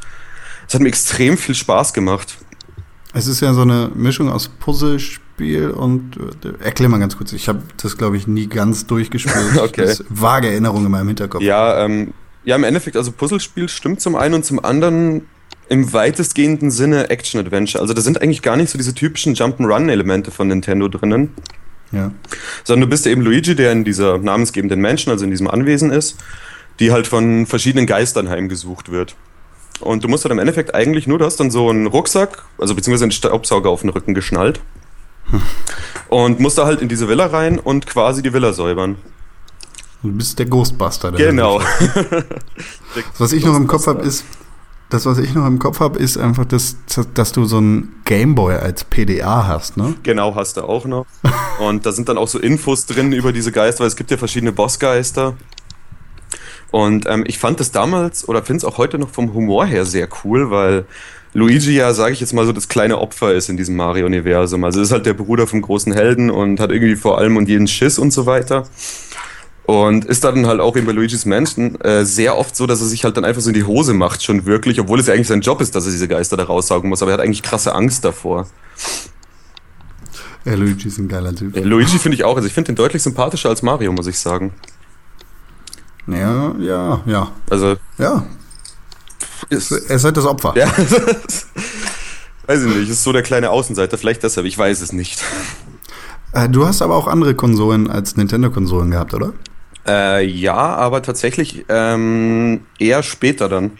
es 0.66 0.74
hat 0.74 0.82
mir 0.82 0.88
extrem 0.88 1.36
viel 1.36 1.54
Spaß 1.54 1.92
gemacht. 1.92 2.38
Es 3.12 3.26
ist 3.26 3.40
ja 3.40 3.52
so 3.54 3.62
eine 3.62 3.90
Mischung 3.94 4.30
aus 4.30 4.48
Puzzlespiel 4.48 5.70
und 5.70 6.16
äh, 6.16 6.64
erklär 6.64 6.88
mal 6.88 7.00
ganz 7.00 7.16
kurz. 7.16 7.32
Ich 7.32 7.48
habe 7.48 7.62
das 7.76 7.96
glaube 7.96 8.16
ich 8.16 8.26
nie 8.26 8.46
ganz 8.46 8.86
durchgespielt. 8.86 9.36
Okay. 9.58 9.86
Das 9.86 10.04
vage 10.08 10.48
Erinnerung 10.48 10.84
in 10.86 10.92
meinem 10.92 11.08
Hinterkopf. 11.08 11.42
Ja, 11.42 11.84
ähm, 11.84 12.14
ja, 12.44 12.56
im 12.56 12.64
Endeffekt, 12.64 12.96
also 12.96 13.12
Puzzlespiel 13.12 13.68
stimmt 13.68 14.00
zum 14.00 14.16
einen 14.16 14.34
und 14.34 14.44
zum 14.44 14.64
anderen 14.64 15.26
im 15.68 15.92
weitestgehenden 15.92 16.70
Sinne 16.70 17.10
Action-Adventure. 17.10 17.80
Also 17.80 17.94
da 17.94 18.00
sind 18.00 18.20
eigentlich 18.20 18.42
gar 18.42 18.56
nicht 18.56 18.70
so 18.70 18.78
diese 18.78 18.94
typischen 18.94 19.34
Jump'n'Run-Elemente 19.34 20.30
von 20.30 20.48
Nintendo 20.48 20.88
drinnen, 20.88 21.30
Ja. 21.92 22.12
sondern 22.62 22.82
du 22.82 22.90
bist 22.90 23.06
eben 23.06 23.20
Luigi, 23.20 23.56
der 23.56 23.72
in 23.72 23.84
dieser 23.84 24.18
namensgebenden 24.18 24.80
Menschen, 24.80 25.10
also 25.10 25.24
in 25.24 25.30
diesem 25.30 25.48
Anwesen 25.48 25.90
ist, 25.90 26.16
die 26.78 26.92
halt 26.92 27.06
von 27.06 27.46
verschiedenen 27.46 27.86
Geistern 27.86 28.28
heimgesucht 28.28 28.90
wird. 28.92 29.16
Und 29.80 30.04
du 30.04 30.08
musst 30.08 30.24
dann 30.24 30.32
im 30.32 30.38
Endeffekt 30.38 30.74
eigentlich 30.74 31.06
nur, 31.06 31.18
du 31.18 31.24
hast 31.24 31.40
dann 31.40 31.50
so 31.50 31.68
einen 31.68 31.86
Rucksack, 31.86 32.44
also 32.58 32.74
beziehungsweise 32.74 33.04
einen 33.04 33.12
Staubsauger 33.12 33.70
auf 33.70 33.80
den 33.80 33.90
Rücken 33.90 34.14
geschnallt. 34.14 34.60
Und 36.08 36.40
musst 36.40 36.58
da 36.58 36.66
halt 36.66 36.82
in 36.82 36.88
diese 36.88 37.08
Villa 37.08 37.26
rein 37.26 37.58
und 37.58 37.86
quasi 37.86 38.22
die 38.22 38.32
Villa 38.32 38.52
säubern. 38.52 38.96
Du 40.02 40.12
bist 40.12 40.38
der 40.38 40.46
Ghostbuster. 40.46 41.12
Der 41.12 41.30
Genau. 41.30 41.60
Was 43.18 43.32
ich 43.32 43.44
noch 43.44 43.56
im 43.56 43.66
Kopf 43.66 43.86
habe, 43.86 44.02
ist, 44.02 44.24
das, 44.90 45.06
was 45.06 45.18
ich 45.18 45.34
noch 45.34 45.46
im 45.46 45.58
Kopf 45.58 45.80
habe, 45.80 45.98
ist 45.98 46.18
einfach, 46.18 46.44
dass, 46.44 46.76
dass 47.14 47.32
du 47.32 47.44
so 47.44 47.58
einen 47.58 48.00
Gameboy 48.04 48.56
als 48.56 48.84
PDA 48.84 49.46
hast, 49.46 49.76
ne? 49.76 49.94
Genau, 50.02 50.34
hast 50.34 50.56
du 50.56 50.62
auch 50.62 50.84
noch. 50.84 51.06
Und 51.60 51.86
da 51.86 51.92
sind 51.92 52.08
dann 52.08 52.18
auch 52.18 52.28
so 52.28 52.38
Infos 52.38 52.86
drin 52.86 53.12
über 53.12 53.32
diese 53.32 53.52
Geister, 53.52 53.80
weil 53.80 53.88
es 53.88 53.96
gibt 53.96 54.10
ja 54.10 54.16
verschiedene 54.16 54.52
Bossgeister. 54.52 55.34
Und 56.70 57.06
ähm, 57.08 57.24
ich 57.26 57.38
fand 57.38 57.60
das 57.60 57.72
damals 57.72 58.28
oder 58.28 58.42
finde 58.42 58.58
es 58.58 58.64
auch 58.64 58.78
heute 58.78 58.98
noch 58.98 59.10
vom 59.10 59.32
Humor 59.34 59.66
her 59.66 59.84
sehr 59.84 60.08
cool, 60.24 60.50
weil 60.50 60.84
Luigi 61.32 61.72
ja, 61.72 61.94
sage 61.94 62.12
ich 62.12 62.20
jetzt 62.20 62.32
mal 62.32 62.44
so, 62.44 62.52
das 62.52 62.68
kleine 62.68 62.98
Opfer 62.98 63.34
ist 63.34 63.48
in 63.48 63.56
diesem 63.56 63.76
Mario-Universum. 63.76 64.64
Also 64.64 64.80
ist 64.80 64.92
halt 64.92 65.06
der 65.06 65.14
Bruder 65.14 65.46
vom 65.46 65.62
großen 65.62 65.92
Helden 65.92 66.30
und 66.30 66.58
hat 66.58 66.70
irgendwie 66.70 66.96
vor 66.96 67.18
allem 67.18 67.36
und 67.36 67.48
jeden 67.48 67.68
Schiss 67.68 67.98
und 67.98 68.12
so 68.12 68.26
weiter. 68.26 68.64
Und 69.66 70.04
ist 70.04 70.24
dann 70.24 70.46
halt 70.46 70.60
auch 70.60 70.76
eben 70.76 70.86
bei 70.86 70.92
Luigi's 70.92 71.26
Mansion 71.26 71.80
äh, 71.80 72.04
sehr 72.04 72.36
oft 72.36 72.56
so, 72.56 72.66
dass 72.66 72.80
er 72.80 72.86
sich 72.86 73.04
halt 73.04 73.16
dann 73.16 73.24
einfach 73.24 73.40
so 73.40 73.50
in 73.50 73.54
die 73.54 73.64
Hose 73.64 73.94
macht, 73.94 74.22
schon 74.22 74.44
wirklich, 74.46 74.80
obwohl 74.80 74.98
es 74.98 75.06
ja 75.06 75.14
eigentlich 75.14 75.28
sein 75.28 75.42
Job 75.42 75.60
ist, 75.60 75.74
dass 75.76 75.86
er 75.86 75.92
diese 75.92 76.08
Geister 76.08 76.36
da 76.36 76.44
raussaugen 76.44 76.88
muss, 76.90 77.02
aber 77.02 77.12
er 77.12 77.18
hat 77.18 77.20
eigentlich 77.20 77.42
krasse 77.42 77.74
Angst 77.74 78.04
davor. 78.04 78.48
Ja, 80.44 80.54
Luigi 80.54 80.88
ist 80.88 80.98
ein 80.98 81.08
geiler 81.08 81.34
Typ. 81.34 81.56
Äh, 81.56 81.60
Luigi 81.60 81.98
finde 81.98 82.16
ich 82.16 82.24
auch, 82.24 82.34
also 82.34 82.48
ich 82.48 82.54
finde 82.54 82.72
den 82.72 82.76
deutlich 82.76 83.02
sympathischer 83.02 83.48
als 83.48 83.62
Mario, 83.62 83.92
muss 83.92 84.06
ich 84.06 84.18
sagen. 84.18 84.52
Ja, 86.06 86.54
ja, 86.58 87.02
ja. 87.06 87.30
Also, 87.48 87.76
Ja, 87.98 88.26
ist, 89.50 89.72
er 89.72 89.96
ist 89.96 90.04
halt 90.04 90.16
das 90.16 90.26
Opfer. 90.26 90.54
ja, 90.56 90.66
weiß 92.46 92.62
ich 92.62 92.74
nicht, 92.74 92.88
ist 92.88 93.02
so 93.02 93.12
der 93.12 93.22
kleine 93.22 93.50
Außenseiter, 93.50 93.98
vielleicht 93.98 94.22
deshalb, 94.22 94.46
ich 94.46 94.56
weiß 94.56 94.80
es 94.80 94.92
nicht. 94.92 95.22
Äh, 96.32 96.48
du 96.48 96.66
hast 96.66 96.82
aber 96.82 96.96
auch 96.96 97.06
andere 97.06 97.34
Konsolen 97.34 97.90
als 97.90 98.16
Nintendo-Konsolen 98.16 98.90
gehabt, 98.90 99.14
oder? 99.14 99.32
Äh, 99.86 100.24
ja, 100.26 100.54
aber 100.54 101.02
tatsächlich 101.02 101.64
ähm, 101.68 102.60
eher 102.78 103.02
später 103.02 103.48
dann. 103.48 103.72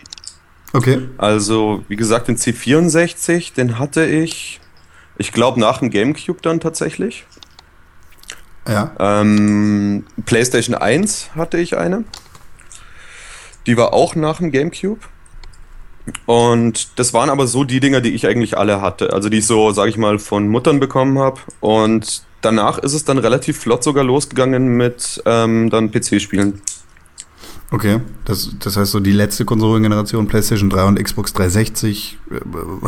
Okay. 0.72 1.08
Also, 1.18 1.84
wie 1.88 1.96
gesagt, 1.96 2.28
den 2.28 2.36
C64, 2.36 3.54
den 3.54 3.78
hatte 3.78 4.06
ich, 4.06 4.60
ich 5.18 5.32
glaube, 5.32 5.60
nach 5.60 5.78
dem 5.78 5.90
Gamecube 5.90 6.40
dann 6.42 6.60
tatsächlich. 6.60 7.26
Ja. 8.68 8.92
Ähm, 8.98 10.04
PlayStation 10.26 10.74
1 10.74 11.30
hatte 11.34 11.58
ich 11.58 11.76
eine. 11.76 12.04
Die 13.66 13.76
war 13.76 13.92
auch 13.92 14.14
nach 14.14 14.38
dem 14.38 14.52
GameCube. 14.52 15.00
Und 16.26 16.98
das 16.98 17.12
waren 17.12 17.30
aber 17.30 17.46
so 17.46 17.64
die 17.64 17.80
Dinger, 17.80 18.00
die 18.00 18.14
ich 18.14 18.26
eigentlich 18.26 18.56
alle 18.56 18.80
hatte. 18.80 19.12
Also 19.12 19.28
die 19.28 19.38
ich 19.38 19.46
so, 19.46 19.72
sage 19.72 19.90
ich 19.90 19.96
mal, 19.96 20.18
von 20.18 20.48
Muttern 20.48 20.80
bekommen 20.80 21.18
habe. 21.18 21.40
Und 21.60 22.22
danach 22.40 22.78
ist 22.78 22.94
es 22.94 23.04
dann 23.04 23.18
relativ 23.18 23.58
flott 23.58 23.84
sogar 23.84 24.04
losgegangen 24.04 24.76
mit 24.76 25.22
ähm, 25.26 25.70
dann 25.70 25.90
PC-Spielen. 25.90 26.60
Okay. 27.72 28.00
Das, 28.24 28.50
das 28.58 28.76
heißt, 28.76 28.90
so 28.90 29.00
die 29.00 29.12
letzte 29.12 29.44
Konsolengeneration, 29.44 30.26
PlayStation 30.26 30.70
3 30.70 30.84
und 30.84 31.02
Xbox 31.02 31.32
360, 31.32 32.18
äh, 32.30 32.34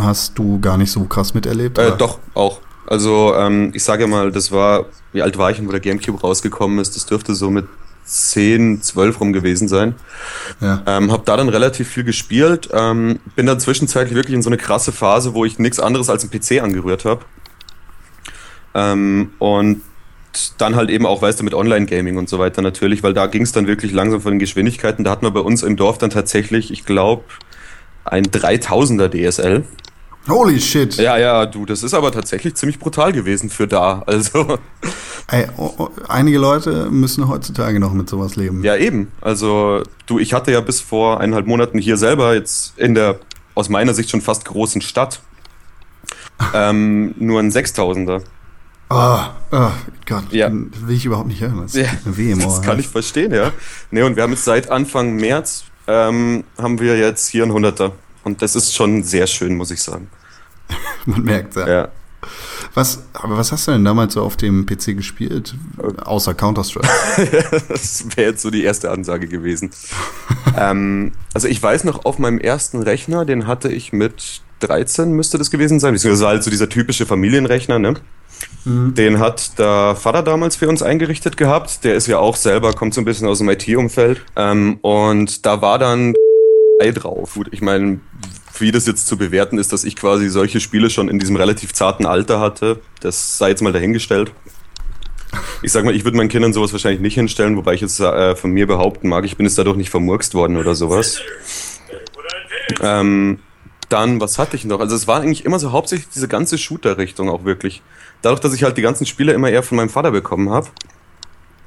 hast 0.00 0.38
du 0.38 0.60
gar 0.60 0.76
nicht 0.76 0.90
so 0.90 1.04
krass 1.04 1.34
miterlebt? 1.34 1.78
Äh, 1.78 1.96
doch, 1.96 2.18
auch. 2.34 2.60
Also 2.86 3.34
ähm, 3.36 3.70
ich 3.74 3.84
sage 3.84 4.06
mal, 4.06 4.32
das 4.32 4.50
war, 4.50 4.86
wie 5.12 5.22
alt 5.22 5.38
war 5.38 5.50
ich, 5.50 5.64
wo 5.64 5.70
der 5.70 5.80
GameCube 5.80 6.20
rausgekommen 6.20 6.78
ist? 6.78 6.96
Das 6.96 7.06
dürfte 7.06 7.34
so 7.34 7.48
mit 7.48 7.66
10, 8.04 8.82
12 8.82 9.20
rum 9.20 9.32
gewesen 9.32 9.68
sein. 9.68 9.94
Ja. 10.60 10.82
Ähm, 10.86 11.12
hab 11.12 11.24
da 11.24 11.36
dann 11.36 11.48
relativ 11.48 11.88
viel 11.88 12.04
gespielt. 12.04 12.68
Ähm, 12.72 13.20
bin 13.36 13.46
dann 13.46 13.60
zwischenzeitlich 13.60 14.16
wirklich 14.16 14.34
in 14.34 14.42
so 14.42 14.50
eine 14.50 14.56
krasse 14.56 14.92
Phase, 14.92 15.34
wo 15.34 15.44
ich 15.44 15.58
nichts 15.58 15.78
anderes 15.78 16.10
als 16.10 16.22
einen 16.22 16.32
PC 16.32 16.62
angerührt 16.62 17.04
habe. 17.04 17.24
Ähm, 18.74 19.32
und 19.38 19.82
dann 20.58 20.76
halt 20.76 20.90
eben 20.90 21.06
auch, 21.06 21.20
weißt 21.20 21.40
du, 21.40 21.44
mit 21.44 21.54
Online-Gaming 21.54 22.16
und 22.16 22.28
so 22.28 22.38
weiter 22.38 22.62
natürlich, 22.62 23.02
weil 23.02 23.12
da 23.12 23.26
ging 23.26 23.42
es 23.42 23.52
dann 23.52 23.66
wirklich 23.66 23.92
langsam 23.92 24.20
von 24.20 24.32
den 24.32 24.38
Geschwindigkeiten. 24.38 25.04
Da 25.04 25.10
hatten 25.10 25.26
wir 25.26 25.30
bei 25.30 25.40
uns 25.40 25.62
im 25.62 25.76
Dorf 25.76 25.98
dann 25.98 26.10
tatsächlich, 26.10 26.70
ich 26.70 26.84
glaube, 26.84 27.24
ein 28.04 28.24
3000er 28.24 29.08
DSL. 29.08 29.64
Holy 30.28 30.60
shit. 30.60 30.96
Ja, 30.96 31.18
ja, 31.18 31.46
du, 31.46 31.66
das 31.66 31.82
ist 31.82 31.94
aber 31.94 32.12
tatsächlich 32.12 32.54
ziemlich 32.54 32.78
brutal 32.78 33.12
gewesen 33.12 33.50
für 33.50 33.66
da. 33.66 34.02
Also, 34.06 34.58
Ey, 35.28 35.46
oh, 35.56 35.70
oh, 35.78 35.88
einige 36.08 36.38
Leute 36.38 36.90
müssen 36.90 37.28
heutzutage 37.28 37.80
noch 37.80 37.92
mit 37.92 38.08
sowas 38.08 38.36
leben. 38.36 38.62
ja, 38.62 38.76
eben. 38.76 39.10
Also, 39.20 39.82
du, 40.06 40.18
ich 40.18 40.32
hatte 40.32 40.52
ja 40.52 40.60
bis 40.60 40.80
vor 40.80 41.20
eineinhalb 41.20 41.46
Monaten 41.46 41.78
hier 41.78 41.96
selber 41.96 42.34
jetzt 42.34 42.78
in 42.78 42.94
der 42.94 43.18
aus 43.54 43.68
meiner 43.68 43.94
Sicht 43.94 44.10
schon 44.10 44.20
fast 44.20 44.44
großen 44.44 44.80
Stadt 44.80 45.20
ähm, 46.54 47.14
nur 47.18 47.40
ein 47.40 47.50
6000er. 47.50 48.22
Oh, 48.94 49.18
oh 49.52 49.70
Gott, 50.06 50.32
Ja. 50.32 50.50
das 50.50 50.86
will 50.86 50.96
ich 50.96 51.04
überhaupt 51.06 51.28
nicht 51.28 51.40
hören. 51.40 51.60
Das 51.62 51.74
Ja, 51.74 51.86
weh 52.04 52.34
das 52.34 52.62
kann 52.62 52.78
ich 52.78 52.88
verstehen, 52.88 53.32
ja. 53.32 53.52
Ne, 53.90 54.04
und 54.04 54.16
wir 54.16 54.22
haben 54.22 54.32
jetzt 54.32 54.44
seit 54.44 54.70
Anfang 54.70 55.16
März 55.16 55.64
ähm, 55.86 56.44
haben 56.58 56.78
wir 56.78 56.96
jetzt 56.98 57.28
hier 57.28 57.44
ein 57.44 57.52
100er. 57.52 57.92
Und 58.24 58.42
das 58.42 58.54
ist 58.54 58.74
schon 58.74 59.02
sehr 59.02 59.26
schön, 59.26 59.56
muss 59.56 59.70
ich 59.70 59.82
sagen. 59.82 60.08
Man 61.06 61.22
merkt 61.22 61.56
ja. 61.56 61.68
Ja. 61.68 61.88
Was, 62.74 63.02
aber 63.14 63.36
was 63.36 63.50
hast 63.50 63.66
du 63.66 63.72
denn 63.72 63.84
damals 63.84 64.14
so 64.14 64.22
auf 64.22 64.36
dem 64.36 64.64
PC 64.64 64.96
gespielt? 64.96 65.56
Außer 66.04 66.34
Counter-Strike. 66.34 66.88
das 67.68 68.06
wäre 68.16 68.30
jetzt 68.30 68.42
so 68.42 68.50
die 68.50 68.62
erste 68.62 68.90
Ansage 68.90 69.26
gewesen. 69.26 69.70
ähm, 70.56 71.12
also 71.34 71.48
ich 71.48 71.60
weiß 71.60 71.84
noch, 71.84 72.04
auf 72.04 72.18
meinem 72.18 72.38
ersten 72.38 72.80
Rechner, 72.82 73.24
den 73.24 73.48
hatte 73.48 73.70
ich 73.70 73.92
mit 73.92 74.42
13, 74.62 75.12
müsste 75.12 75.38
das 75.38 75.50
gewesen 75.50 75.80
sein. 75.80 75.94
Beziehungsweise 75.94 76.26
halt 76.26 76.44
so 76.44 76.50
dieser 76.50 76.68
typische 76.68 77.06
Familienrechner, 77.06 77.78
ne? 77.78 77.94
Den 78.64 79.18
hat 79.18 79.58
der 79.58 79.96
Vater 79.96 80.22
damals 80.22 80.56
für 80.56 80.68
uns 80.68 80.82
eingerichtet 80.82 81.36
gehabt. 81.36 81.84
Der 81.84 81.94
ist 81.94 82.06
ja 82.06 82.18
auch 82.18 82.36
selber, 82.36 82.72
kommt 82.72 82.94
so 82.94 83.00
ein 83.00 83.04
bisschen 83.04 83.28
aus 83.28 83.38
dem 83.38 83.48
IT-Umfeld. 83.48 84.22
Ähm, 84.36 84.78
und 84.82 85.46
da 85.46 85.60
war 85.62 85.78
dann 85.78 86.14
drauf. 86.94 87.34
Gut, 87.34 87.48
ich 87.52 87.60
meine, 87.60 88.00
wie 88.58 88.72
das 88.72 88.86
jetzt 88.86 89.06
zu 89.06 89.16
bewerten 89.16 89.58
ist, 89.58 89.72
dass 89.72 89.84
ich 89.84 89.96
quasi 89.96 90.28
solche 90.28 90.60
Spiele 90.60 90.90
schon 90.90 91.08
in 91.08 91.18
diesem 91.18 91.36
relativ 91.36 91.72
zarten 91.72 92.06
Alter 92.06 92.40
hatte, 92.40 92.80
das 93.00 93.38
sei 93.38 93.50
jetzt 93.50 93.62
mal 93.62 93.72
dahingestellt. 93.72 94.32
Ich 95.62 95.72
sag 95.72 95.84
mal, 95.84 95.94
ich 95.94 96.04
würde 96.04 96.16
meinen 96.16 96.28
Kindern 96.28 96.52
sowas 96.52 96.72
wahrscheinlich 96.72 97.00
nicht 97.00 97.14
hinstellen, 97.14 97.56
wobei 97.56 97.74
ich 97.74 97.80
jetzt 97.80 98.00
äh, 98.00 98.36
von 98.36 98.50
mir 98.50 98.66
behaupten 98.66 99.08
mag, 99.08 99.24
ich 99.24 99.36
bin 99.36 99.46
jetzt 99.46 99.56
dadurch 99.58 99.76
nicht 99.76 99.90
vermurkst 99.90 100.34
worden 100.34 100.56
oder 100.56 100.74
sowas. 100.74 101.20
Ähm, 102.80 103.38
dann, 103.92 104.20
was 104.20 104.38
hatte 104.38 104.56
ich 104.56 104.64
noch? 104.64 104.80
Also 104.80 104.96
es 104.96 105.06
war 105.06 105.20
eigentlich 105.20 105.44
immer 105.44 105.58
so 105.58 105.72
hauptsächlich 105.72 106.08
diese 106.08 106.28
ganze 106.28 106.58
Shooter-Richtung 106.58 107.28
auch 107.28 107.44
wirklich. 107.44 107.82
Dadurch, 108.22 108.40
dass 108.40 108.54
ich 108.54 108.62
halt 108.62 108.76
die 108.76 108.82
ganzen 108.82 109.06
Spiele 109.06 109.32
immer 109.32 109.50
eher 109.50 109.62
von 109.62 109.76
meinem 109.76 109.90
Vater 109.90 110.10
bekommen 110.10 110.50
habe. 110.50 110.68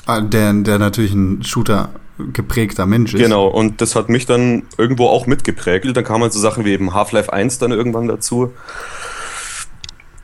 Ah, 0.06 0.22
der, 0.22 0.54
der 0.54 0.80
natürlich 0.80 1.14
ein 1.14 1.44
Shooter 1.44 1.90
geprägter 2.18 2.86
Mensch 2.86 3.14
ist. 3.14 3.20
Genau, 3.20 3.48
und 3.48 3.82
das 3.82 3.96
hat 3.96 4.10
mich 4.10 4.26
dann 4.26 4.64
irgendwo 4.78 5.08
auch 5.08 5.28
mitgeprägt. 5.28 5.86
Dann 5.96 6.04
kamen 6.04 6.24
halt 6.24 6.34
so 6.34 6.40
Sachen 6.40 6.66
wie 6.66 6.72
eben 6.72 6.94
Half-Life 6.94 7.32
1 7.32 7.58
dann 7.60 7.72
irgendwann 7.72 8.08
dazu. 8.08 8.54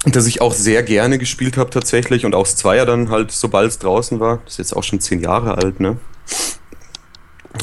Das 0.06 0.26
ich 0.26 0.42
auch 0.42 0.54
sehr 0.54 0.82
gerne 0.84 1.20
gespielt 1.20 1.58
habe 1.58 1.70
tatsächlich 1.70 2.26
und 2.26 2.34
auch 2.34 2.44
das 2.44 2.56
Zweier 2.56 2.86
dann 2.86 3.10
halt, 3.10 3.32
sobald 3.32 3.70
es 3.70 3.80
draußen 3.80 4.20
war. 4.20 4.40
Das 4.46 4.54
ist 4.54 4.58
jetzt 4.58 4.76
auch 4.76 4.84
schon 4.84 5.00
zehn 5.00 5.20
Jahre 5.20 5.58
alt, 5.58 5.80
ne? 5.80 5.98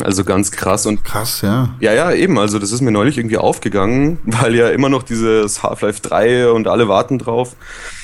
Also 0.05 0.25
ganz 0.25 0.51
krass 0.53 0.87
und 0.87 1.03
Krass, 1.05 1.41
ja. 1.43 1.75
ja, 1.81 1.93
ja, 1.93 2.13
eben. 2.13 2.39
Also 2.39 2.59
das 2.59 2.73
ist 2.73 2.81
mir 2.83 2.91
neulich 2.91 3.19
irgendwie 3.19 3.39
aufgegangen, 3.39 4.19
weil 4.25 4.55
ja 4.55 4.69
immer 4.71 4.89
noch 4.89 5.03
dieses 5.03 5.63
Half-Life 5.63 6.01
3 6.03 6.51
und 6.51 6.69
alle 6.69 6.89
warten 6.89 7.19
drauf. 7.19 7.57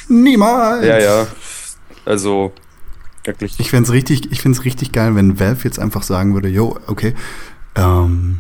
Niemals! 0.09 0.85
Ja, 0.85 0.99
ja. 0.99 1.27
Also 2.05 2.53
wirklich. 3.25 3.59
Ich 3.59 3.71
find's 3.71 3.91
richtig, 3.93 4.33
ich 4.33 4.41
find's 4.43 4.65
richtig 4.65 4.93
geil, 4.93 5.15
wenn 5.15 5.39
Valve 5.39 5.65
jetzt 5.65 5.79
einfach 5.79 6.03
sagen 6.03 6.35
würde, 6.35 6.49
yo, 6.49 6.79
okay, 6.87 7.15
ähm, 7.77 8.39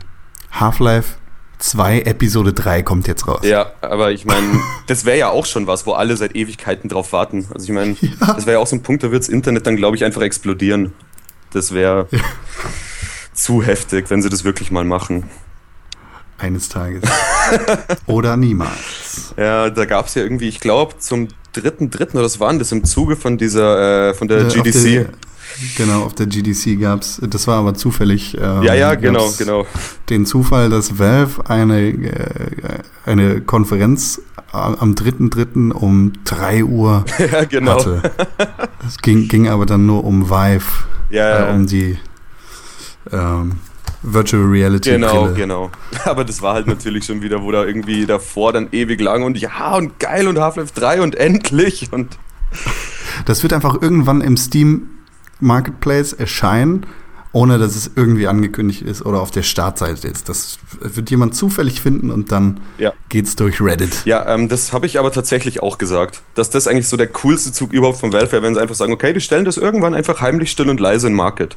Half-Life 0.53 1.15
2 1.59 2.01
Episode 2.03 2.53
3 2.53 2.83
kommt 2.83 3.07
jetzt 3.09 3.27
raus. 3.27 3.41
Ja, 3.45 3.73
aber 3.81 4.13
ich 4.13 4.25
meine, 4.25 4.61
das 4.87 5.05
wäre 5.05 5.19
ja 5.19 5.29
auch 5.31 5.47
schon 5.47 5.67
was, 5.67 5.87
wo 5.87 5.93
alle 5.93 6.17
seit 6.17 6.35
Ewigkeiten 6.35 6.89
drauf 6.89 7.13
warten. 7.13 7.47
Also 7.55 7.65
ich 7.65 7.73
meine, 7.73 7.97
Ja. 8.01 8.35
das 8.35 8.47
wäre 8.47 8.57
ja 8.57 8.59
auch 8.59 8.67
so 8.67 8.77
ein 8.77 8.83
Punkt, 8.83 9.03
da 9.03 9.11
wird 9.11 9.23
das 9.23 9.29
Internet 9.29 9.67
dann, 9.67 9.77
glaube 9.77 9.97
ich, 9.97 10.05
einfach 10.05 10.23
explodieren. 10.23 10.93
Das 11.53 11.73
wäre 11.73 12.09
zu 13.35 13.63
heftig, 13.63 14.09
wenn 14.11 14.23
sie 14.23 14.29
das 14.31 14.45
wirklich 14.45 14.71
mal 14.71 14.85
machen. 14.85 15.25
Eines 16.39 16.69
Tages. 16.69 17.03
Oder 18.07 18.37
niemals. 18.37 19.35
Ja, 19.37 19.71
da 19.71 19.85
gab 19.85 20.07
es 20.07 20.15
ja 20.15 20.23
irgendwie, 20.23 20.49
ich 20.49 20.61
glaube, 20.61 20.99
zum 20.99 21.29
dritten, 21.53 21.91
dritten 21.91 22.17
oder 22.17 22.27
was 22.27 22.41
waren 22.41 22.59
das 22.59 22.73
im 22.73 22.83
Zuge 22.85 23.15
von 23.15 23.39
dieser, 23.39 24.09
äh, 24.11 24.15
von 24.15 24.27
der 24.27 24.47
Äh, 24.47 24.49
GDC. 24.49 24.83
Der, 24.85 25.07
genau, 25.77 26.03
auf 26.03 26.15
der 26.15 26.27
GDC 26.27 26.81
gab's. 26.81 27.21
das 27.23 27.47
war 27.47 27.59
aber 27.61 27.75
zufällig. 27.75 28.37
ähm, 28.41 28.63
ja, 28.65 28.75
ja, 28.75 28.97
genau, 28.97 29.31
genau. 29.39 29.65
Den 30.11 30.27
Zufall, 30.27 30.69
dass 30.71 30.99
Valve 30.99 31.49
eine, 31.49 31.81
äh, 31.91 32.81
eine 33.07 33.41
Konferenz 33.41 34.21
am 34.51 34.95
3.3. 34.95 35.71
um 35.73 36.13
3 36.25 36.65
Uhr 36.65 37.05
ja, 37.33 37.45
genau. 37.45 37.73
hatte. 37.79 38.03
Es 38.87 38.99
ging, 38.99 39.29
ging 39.29 39.49
aber 39.49 39.67
dann 39.67 39.87
nur 39.87 40.05
um 40.05 40.29
Vive, 40.29 40.67
Ja, 41.11 41.29
ja. 41.29 41.49
äh, 41.51 41.55
um 41.55 41.67
die 41.69 41.97
ähm, 43.13 43.53
Virtual 44.03 44.43
Reality 44.45 44.91
Genau, 44.91 45.23
Brille. 45.25 45.35
genau. 45.35 45.71
Aber 46.05 46.25
das 46.25 46.43
war 46.43 46.55
halt 46.55 46.67
natürlich 46.67 47.05
schon 47.07 47.23
wieder, 47.23 47.43
wo 47.43 47.51
da 47.53 47.65
irgendwie 47.65 48.05
davor 48.07 48.53
dann 48.53 48.69
ewig 48.73 49.01
lang 49.01 49.23
und 49.23 49.39
ja 49.39 49.75
und 49.77 49.99
geil 49.99 50.29
und 50.29 50.39
Half-Life 50.39 50.73
3 50.75 51.01
und 51.03 51.15
endlich 51.15 51.93
und 51.93 52.19
Das 53.27 53.43
wird 53.43 53.53
einfach 53.53 53.81
irgendwann 53.81 54.21
im 54.21 54.37
Steam 54.37 54.89
Marketplace 55.41 56.13
erscheinen, 56.13 56.87
ohne 57.33 57.59
dass 57.59 57.75
es 57.75 57.91
irgendwie 57.97 58.29
angekündigt 58.29 58.83
ist 58.83 59.05
oder 59.05 59.21
auf 59.21 59.31
der 59.31 59.43
Startseite 59.43 60.07
ist. 60.07 60.29
Das 60.29 60.59
wird 60.81 61.11
jemand 61.11 61.35
zufällig 61.35 61.81
finden 61.81 62.11
und 62.11 62.31
dann 62.31 62.61
Ja. 62.79 62.93
geht's 63.09 63.35
durch 63.37 63.61
Reddit. 63.61 64.05
Ja, 64.05 64.33
ähm, 64.33 64.49
das 64.49 64.73
habe 64.73 64.87
ich 64.87 64.99
aber 64.99 65.11
tatsächlich 65.13 65.63
auch 65.63 65.79
gesagt, 65.79 66.23
dass 66.35 66.51
das 66.51 66.69
eigentlich 66.69 66.89
so 66.89 66.97
der 66.97 67.09
coolste 67.09 67.53
Zug 67.53 67.73
überhaupt 67.73 67.99
von 67.99 68.13
Valve 68.13 68.33
wäre, 68.33 68.43
wenn 68.43 68.55
sie 68.55 68.61
einfach 68.61 68.77
sagen, 68.77 68.93
okay, 68.93 69.13
die 69.13 69.21
stellen 69.21 69.45
das 69.45 69.57
irgendwann 69.57 69.95
einfach 69.95 70.21
heimlich 70.21 70.51
still 70.51 70.69
und 70.71 70.79
leise 70.79 71.07
in 71.09 71.15
Market. 71.15 71.57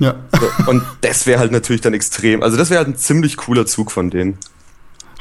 Ja. 0.00 0.14
So, 0.32 0.70
und 0.70 0.82
das 1.02 1.26
wäre 1.26 1.38
halt 1.38 1.52
natürlich 1.52 1.82
dann 1.82 1.94
extrem, 1.94 2.42
also 2.42 2.56
das 2.56 2.70
wäre 2.70 2.78
halt 2.78 2.88
ein 2.88 2.96
ziemlich 2.96 3.36
cooler 3.36 3.66
Zug 3.66 3.92
von 3.92 4.10
denen. 4.10 4.38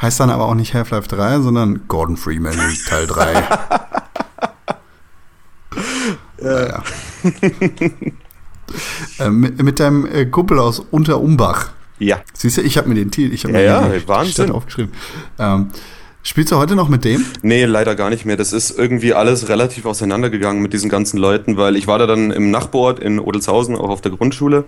Heißt 0.01 0.19
dann 0.19 0.29
aber 0.29 0.45
auch 0.45 0.55
nicht 0.55 0.73
Half-Life 0.73 1.09
3, 1.09 1.41
sondern 1.41 1.81
Gordon 1.89 2.15
Freeman 2.17 2.57
Teil 2.87 3.05
3. 3.05 3.33
ja. 6.41 6.83
äh, 9.19 9.29
mit, 9.29 9.61
mit 9.61 9.79
deinem 9.79 10.05
äh, 10.05 10.25
Kumpel 10.25 10.57
aus 10.59 10.79
Unterumbach. 10.79 11.71
Ja. 11.99 12.21
Siehst 12.33 12.57
du, 12.57 12.61
ich 12.61 12.77
habe 12.77 12.87
mir 12.87 12.95
den 12.95 13.11
Titel, 13.11 13.33
ich 13.33 13.43
habe 13.43 13.61
Ja, 13.61 13.81
mir 13.81 13.93
ja, 13.93 13.99
die 13.99 14.07
Wahnsinn. 14.07 14.45
Stadt 14.45 14.51
aufgeschrieben. 14.51 14.93
Ähm, 15.37 15.69
spielst 16.23 16.51
du 16.51 16.57
heute 16.57 16.75
noch 16.75 16.89
mit 16.89 17.05
dem? 17.05 17.25
Nee, 17.41 17.65
leider 17.65 17.95
gar 17.95 18.09
nicht 18.09 18.25
mehr. 18.25 18.37
Das 18.37 18.53
ist 18.53 18.77
irgendwie 18.77 19.13
alles 19.13 19.49
relativ 19.49 19.85
auseinandergegangen 19.85 20.61
mit 20.61 20.73
diesen 20.73 20.89
ganzen 20.89 21.17
Leuten, 21.17 21.57
weil 21.57 21.75
ich 21.75 21.87
war 21.87 21.99
da 21.99 22.07
dann 22.07 22.31
im 22.31 22.51
Nachbarort 22.51 22.99
in 22.99 23.19
Odelshausen, 23.19 23.75
auch 23.75 23.89
auf 23.89 24.01
der 24.01 24.11
Grundschule. 24.11 24.65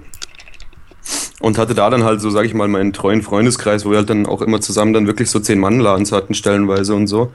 Und 1.39 1.57
hatte 1.57 1.73
da 1.73 1.89
dann 1.89 2.03
halt 2.03 2.21
so, 2.21 2.29
sag 2.29 2.45
ich 2.45 2.53
mal, 2.53 2.67
meinen 2.67 2.93
treuen 2.93 3.23
Freundeskreis, 3.23 3.85
wo 3.85 3.89
wir 3.89 3.97
halt 3.97 4.09
dann 4.09 4.27
auch 4.27 4.41
immer 4.41 4.61
zusammen 4.61 4.93
dann 4.93 5.07
wirklich 5.07 5.29
so 5.31 5.39
zehn 5.39 5.59
Mann-Ladens 5.59 6.11
hatten, 6.11 6.35
stellenweise 6.35 6.93
und 6.93 7.07
so. 7.07 7.31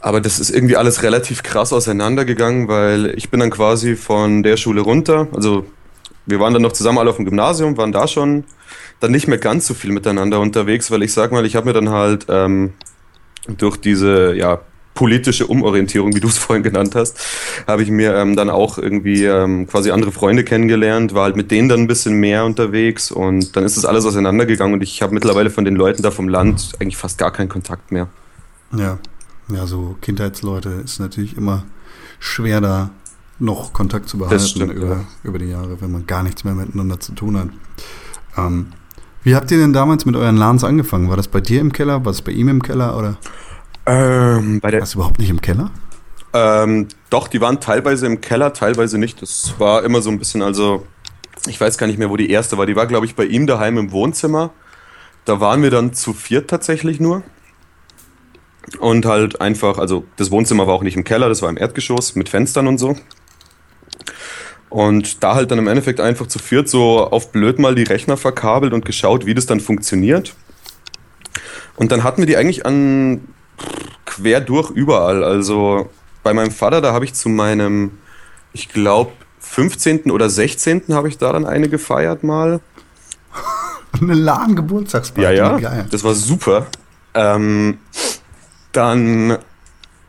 Aber 0.00 0.20
das 0.20 0.38
ist 0.38 0.50
irgendwie 0.50 0.76
alles 0.76 1.02
relativ 1.02 1.42
krass 1.42 1.72
auseinandergegangen, 1.72 2.68
weil 2.68 3.12
ich 3.16 3.30
bin 3.30 3.40
dann 3.40 3.50
quasi 3.50 3.96
von 3.96 4.44
der 4.44 4.56
Schule 4.56 4.80
runter. 4.80 5.26
Also 5.34 5.66
wir 6.26 6.38
waren 6.38 6.52
dann 6.52 6.62
noch 6.62 6.72
zusammen 6.72 6.98
alle 6.98 7.10
auf 7.10 7.16
dem 7.16 7.24
Gymnasium, 7.24 7.76
waren 7.76 7.90
da 7.90 8.06
schon 8.06 8.44
dann 9.00 9.10
nicht 9.10 9.28
mehr 9.28 9.38
ganz 9.38 9.66
so 9.66 9.74
viel 9.74 9.92
miteinander 9.92 10.40
unterwegs, 10.40 10.90
weil 10.90 11.02
ich 11.02 11.12
sag 11.12 11.32
mal, 11.32 11.46
ich 11.46 11.56
habe 11.56 11.66
mir 11.66 11.72
dann 11.72 11.90
halt 11.90 12.26
ähm, 12.28 12.72
durch 13.56 13.76
diese 13.76 14.34
ja, 14.34 14.60
politische 14.94 15.46
Umorientierung, 15.46 16.14
wie 16.14 16.20
du 16.20 16.28
es 16.28 16.38
vorhin 16.38 16.62
genannt 16.62 16.94
hast, 16.94 17.18
habe 17.66 17.82
ich 17.82 17.90
mir 17.90 18.14
ähm, 18.16 18.34
dann 18.34 18.50
auch 18.50 18.78
irgendwie 18.78 19.24
ähm, 19.24 19.66
quasi 19.66 19.90
andere 19.90 20.12
Freunde 20.12 20.44
kennengelernt, 20.44 21.14
war 21.14 21.24
halt 21.24 21.36
mit 21.36 21.50
denen 21.50 21.68
dann 21.68 21.80
ein 21.80 21.86
bisschen 21.86 22.14
mehr 22.14 22.44
unterwegs 22.44 23.12
und 23.12 23.56
dann 23.56 23.64
ist 23.64 23.76
das 23.76 23.84
alles 23.84 24.04
auseinandergegangen 24.04 24.74
und 24.74 24.82
ich 24.82 25.00
habe 25.00 25.14
mittlerweile 25.14 25.50
von 25.50 25.64
den 25.64 25.76
Leuten 25.76 26.02
da 26.02 26.10
vom 26.10 26.28
Land 26.28 26.72
eigentlich 26.80 26.96
fast 26.96 27.16
gar 27.18 27.32
keinen 27.32 27.48
Kontakt 27.48 27.92
mehr. 27.92 28.08
Ja. 28.76 28.98
Ja, 29.50 29.66
so 29.66 29.96
Kindheitsleute 30.02 30.68
ist 30.84 31.00
natürlich 31.00 31.36
immer 31.36 31.64
schwer 32.18 32.60
da 32.60 32.90
noch 33.38 33.72
Kontakt 33.72 34.08
zu 34.08 34.18
behalten 34.18 34.44
stimmt, 34.44 34.74
über, 34.74 34.88
ja. 34.88 35.04
über 35.22 35.38
die 35.38 35.46
Jahre, 35.46 35.80
wenn 35.80 35.92
man 35.92 36.06
gar 36.06 36.22
nichts 36.22 36.44
mehr 36.44 36.54
miteinander 36.54 37.00
zu 37.00 37.12
tun 37.12 37.38
hat. 37.38 37.48
Ähm, 38.36 38.72
wie 39.22 39.34
habt 39.34 39.50
ihr 39.50 39.58
denn 39.58 39.72
damals 39.72 40.04
mit 40.06 40.16
euren 40.16 40.36
LANs 40.36 40.64
angefangen? 40.64 41.08
War 41.08 41.16
das 41.16 41.28
bei 41.28 41.40
dir 41.40 41.60
im 41.60 41.72
Keller? 41.72 42.04
War 42.04 42.12
das 42.12 42.22
bei 42.22 42.32
ihm 42.32 42.48
im 42.48 42.62
Keller? 42.62 42.96
Oder 42.96 43.18
Ähm, 43.86 44.60
bei 44.60 44.70
der, 44.70 44.80
war 44.80 44.84
es 44.84 44.94
überhaupt 44.94 45.18
nicht 45.18 45.30
im 45.30 45.40
Keller? 45.40 45.72
Ähm, 46.34 46.88
doch, 47.10 47.28
die 47.28 47.40
waren 47.40 47.60
teilweise 47.60 48.06
im 48.06 48.20
Keller, 48.20 48.52
teilweise 48.52 48.98
nicht. 48.98 49.22
Das 49.22 49.54
war 49.58 49.82
immer 49.84 50.02
so 50.02 50.10
ein 50.10 50.18
bisschen, 50.18 50.42
also 50.42 50.86
ich 51.46 51.60
weiß 51.60 51.78
gar 51.78 51.86
nicht 51.86 51.98
mehr, 51.98 52.10
wo 52.10 52.16
die 52.16 52.30
erste 52.30 52.58
war. 52.58 52.66
Die 52.66 52.76
war, 52.76 52.86
glaube 52.86 53.06
ich, 53.06 53.16
bei 53.16 53.24
ihm 53.24 53.46
daheim 53.46 53.78
im 53.78 53.92
Wohnzimmer. 53.92 54.52
Da 55.24 55.40
waren 55.40 55.62
wir 55.62 55.70
dann 55.70 55.94
zu 55.94 56.14
viert 56.14 56.50
tatsächlich 56.50 57.00
nur. 57.00 57.24
Und 58.80 59.06
halt 59.06 59.40
einfach, 59.40 59.78
also 59.78 60.04
das 60.16 60.30
Wohnzimmer 60.30 60.66
war 60.66 60.74
auch 60.74 60.82
nicht 60.82 60.96
im 60.96 61.04
Keller, 61.04 61.28
das 61.28 61.40
war 61.40 61.48
im 61.48 61.56
Erdgeschoss 61.56 62.14
mit 62.16 62.28
Fenstern 62.28 62.66
und 62.66 62.78
so. 62.78 62.96
Und 64.70 65.22
da 65.22 65.34
halt 65.34 65.50
dann 65.50 65.58
im 65.58 65.66
Endeffekt 65.66 66.00
einfach 66.00 66.26
zu 66.26 66.38
viert 66.38 66.68
so 66.68 67.06
auf 67.06 67.32
blöd 67.32 67.58
mal 67.58 67.74
die 67.74 67.84
Rechner 67.84 68.16
verkabelt 68.16 68.72
und 68.72 68.84
geschaut, 68.84 69.24
wie 69.24 69.34
das 69.34 69.46
dann 69.46 69.60
funktioniert. 69.60 70.34
Und 71.76 71.92
dann 71.92 72.02
hatten 72.02 72.18
wir 72.18 72.26
die 72.26 72.36
eigentlich 72.36 72.66
an 72.66 73.20
quer 74.04 74.40
durch 74.40 74.70
überall. 74.70 75.24
Also 75.24 75.88
bei 76.22 76.34
meinem 76.34 76.50
Vater, 76.50 76.80
da 76.80 76.92
habe 76.92 77.04
ich 77.04 77.14
zu 77.14 77.28
meinem, 77.28 77.92
ich 78.52 78.68
glaube, 78.68 79.12
15. 79.40 80.10
oder 80.10 80.28
16. 80.28 80.82
habe 80.90 81.08
ich 81.08 81.16
da 81.18 81.32
dann 81.32 81.46
eine 81.46 81.68
gefeiert 81.68 82.22
mal. 82.22 82.60
Eine 84.00 84.14
LAN-Geburtstagsparty. 84.14 85.22
Ja, 85.22 85.30
ja, 85.32 85.58
Geil. 85.58 85.86
das 85.90 86.04
war 86.04 86.14
super. 86.14 86.66
Ähm, 87.14 87.78
dann 88.72 89.38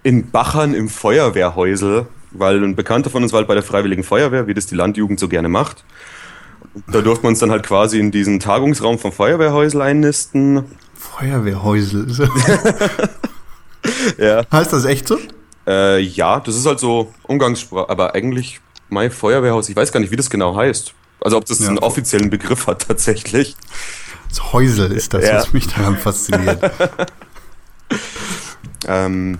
in 0.03 0.29
Bachern 0.29 0.73
im 0.73 0.89
Feuerwehrhäusel, 0.89 2.05
weil 2.31 2.63
ein 2.63 2.75
Bekannter 2.75 3.09
von 3.09 3.23
uns 3.23 3.31
war 3.31 3.39
halt 3.39 3.47
bei 3.47 3.53
der 3.55 3.63
Freiwilligen 3.63 4.03
Feuerwehr, 4.03 4.47
wie 4.47 4.53
das 4.53 4.65
die 4.67 4.75
Landjugend 4.75 5.19
so 5.19 5.27
gerne 5.27 5.49
macht. 5.49 5.83
Da 6.87 7.01
durften 7.01 7.23
wir 7.23 7.29
uns 7.29 7.39
dann 7.39 7.51
halt 7.51 7.65
quasi 7.65 7.99
in 7.99 8.11
diesen 8.11 8.39
Tagungsraum 8.39 8.99
vom 8.99 9.11
Feuerwehrhäusel 9.11 9.81
einnisten. 9.81 10.63
Feuerwehrhäusel. 10.95 12.07
Ja. 14.17 14.43
heißt 14.51 14.73
das 14.73 14.85
echt 14.85 15.07
so? 15.07 15.17
Äh, 15.65 15.99
ja, 16.01 16.39
das 16.41 16.55
ist 16.55 16.65
halt 16.65 16.79
so 16.79 17.13
Umgangssprache, 17.23 17.89
aber 17.89 18.13
eigentlich 18.13 18.59
mein 18.89 19.09
Feuerwehrhaus, 19.09 19.69
ich 19.69 19.75
weiß 19.75 19.91
gar 19.91 19.99
nicht, 20.01 20.11
wie 20.11 20.15
das 20.17 20.29
genau 20.29 20.55
heißt. 20.55 20.93
Also 21.21 21.37
ob 21.37 21.45
das 21.45 21.59
Ja. 21.59 21.69
einen 21.69 21.79
offiziellen 21.79 22.29
Begriff 22.29 22.67
hat 22.67 22.87
tatsächlich. 22.87 23.55
Das 24.29 24.51
Häusel 24.53 24.91
ist 24.91 25.13
das, 25.13 25.25
Ja. 25.25 25.35
was 25.37 25.53
mich 25.53 25.67
daran 25.67 25.97
fasziniert. 25.97 26.59
Ähm, 28.87 29.39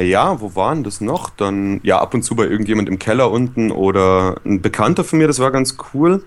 ja, 0.00 0.40
wo 0.40 0.54
waren 0.54 0.84
das 0.84 1.00
noch? 1.00 1.30
Dann, 1.30 1.80
ja, 1.82 1.98
ab 1.98 2.14
und 2.14 2.22
zu 2.22 2.34
bei 2.34 2.44
irgendjemand 2.44 2.88
im 2.88 2.98
Keller 2.98 3.30
unten 3.30 3.70
oder 3.70 4.36
ein 4.44 4.60
Bekannter 4.60 5.04
von 5.04 5.18
mir, 5.18 5.26
das 5.26 5.38
war 5.38 5.50
ganz 5.50 5.76
cool. 5.92 6.22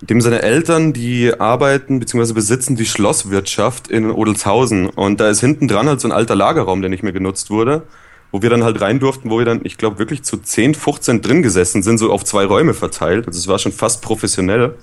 Dem 0.00 0.20
seine 0.20 0.42
Eltern, 0.42 0.92
die 0.92 1.32
arbeiten 1.38 1.98
bzw. 1.98 2.32
besitzen 2.32 2.76
die 2.76 2.86
Schlosswirtschaft 2.86 3.88
in 3.88 4.10
Odelshausen. 4.10 4.88
Und 4.88 5.20
da 5.20 5.28
ist 5.28 5.40
hinten 5.40 5.68
dran 5.68 5.88
halt 5.88 6.00
so 6.00 6.08
ein 6.08 6.12
alter 6.12 6.36
Lagerraum, 6.36 6.80
der 6.80 6.90
nicht 6.90 7.02
mehr 7.02 7.12
genutzt 7.12 7.50
wurde. 7.50 7.82
Wo 8.30 8.42
wir 8.42 8.50
dann 8.50 8.62
halt 8.62 8.80
rein 8.82 9.00
durften, 9.00 9.30
wo 9.30 9.38
wir 9.38 9.46
dann, 9.46 9.60
ich 9.64 9.78
glaube, 9.78 9.98
wirklich 9.98 10.22
zu 10.22 10.36
10, 10.36 10.74
15 10.74 11.22
drin 11.22 11.42
gesessen 11.42 11.82
sind, 11.82 11.96
so 11.96 12.12
auf 12.12 12.24
zwei 12.24 12.44
Räume 12.44 12.74
verteilt. 12.74 13.26
Also 13.26 13.38
es 13.38 13.48
war 13.48 13.58
schon 13.58 13.72
fast 13.72 14.02
professionell. 14.02 14.74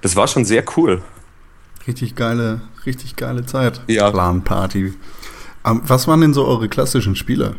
Das 0.00 0.14
war 0.14 0.28
schon 0.28 0.44
sehr 0.44 0.64
cool. 0.76 1.02
Richtig 1.88 2.14
geile, 2.14 2.60
richtig 2.86 3.16
geile 3.16 3.46
Zeit. 3.46 3.80
Ja. 3.88 4.08
LAN-Party. 4.08 4.94
Was 5.82 6.08
waren 6.08 6.20
denn 6.20 6.34
so 6.34 6.46
eure 6.46 6.68
klassischen 6.68 7.16
Spiele? 7.16 7.54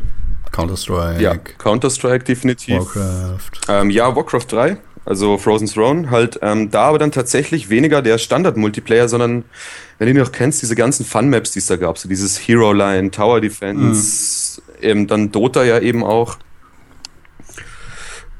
Counter-Strike, 0.52 1.22
Ja, 1.22 1.36
Counter-Strike 1.36 2.24
definitiv. 2.24 2.78
Warcraft. 2.78 3.50
Ähm, 3.68 3.90
ja, 3.90 4.14
Warcraft 4.16 4.46
3, 4.50 4.76
also 5.04 5.38
Frozen 5.38 5.68
Throne, 5.68 6.10
halt 6.10 6.38
ähm, 6.42 6.70
da 6.70 6.82
aber 6.88 6.98
dann 6.98 7.12
tatsächlich 7.12 7.70
weniger 7.70 8.02
der 8.02 8.18
Standard-Multiplayer, 8.18 9.08
sondern, 9.08 9.44
wenn 9.98 10.12
du 10.12 10.20
noch 10.20 10.32
kennst, 10.32 10.60
diese 10.62 10.74
ganzen 10.74 11.04
Fun-Maps, 11.04 11.52
die 11.52 11.60
es 11.60 11.66
da 11.66 11.76
gab, 11.76 11.98
so 11.98 12.08
dieses 12.08 12.36
Hero 12.38 12.72
Line, 12.72 13.10
Tower 13.10 13.40
Defense, 13.40 14.60
eben 14.80 15.06
dann 15.06 15.30
Dota 15.30 15.62
ja 15.62 15.78
eben 15.78 16.02
auch. 16.02 16.36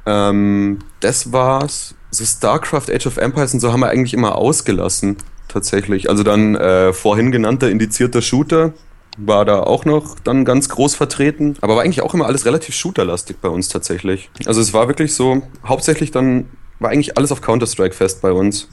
Ähm, 0.06 0.78
das 1.00 1.32
war's. 1.32 1.94
So 2.10 2.24
StarCraft, 2.24 2.90
Age 2.92 3.06
of 3.06 3.18
Empires 3.18 3.54
und 3.54 3.60
so 3.60 3.72
haben 3.72 3.80
wir 3.80 3.88
eigentlich 3.88 4.14
immer 4.14 4.34
ausgelassen, 4.34 5.16
tatsächlich. 5.46 6.08
Also 6.10 6.24
dann 6.24 6.56
äh, 6.56 6.92
vorhin 6.92 7.30
genannter 7.30 7.70
indizierter 7.70 8.20
Shooter 8.20 8.72
war 9.18 9.44
da 9.44 9.60
auch 9.60 9.84
noch 9.84 10.16
dann 10.20 10.44
ganz 10.44 10.68
groß 10.68 10.94
vertreten. 10.94 11.56
Aber 11.60 11.76
war 11.76 11.82
eigentlich 11.82 12.02
auch 12.02 12.14
immer 12.14 12.26
alles 12.26 12.44
relativ 12.46 12.74
shooterlastig 12.74 13.38
bei 13.40 13.48
uns 13.48 13.68
tatsächlich. 13.68 14.30
Also 14.46 14.60
es 14.60 14.72
war 14.72 14.88
wirklich 14.88 15.14
so, 15.14 15.42
hauptsächlich 15.66 16.10
dann 16.10 16.46
war 16.78 16.90
eigentlich 16.90 17.16
alles 17.18 17.30
auf 17.32 17.40
Counter-Strike 17.42 17.94
fest 17.94 18.22
bei 18.22 18.32
uns. 18.32 18.68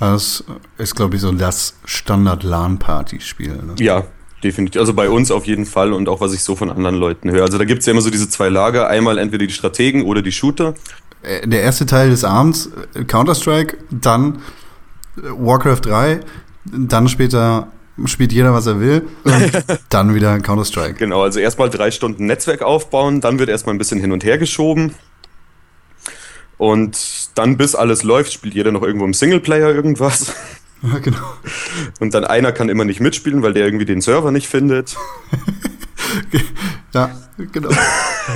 Das 0.00 0.42
ist, 0.78 0.96
glaube 0.96 1.16
ich, 1.16 1.22
so 1.22 1.30
das 1.32 1.74
Standard-LAN-Party-Spiel. 1.84 3.48
Ne? 3.52 3.74
Ja, 3.78 4.04
definitiv. 4.42 4.80
Also 4.80 4.94
bei 4.94 5.08
uns 5.08 5.30
auf 5.30 5.44
jeden 5.46 5.66
Fall 5.66 5.92
und 5.92 6.08
auch 6.08 6.20
was 6.20 6.32
ich 6.32 6.42
so 6.42 6.56
von 6.56 6.70
anderen 6.70 6.96
Leuten 6.96 7.30
höre. 7.30 7.44
Also 7.44 7.58
da 7.58 7.64
gibt 7.64 7.80
es 7.80 7.86
ja 7.86 7.92
immer 7.92 8.00
so 8.00 8.10
diese 8.10 8.28
zwei 8.28 8.48
Lager. 8.48 8.88
Einmal 8.88 9.18
entweder 9.18 9.46
die 9.46 9.52
Strategen 9.52 10.02
oder 10.04 10.22
die 10.22 10.32
Shooter. 10.32 10.74
Äh, 11.22 11.46
Der 11.46 11.62
erste 11.62 11.86
Teil 11.86 12.10
des 12.10 12.24
Abends, 12.24 12.70
äh, 12.94 13.04
Counter-Strike, 13.04 13.76
dann 13.90 14.36
äh, 15.18 15.20
Warcraft 15.36 15.80
3, 15.82 16.20
dann 16.64 17.08
später 17.08 17.68
spielt 18.06 18.32
jeder, 18.32 18.52
was 18.52 18.66
er 18.66 18.80
will, 18.80 19.08
und 19.24 19.52
dann 19.88 20.14
wieder 20.14 20.38
Counter-Strike. 20.38 20.94
Genau, 20.94 21.22
also 21.22 21.40
erstmal 21.40 21.70
drei 21.70 21.90
Stunden 21.90 22.26
Netzwerk 22.26 22.62
aufbauen, 22.62 23.20
dann 23.20 23.38
wird 23.38 23.48
erstmal 23.48 23.74
ein 23.74 23.78
bisschen 23.78 24.00
hin 24.00 24.12
und 24.12 24.24
her 24.24 24.38
geschoben. 24.38 24.94
Und 26.58 26.96
dann, 27.34 27.56
bis 27.56 27.74
alles 27.74 28.02
läuft, 28.02 28.32
spielt 28.32 28.54
jeder 28.54 28.70
noch 28.70 28.82
irgendwo 28.82 29.04
im 29.04 29.14
Singleplayer 29.14 29.74
irgendwas. 29.74 30.32
Ja, 30.82 30.98
genau. 30.98 31.34
Und 32.00 32.14
dann 32.14 32.24
einer 32.24 32.52
kann 32.52 32.68
immer 32.68 32.84
nicht 32.84 33.00
mitspielen, 33.00 33.42
weil 33.42 33.52
der 33.52 33.64
irgendwie 33.64 33.84
den 33.84 34.00
Server 34.00 34.30
nicht 34.32 34.48
findet. 34.48 34.96
Ja, 36.94 37.10
genau. 37.52 37.70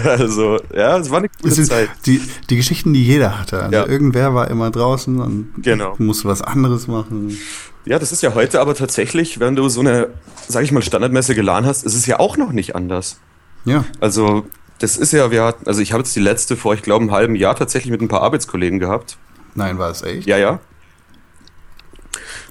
Also, 0.05 0.59
ja, 0.75 0.99
es 0.99 1.11
war 1.11 1.19
eine 1.19 1.29
gute 1.29 1.55
sind 1.55 1.67
Zeit. 1.67 1.89
die, 2.07 2.21
die 2.51 2.57
Geschichten, 2.57 2.93
die 2.93 3.05
jeder 3.05 3.39
hatte. 3.39 3.63
Also 3.63 3.73
Ja. 3.77 3.87
irgendwer 3.87 4.35
war 4.35 4.51
immer 4.51 4.71
draußen 4.73 5.21
und 5.21 5.53
Genau. 5.59 5.95
musste 5.99 6.27
was 6.29 6.43
anderes 6.43 6.89
machen. 6.89 7.37
Ja, 7.85 8.01
das 8.01 8.11
ist 8.11 8.21
ja 8.23 8.35
heute 8.35 8.61
aber 8.61 8.75
tatsächlich, 8.75 9.39
wenn 9.39 9.55
du 9.55 9.69
so 9.69 9.81
eine, 9.81 10.09
sag 10.49 10.65
ich 10.65 10.73
mal, 10.73 10.83
standardmäßige 10.83 11.37
geladen 11.37 11.67
hast, 11.67 11.85
ist 11.85 11.95
es 11.95 12.05
ja 12.07 12.19
auch 12.19 12.37
noch 12.37 12.51
nicht 12.51 12.75
anders. 12.75 13.21
Ja, 13.65 13.85
Also, 14.01 14.47
das 14.81 14.97
ist 14.97 15.13
ja, 15.13 15.31
wir 15.31 15.45
hatten, 15.45 15.67
also 15.69 15.81
ich 15.81 15.93
habe 15.93 16.03
jetzt 16.03 16.17
die 16.17 16.21
letzte 16.21 16.57
vor, 16.57 16.75
ich 16.75 16.83
glaube, 16.83 17.03
einem 17.05 17.13
halben 17.13 17.37
Jahr 17.37 17.55
tatsächlich 17.55 17.93
mit 17.93 18.03
ein 18.03 18.09
paar 18.09 18.23
Arbeitskollegen 18.23 18.79
gehabt. 18.81 19.19
nein, 19.55 19.79
war 19.79 19.91
es 19.91 20.03
echt? 20.03 20.27
Ja, 20.27 20.37
ja. 20.37 20.59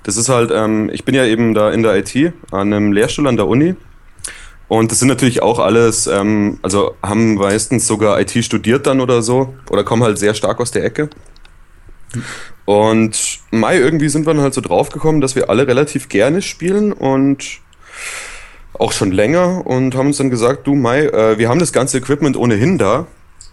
Das 0.04 0.18
ist 0.18 0.30
halt, 0.30 0.52
ähm, 0.54 0.90
ich 0.94 1.04
bin 1.04 1.16
ja 1.16 1.26
eben 1.26 1.54
da 1.54 1.70
in 1.72 1.84
der 1.84 1.96
IT 1.98 2.34
an 2.52 2.72
einem 2.74 2.92
Lehrstuhl 2.94 3.28
an 3.28 3.36
der 3.38 3.48
Uni. 3.48 3.76
Und 4.68 4.92
das 4.92 5.00
sind 5.00 5.10
natürlich 5.10 5.42
auch 5.42 5.60
alles, 5.60 6.08
ähm, 6.08 6.60
also 6.62 6.96
haben 7.04 7.36
meistens 7.36 7.86
sogar 7.86 8.20
IT 8.20 8.32
studiert 8.44 8.88
dann 8.88 9.00
oder 9.00 9.22
so, 9.22 9.54
oder 9.70 9.84
kommen 9.84 10.04
halt 10.04 10.18
sehr 10.18 10.34
stark 10.34 10.60
aus 10.60 10.72
der 10.72 10.84
Ecke. 10.84 11.10
Und 12.66 13.40
Mai 13.52 13.78
irgendwie 13.78 14.10
sind 14.10 14.26
wir 14.26 14.34
dann 14.34 14.42
halt 14.42 14.54
so 14.54 14.62
draufgekommen, 14.62 15.22
dass 15.22 15.36
wir 15.36 15.50
alle 15.50 15.68
relativ 15.68 16.10
gerne 16.10 16.42
spielen 16.42 16.94
und 16.94 17.60
auch 18.74 18.92
schon 18.92 19.12
länger 19.12 19.66
und 19.66 19.96
haben 19.96 20.08
uns 20.08 20.18
dann 20.18 20.30
gesagt, 20.30 20.68
du 20.68 20.76
Mai, 20.76 21.06
äh, 21.06 21.38
wir 21.38 21.48
haben 21.48 21.60
das 21.60 21.72
ganze 21.72 22.00
Equipment 22.00 22.36
ohnehin 22.36 22.78
da. 22.78 23.06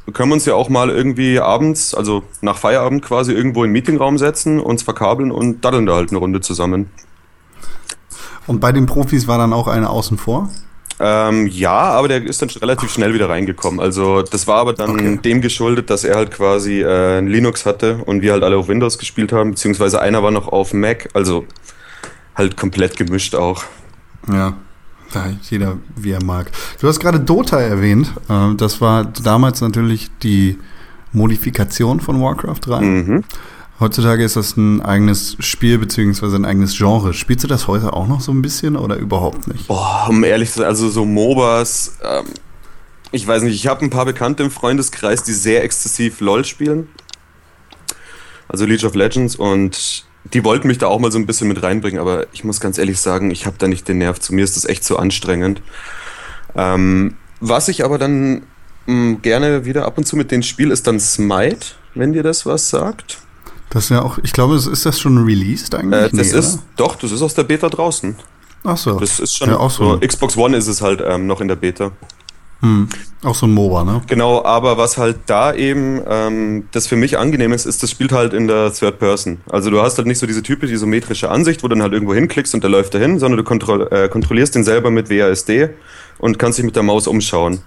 Wir 0.05 0.15
können 0.15 0.33
uns 0.33 0.47
ja 0.47 0.55
auch 0.55 0.69
mal 0.69 0.91
irgendwie 0.91 1.39
abends, 1.39 1.95
also 1.95 2.25
nach 2.41 2.57
Feierabend 2.57 3.03
quasi 3.03 3.33
irgendwo 3.33 3.63
in 3.63 3.69
den 3.69 3.73
Meetingraum 3.73 4.19
setzen, 4.19 4.59
uns 4.59 4.83
verkabeln 4.83 5.31
und 5.31 5.65
daddeln 5.65 5.87
da 5.87 5.95
halt 5.95 6.11
eine 6.11 6.19
Runde 6.19 6.41
zusammen. 6.41 6.91
Und 8.49 8.61
bei 8.61 8.73
den 8.73 8.87
Profis 8.87 9.29
war 9.29 9.39
dann 9.39 9.53
auch 9.53 9.69
einer 9.69 9.91
außen 9.91 10.19
vor? 10.19 10.51
Ähm, 11.05 11.49
ja, 11.49 11.73
aber 11.73 12.07
der 12.07 12.25
ist 12.25 12.41
dann 12.43 12.49
relativ 12.51 12.93
schnell 12.93 13.13
wieder 13.13 13.29
reingekommen. 13.29 13.81
Also 13.81 14.23
das 14.23 14.47
war 14.47 14.59
aber 14.59 14.73
dann 14.73 14.91
Okay. 14.91 15.19
dem 15.25 15.41
geschuldet, 15.41 15.91
dass 15.91 16.05
er 16.05 16.15
halt 16.15 16.31
quasi 16.31 16.81
äh, 16.83 17.19
Linux 17.21 17.67
hatte 17.67 17.97
und 18.07 18.23
wir 18.23 18.33
halt 18.33 18.45
alle 18.45 18.57
auf 18.57 18.69
Windows 18.69 18.99
gespielt 18.99 19.33
haben, 19.33 19.51
beziehungsweise 19.51 20.01
einer 20.01 20.23
war 20.23 20.31
noch 20.31 20.47
auf 20.49 20.73
Mac, 20.73 21.09
also 21.15 21.45
halt 22.37 22.57
komplett 22.57 22.97
gemischt 22.97 23.35
auch. 23.35 23.65
Ja, 24.33 24.55
da 25.13 25.27
jeder 25.51 25.79
wie 25.97 26.13
er 26.13 26.23
mag. 26.25 26.53
Du 26.81 26.87
hast 26.87 27.01
gerade 27.01 27.19
Dota 27.19 27.61
erwähnt. 27.61 28.13
Äh, 28.29 28.55
Das 28.57 28.81
war 28.81 29.05
damals 29.05 29.61
natürlich 29.61 30.09
die 30.23 30.59
Modifikation 31.13 32.01
von 32.01 32.21
Warcraft 32.23 32.61
3. 32.65 32.81
Mhm. 32.81 33.25
Heutzutage 33.83 34.23
ist 34.23 34.37
das 34.37 34.57
ein 34.57 34.81
eigenes 34.81 35.37
Spiel 35.41 35.77
beziehungsweise 35.77 36.37
ein 36.37 36.45
eigenes 36.45 36.79
Genre. 36.79 37.13
Spielst 37.15 37.43
du 37.43 37.49
das 37.49 37.67
heute 37.67 37.93
auch 37.95 38.07
noch 38.07 38.21
so 38.21 38.31
ein 38.31 38.41
bisschen 38.41 38.77
oder 38.77 38.95
überhaupt 38.95 39.49
nicht? 39.49 39.67
Boah, 39.67 40.07
um 40.09 40.23
ehrlich 40.23 40.53
zu 40.53 40.61
sein, 40.61 40.69
also 40.69 40.89
so 40.89 41.05
MOBAs, 41.05 41.99
ähm, 42.05 42.27
ich 43.11 43.27
weiß 43.27 43.43
nicht, 43.43 43.57
ich 43.57 43.67
habe 43.67 43.85
ein 43.85 43.91
paar 43.91 44.05
Bekannte 44.05 44.45
im 44.45 44.53
Freundeskreis, 44.53 45.25
die 45.25 45.33
sehr 45.33 45.65
exzessiv 45.65 46.21
LOL 46.21 46.45
spielen. 46.45 46.91
Also 48.47 48.67
League 48.67 48.85
of 48.85 48.95
Legends 48.95 49.35
und 49.35 50.05
die 50.33 50.45
wollten 50.45 50.69
mich 50.69 50.79
da 50.79 50.87
auch 50.87 51.01
mal 51.01 51.11
so 51.11 51.19
ein 51.19 51.27
bisschen 51.27 51.49
mit 51.49 51.65
reinbringen, 51.65 52.01
aber 52.01 52.29
ich 52.33 52.45
muss 52.45 52.61
ganz 52.61 52.79
ehrlich 52.79 53.01
sagen, 53.01 53.33
ich 53.33 53.47
habe 53.47 53.57
da 53.59 53.67
nicht 53.67 53.89
den 53.89 53.99
Nerv 53.99 54.21
zu. 54.21 54.33
Mir 54.33 54.45
ist 54.45 54.57
das 54.57 54.65
echt 54.65 54.85
zu 54.85 54.97
anstrengend. 54.97 55.61
Ähm, 56.55 57.17
was 57.41 57.67
ich 57.67 57.85
aber 57.85 57.99
dann 57.99 58.45
mh, 58.87 59.17
gerne 59.23 59.65
wieder 59.65 59.87
ab 59.87 59.99
und 59.99 60.07
zu 60.07 60.17
mit 60.17 60.31
denen 60.31 60.45
spiele, 60.45 60.73
ist 60.73 60.87
dann 60.87 61.01
Smite, 61.01 61.67
wenn 61.97 62.13
dir 62.13 62.23
das 62.23 62.47
was 62.47 62.71
sagt. 62.71 63.19
Das 63.73 63.85
ist 63.85 63.91
ja 63.91 64.03
auch, 64.03 64.19
ich 64.23 64.33
glaube, 64.35 64.57
ist 64.57 64.85
das 64.85 65.01
schon 65.01 65.25
released 65.25 65.75
eigentlich? 65.75 66.13
Äh, 66.13 66.17
das 66.17 66.33
Nee, 66.33 66.39
ist, 66.39 66.59
doch, 66.77 66.95
das 66.97 67.11
ist 67.11 67.23
aus 67.23 67.33
der 67.35 67.45
Beta 67.45 67.69
draußen. 67.71 68.15
oder? 68.65 68.73
Ach 68.75 68.77
so. 68.77 69.01
Das 69.01 69.19
ist 69.19 69.35
schon 69.37 69.49
ja, 69.49 69.57
auch 69.57 69.71
so, 69.71 69.93
so. 69.95 70.07
Xbox 70.07 70.37
One 70.37 70.57
ist 70.57 70.67
es 70.69 70.83
halt 70.83 71.03
ähm, 71.05 71.27
noch 71.27 71.41
in 71.41 71.49
der 71.49 71.57
Beta. 71.57 71.91
hm, 72.61 72.87
auch 73.25 73.35
so 73.35 73.47
ein 73.47 73.53
MOBA, 73.55 73.83
ne? 73.85 74.03
Genau, 74.09 74.45
aber 74.45 74.77
was 74.77 74.99
halt 74.99 75.21
da 75.27 75.55
eben 75.55 76.01
ähm, 76.07 76.69
das 76.73 76.87
für 76.87 76.97
mich 76.97 77.19
angenehm 77.19 77.53
ist, 77.53 77.65
ist, 77.67 77.83
das 77.83 77.91
spielt 77.91 78.13
halt 78.13 78.35
in 78.35 78.47
der 78.47 78.73
Third 78.73 78.99
Person. 78.99 79.39
Also 79.49 79.71
du 79.71 79.81
hast 79.81 79.97
halt 79.97 80.07
nicht 80.07 80.19
so 80.19 80.27
diese 80.27 80.43
typische 80.43 80.75
isometrische 80.75 81.31
Ansicht, 81.31 81.63
wo 81.63 81.69
du 81.69 81.75
dann 81.75 81.83
halt 81.83 81.93
irgendwo 81.95 82.15
hinklickst 82.15 82.55
und 82.55 82.63
der 82.63 82.71
läuft 82.71 82.93
dahin, 82.95 83.19
sondern 83.19 83.39
du 83.39 83.45
kontroll 83.45 83.89
äh, 83.91 84.09
kontrollierst 84.09 84.55
den 84.55 84.65
selber 84.65 84.91
mit 84.91 85.09
WASD 85.09 85.71
und 86.19 86.39
kannst 86.39 86.59
dich 86.59 86.65
mit 86.67 86.77
der 86.77 86.83
Maus 86.83 87.07
umschauen. 87.07 87.61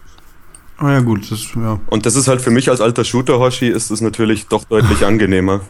Ah 0.77 0.91
ja 0.91 0.99
gut, 0.99 1.31
das, 1.31 1.39
ja. 1.55 1.79
Und 1.87 2.05
das 2.05 2.15
ist 2.15 2.27
halt 2.27 2.41
für 2.41 2.51
mich 2.51 2.69
als 2.69 2.81
alter 2.81 3.05
Shooter-Hoshi 3.05 3.67
ist 3.69 3.91
es 3.91 4.01
natürlich 4.01 4.47
doch 4.47 4.65
deutlich 4.65 5.05
angenehmer. 5.05 5.61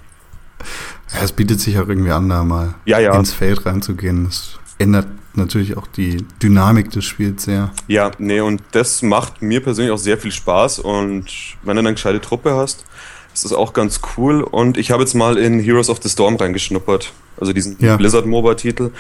Ja, 1.14 1.22
es 1.24 1.32
bietet 1.32 1.60
sich 1.62 1.78
auch 1.80 1.88
irgendwie 1.88 2.12
an, 2.12 2.30
da 2.30 2.44
mal 2.44 2.76
Ja, 2.86 3.00
ja. 3.00 3.16
ins 3.18 3.34
Feld 3.34 3.66
reinzugehen. 3.66 4.26
Das 4.26 4.60
ändert 4.78 5.08
natürlich 5.34 5.76
auch 5.78 5.88
die 5.88 6.26
Dynamik 6.42 6.92
des 6.92 7.06
Spiels 7.06 7.44
sehr. 7.44 7.72
Ja, 7.88 8.12
nee, 8.20 8.40
und 8.40 8.62
das 8.72 9.02
macht 9.02 9.42
mir 9.42 9.62
persönlich 9.62 9.92
auch 9.92 9.98
sehr 9.98 10.18
viel 10.18 10.32
Spaß 10.32 10.80
und 10.80 11.26
wenn 11.64 11.76
du 11.76 11.80
eine 11.80 11.94
gescheite 11.94 12.22
Truppe 12.22 12.56
hast, 12.56 12.86
ist 13.34 13.44
das 13.44 13.52
auch 13.52 13.74
ganz 13.74 14.00
cool. 14.16 14.42
Und 14.44 14.78
ich 14.78 14.92
habe 14.92 15.04
jetzt 15.04 15.14
mal 15.14 15.38
in 15.38 15.60
Heroes 15.60 15.90
of 15.90 16.00
the 16.02 16.10
Storm 16.10 16.38
reingeschnuppert, 16.38 17.12
also 17.38 17.52
diesen 17.52 17.76
Ja. 17.80 17.98
Blizzard 17.98 18.26
MOBA-Titel. 18.26 18.92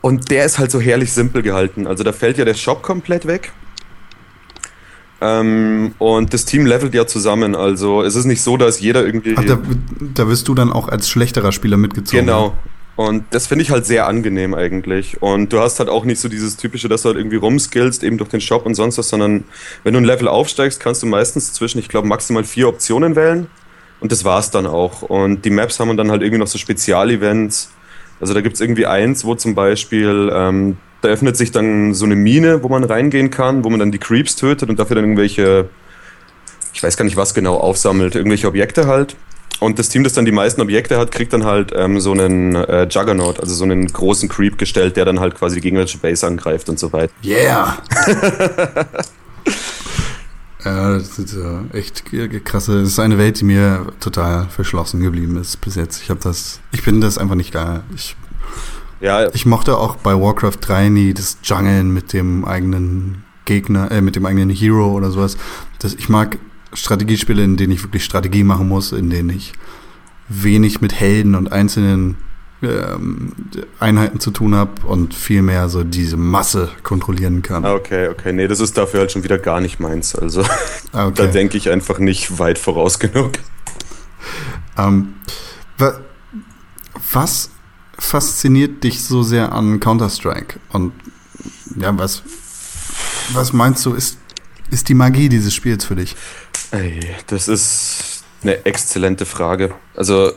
Und 0.00 0.30
der 0.30 0.44
ist 0.44 0.58
halt 0.58 0.70
so 0.72 0.80
herrlich 0.80 1.12
simpel 1.12 1.42
gehalten. 1.42 1.86
Also 1.86 2.02
da 2.04 2.12
fällt 2.12 2.38
ja 2.38 2.44
der 2.44 2.54
Shop 2.54 2.82
komplett 2.82 3.26
weg. 3.26 3.52
Ähm, 5.20 5.94
und 5.98 6.32
das 6.32 6.44
Team 6.44 6.66
levelt 6.66 6.94
ja 6.94 7.06
zusammen. 7.06 7.54
Also 7.54 8.02
es 8.02 8.14
ist 8.14 8.24
nicht 8.24 8.42
so, 8.42 8.56
dass 8.56 8.80
jeder 8.80 9.04
irgendwie. 9.04 9.34
Ach, 9.36 9.44
da, 9.44 9.58
da 10.14 10.28
wirst 10.28 10.48
du 10.48 10.54
dann 10.54 10.72
auch 10.72 10.88
als 10.88 11.08
schlechterer 11.08 11.52
Spieler 11.52 11.76
mitgezogen. 11.76 12.26
Genau. 12.26 12.56
Und 12.94 13.26
das 13.30 13.46
finde 13.46 13.62
ich 13.62 13.70
halt 13.70 13.86
sehr 13.86 14.08
angenehm 14.08 14.54
eigentlich. 14.54 15.22
Und 15.22 15.52
du 15.52 15.60
hast 15.60 15.78
halt 15.78 15.88
auch 15.88 16.04
nicht 16.04 16.20
so 16.20 16.28
dieses 16.28 16.56
typische, 16.56 16.88
dass 16.88 17.02
du 17.02 17.10
halt 17.10 17.16
irgendwie 17.16 17.36
rumskillst, 17.36 18.02
eben 18.02 18.18
durch 18.18 18.30
den 18.30 18.40
Shop 18.40 18.66
und 18.66 18.74
sonst 18.74 18.98
was, 18.98 19.08
sondern 19.08 19.44
wenn 19.84 19.94
du 19.94 20.00
ein 20.00 20.04
Level 20.04 20.26
aufsteigst, 20.26 20.80
kannst 20.80 21.04
du 21.04 21.06
meistens 21.06 21.52
zwischen, 21.52 21.78
ich 21.78 21.88
glaube, 21.88 22.08
maximal 22.08 22.42
vier 22.42 22.68
Optionen 22.68 23.14
wählen. 23.14 23.46
Und 24.00 24.10
das 24.10 24.24
war's 24.24 24.50
dann 24.50 24.66
auch. 24.66 25.02
Und 25.02 25.44
die 25.44 25.50
Maps 25.50 25.78
haben 25.78 25.96
dann 25.96 26.10
halt 26.10 26.22
irgendwie 26.22 26.38
noch 26.38 26.48
so 26.48 26.58
Spezialevents. 26.58 27.70
Also 28.20 28.34
da 28.34 28.40
gibt's 28.40 28.60
irgendwie 28.60 28.86
eins, 28.86 29.24
wo 29.24 29.36
zum 29.36 29.54
Beispiel, 29.54 30.32
ähm, 30.34 30.76
da 31.00 31.08
öffnet 31.08 31.36
sich 31.36 31.52
dann 31.52 31.94
so 31.94 32.04
eine 32.04 32.16
Mine, 32.16 32.62
wo 32.62 32.68
man 32.68 32.84
reingehen 32.84 33.30
kann, 33.30 33.64
wo 33.64 33.70
man 33.70 33.80
dann 33.80 33.92
die 33.92 33.98
Creeps 33.98 34.36
tötet 34.36 34.68
und 34.68 34.78
dafür 34.78 34.96
dann 34.96 35.04
irgendwelche, 35.04 35.68
ich 36.72 36.82
weiß 36.82 36.96
gar 36.96 37.04
nicht 37.04 37.16
was 37.16 37.34
genau, 37.34 37.56
aufsammelt, 37.56 38.14
irgendwelche 38.14 38.48
Objekte 38.48 38.86
halt. 38.86 39.16
Und 39.60 39.78
das 39.78 39.88
Team, 39.88 40.04
das 40.04 40.12
dann 40.12 40.24
die 40.24 40.32
meisten 40.32 40.60
Objekte 40.60 40.98
hat, 40.98 41.10
kriegt 41.10 41.32
dann 41.32 41.44
halt 41.44 41.72
ähm, 41.74 41.98
so 42.00 42.12
einen 42.12 42.54
äh, 42.54 42.86
Juggernaut, 42.88 43.40
also 43.40 43.54
so 43.54 43.64
einen 43.64 43.88
großen 43.88 44.28
Creep 44.28 44.56
gestellt, 44.56 44.96
der 44.96 45.04
dann 45.04 45.18
halt 45.18 45.34
quasi 45.34 45.56
die 45.56 45.62
gegnerische 45.62 45.98
Base 45.98 46.24
angreift 46.26 46.68
und 46.68 46.78
so 46.78 46.92
weiter. 46.92 47.12
Yeah! 47.24 47.78
ja, 50.64 50.98
das 50.98 51.18
ist 51.18 51.34
ja 51.34 51.64
echt 51.72 52.04
krasse. 52.44 52.82
Das 52.82 52.90
ist 52.90 53.00
eine 53.00 53.18
Welt, 53.18 53.40
die 53.40 53.44
mir 53.44 53.86
total 53.98 54.46
verschlossen 54.48 55.00
geblieben 55.00 55.36
ist 55.40 55.60
bis 55.60 55.74
jetzt. 55.74 56.02
Ich 56.02 56.10
habe 56.10 56.20
das, 56.22 56.60
ich 56.70 56.82
finde 56.82 57.06
das 57.06 57.18
einfach 57.18 57.34
nicht 57.34 57.52
geil. 57.52 57.82
Ich, 57.96 58.14
Ja, 59.00 59.32
ich 59.32 59.46
mochte 59.46 59.76
auch 59.76 59.96
bei 59.96 60.12
Warcraft 60.14 60.58
3 60.60 60.88
nie 60.88 61.14
das 61.14 61.38
Jungeln 61.42 61.92
mit 61.94 62.12
dem 62.12 62.44
eigenen 62.44 63.24
Gegner, 63.44 63.90
äh, 63.90 64.00
mit 64.00 64.16
dem 64.16 64.26
eigenen 64.26 64.50
Hero 64.50 64.92
oder 64.92 65.10
sowas. 65.10 65.36
Das, 65.78 65.94
ich 65.94 66.08
mag 66.08 66.38
Strategiespiele, 66.72 67.42
in 67.42 67.56
denen 67.56 67.72
ich 67.72 67.82
wirklich 67.82 68.04
Strategie 68.04 68.44
machen 68.44 68.68
muss, 68.68 68.92
in 68.92 69.08
denen 69.08 69.30
ich 69.30 69.52
wenig 70.28 70.80
mit 70.80 70.92
Helden 70.92 71.34
und 71.34 71.52
einzelnen 71.52 72.16
ähm, 72.60 73.32
Einheiten 73.78 74.18
zu 74.20 74.32
tun 74.32 74.54
habe 74.54 74.86
und 74.86 75.14
viel 75.14 75.42
mehr 75.42 75.68
so 75.68 75.84
diese 75.84 76.16
Masse 76.16 76.70
kontrollieren 76.82 77.40
kann. 77.42 77.64
okay, 77.64 78.08
okay. 78.08 78.32
Nee, 78.32 78.48
das 78.48 78.60
ist 78.60 78.76
dafür 78.76 79.00
halt 79.00 79.12
schon 79.12 79.22
wieder 79.22 79.38
gar 79.38 79.60
nicht 79.60 79.78
meins. 79.78 80.14
Also 80.14 80.42
Ah, 80.92 81.10
da 81.10 81.24
okay. 81.24 81.30
denke 81.30 81.56
ich 81.56 81.70
einfach 81.70 81.98
nicht 81.98 82.38
weit 82.38 82.58
voraus 82.58 82.98
genug. 82.98 83.32
Ähm, 84.76 85.14
wa 85.76 86.00
was 87.12 87.50
fasziniert 87.98 88.84
dich 88.84 89.02
so 89.02 89.22
sehr 89.22 89.52
an 89.52 89.80
Counter-Strike? 89.80 90.60
Und 90.70 90.92
ja, 91.78 91.96
was, 91.98 92.22
was 93.32 93.52
meinst 93.52 93.84
du, 93.84 93.94
ist, 93.94 94.18
ist 94.70 94.88
die 94.88 94.94
Magie 94.94 95.28
dieses 95.28 95.54
Spiels 95.54 95.84
für 95.84 95.96
dich? 95.96 96.16
Ey, 96.70 97.00
das 97.26 97.48
ist 97.48 98.24
eine 98.42 98.64
exzellente 98.66 99.26
Frage. 99.26 99.74
Also, 99.96 100.32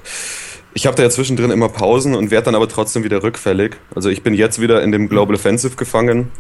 ich 0.74 0.86
habe 0.86 0.96
da 0.96 1.04
ja 1.04 1.10
zwischendrin 1.10 1.52
immer 1.52 1.70
Pausen 1.70 2.16
und 2.16 2.32
werde 2.32 2.46
dann 2.46 2.56
aber 2.56 2.70
trotzdem 2.70 3.04
wieder 3.04 3.24
rückfällig. 3.24 3.76
Also 3.94 4.10
ich 4.10 4.24
bin 4.24 4.34
jetzt 4.34 4.62
wieder 4.62 4.82
in 4.82 4.92
dem 4.92 5.10
Global 5.10 5.36
Offensive 5.36 5.76
gefangen. 5.76 6.32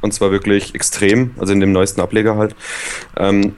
Und 0.00 0.14
zwar 0.14 0.30
wirklich 0.30 0.74
extrem, 0.74 1.32
also 1.38 1.52
in 1.52 1.60
dem 1.60 1.72
neuesten 1.72 2.00
Ableger 2.00 2.36
halt. 2.36 2.54
Ähm, 3.16 3.54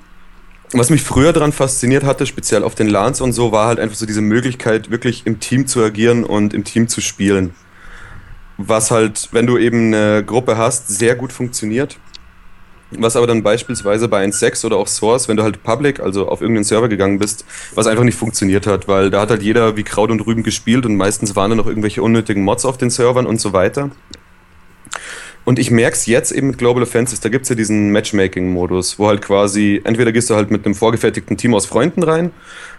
was 0.73 0.91
mich 0.91 1.03
früher 1.03 1.33
daran 1.33 1.53
fasziniert 1.53 2.05
hatte, 2.05 2.27
speziell 2.27 2.63
auf 2.63 2.75
den 2.75 2.89
LANs 2.89 3.21
und 3.21 3.33
so, 3.33 3.53
war 3.53 3.67
halt 3.67 3.81
einfach 3.81 3.97
so 3.97 4.07
diese 4.07 4.21
Möglichkeit, 4.21 4.91
wirklich 4.91 5.27
im 5.27 5.41
Team 5.41 5.67
zu 5.67 5.83
agieren 5.83 6.25
und 6.25 6.55
im 6.55 6.65
Team 6.65 6.89
zu 6.89 7.01
spielen. 7.01 7.55
Was 8.57 8.91
halt, 8.91 9.29
wenn 9.33 9.47
du 9.47 9.59
eben 9.59 9.93
eine 9.93 10.25
Gruppe 10.25 10.57
hast, 10.57 10.89
sehr 10.89 11.17
gut 11.17 11.33
funktioniert. 11.33 11.99
Was 12.93 13.17
aber 13.17 13.27
dann 13.27 13.43
beispielsweise 13.43 14.09
bei 14.09 14.25
1.6 14.25 14.67
oder 14.67 14.77
auch 14.77 14.89
Source, 14.89 15.29
wenn 15.29 15.37
du 15.37 15.45
halt 15.45 15.63
Public, 15.63 16.01
also 16.01 16.29
auf 16.29 16.41
irgendeinen 16.41 16.65
Server 16.65 16.89
gegangen 16.89 17.19
bist, 17.19 17.45
was 17.75 17.87
einfach 17.87 18.03
nicht 18.03 18.19
funktioniert 18.19 18.67
hat, 18.67 18.89
weil 18.89 19.11
da 19.11 19.21
hat 19.21 19.31
halt 19.31 19.43
jeder 19.43 19.77
wie 19.77 19.85
Kraut 19.85 20.11
und 20.11 20.21
Rüben 20.21 20.43
gespielt 20.43 20.87
und 20.87 20.97
meistens 20.97 21.37
waren 21.37 21.51
da 21.51 21.57
noch 21.57 21.67
irgendwelche 21.67 22.03
unnötigen 22.03 22.43
Mods 22.43 22.65
auf 22.65 22.79
den 22.79 22.91
Servern 22.91 23.27
und 23.27 23.41
so 23.41 23.53
weiter. 23.53 23.91
Und 25.45 25.59
ich 25.59 25.71
merke 25.71 25.97
es 25.97 26.07
jetzt 26.07 26.33
eben 26.33 26.49
mit 26.49 26.59
Global 26.59 26.83
Offenses, 26.83 27.21
da 27.21 27.29
gibt 27.29 27.45
es 27.45 27.49
ja 27.49 27.55
diesen 27.55 27.91
Matchmaking-Modus, 27.93 28.99
wo 28.99 29.09
halt 29.09 29.23
quasi, 29.23 29.81
entweder 29.85 30.13
gehst 30.13 30.31
du 30.31 30.35
halt 30.35 30.51
mit 30.51 30.65
einem 30.65 30.75
vorgefertigten 30.75 31.37
Team 31.37 31.55
aus 31.55 31.67
Freunden 31.67 32.03
rein, 32.03 32.31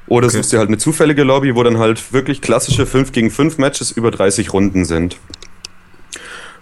oder 0.07 0.27
okay. 0.27 0.37
suchst 0.37 0.53
dir 0.53 0.59
halt 0.59 0.69
eine 0.69 0.77
zufällige 0.77 1.23
Lobby, 1.23 1.55
wo 1.55 1.63
dann 1.63 1.79
halt 1.79 2.13
wirklich 2.13 2.41
klassische 2.41 2.85
5 2.85 3.11
gegen 3.11 3.31
5 3.31 3.57
Matches 3.57 3.91
über 3.91 4.11
30 4.11 4.53
Runden 4.53 4.85
sind. 4.85 5.17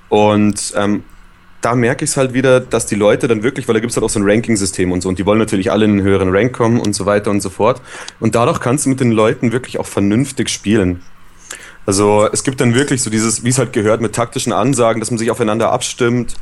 Und 0.08 0.74
ähm, 0.76 1.04
da 1.62 1.76
merke 1.76 2.06
ich 2.06 2.12
es 2.12 2.18
halt 2.18 2.34
wieder, 2.34 2.60
dass 2.60 2.86
die 2.86 2.96
Leute 2.96 3.28
dann 3.28 3.44
wirklich, 3.44 3.68
weil 3.68 3.74
da 3.74 3.80
gibt 3.80 3.92
es 3.92 3.98
halt 3.98 4.06
auch 4.06 4.10
so 4.10 4.20
ein 4.20 4.30
Ranking-System 4.30 4.92
und 4.92 5.02
so, 5.02 5.10
und 5.10 5.20
die 5.20 5.26
wollen 5.26 5.40
natürlich 5.40 5.72
alle 5.72 5.86
in 5.86 5.92
einen 5.92 6.02
höheren 6.02 6.30
Rank 6.30 6.54
kommen 6.54 6.80
und 6.80 6.94
so 6.94 7.06
weiter 7.06 7.32
und 7.32 7.42
so 7.42 7.50
fort. 7.50 7.82
Und 8.20 8.36
dadurch 8.36 8.60
kannst 8.60 8.86
du 8.86 8.90
mit 8.90 9.00
den 9.00 9.12
Leuten 9.12 9.52
wirklich 9.52 9.80
auch 9.80 9.86
vernünftig 9.86 10.50
spielen. 10.50 11.02
Also 11.90 12.30
es 12.32 12.44
gibt 12.44 12.62
dann 12.62 12.76
wirklich 12.76 13.02
so 13.02 13.10
dieses, 13.10 13.44
wie 13.44 13.50
es 13.50 13.58
halt 13.58 13.74
gehört, 13.74 14.00
mit 14.00 14.14
taktischen 14.14 14.54
Ansagen, 14.54 15.00
dass 15.00 15.10
man 15.10 15.18
sich 15.18 15.32
aufeinander 15.32 15.72
abstimmt. 15.72 16.36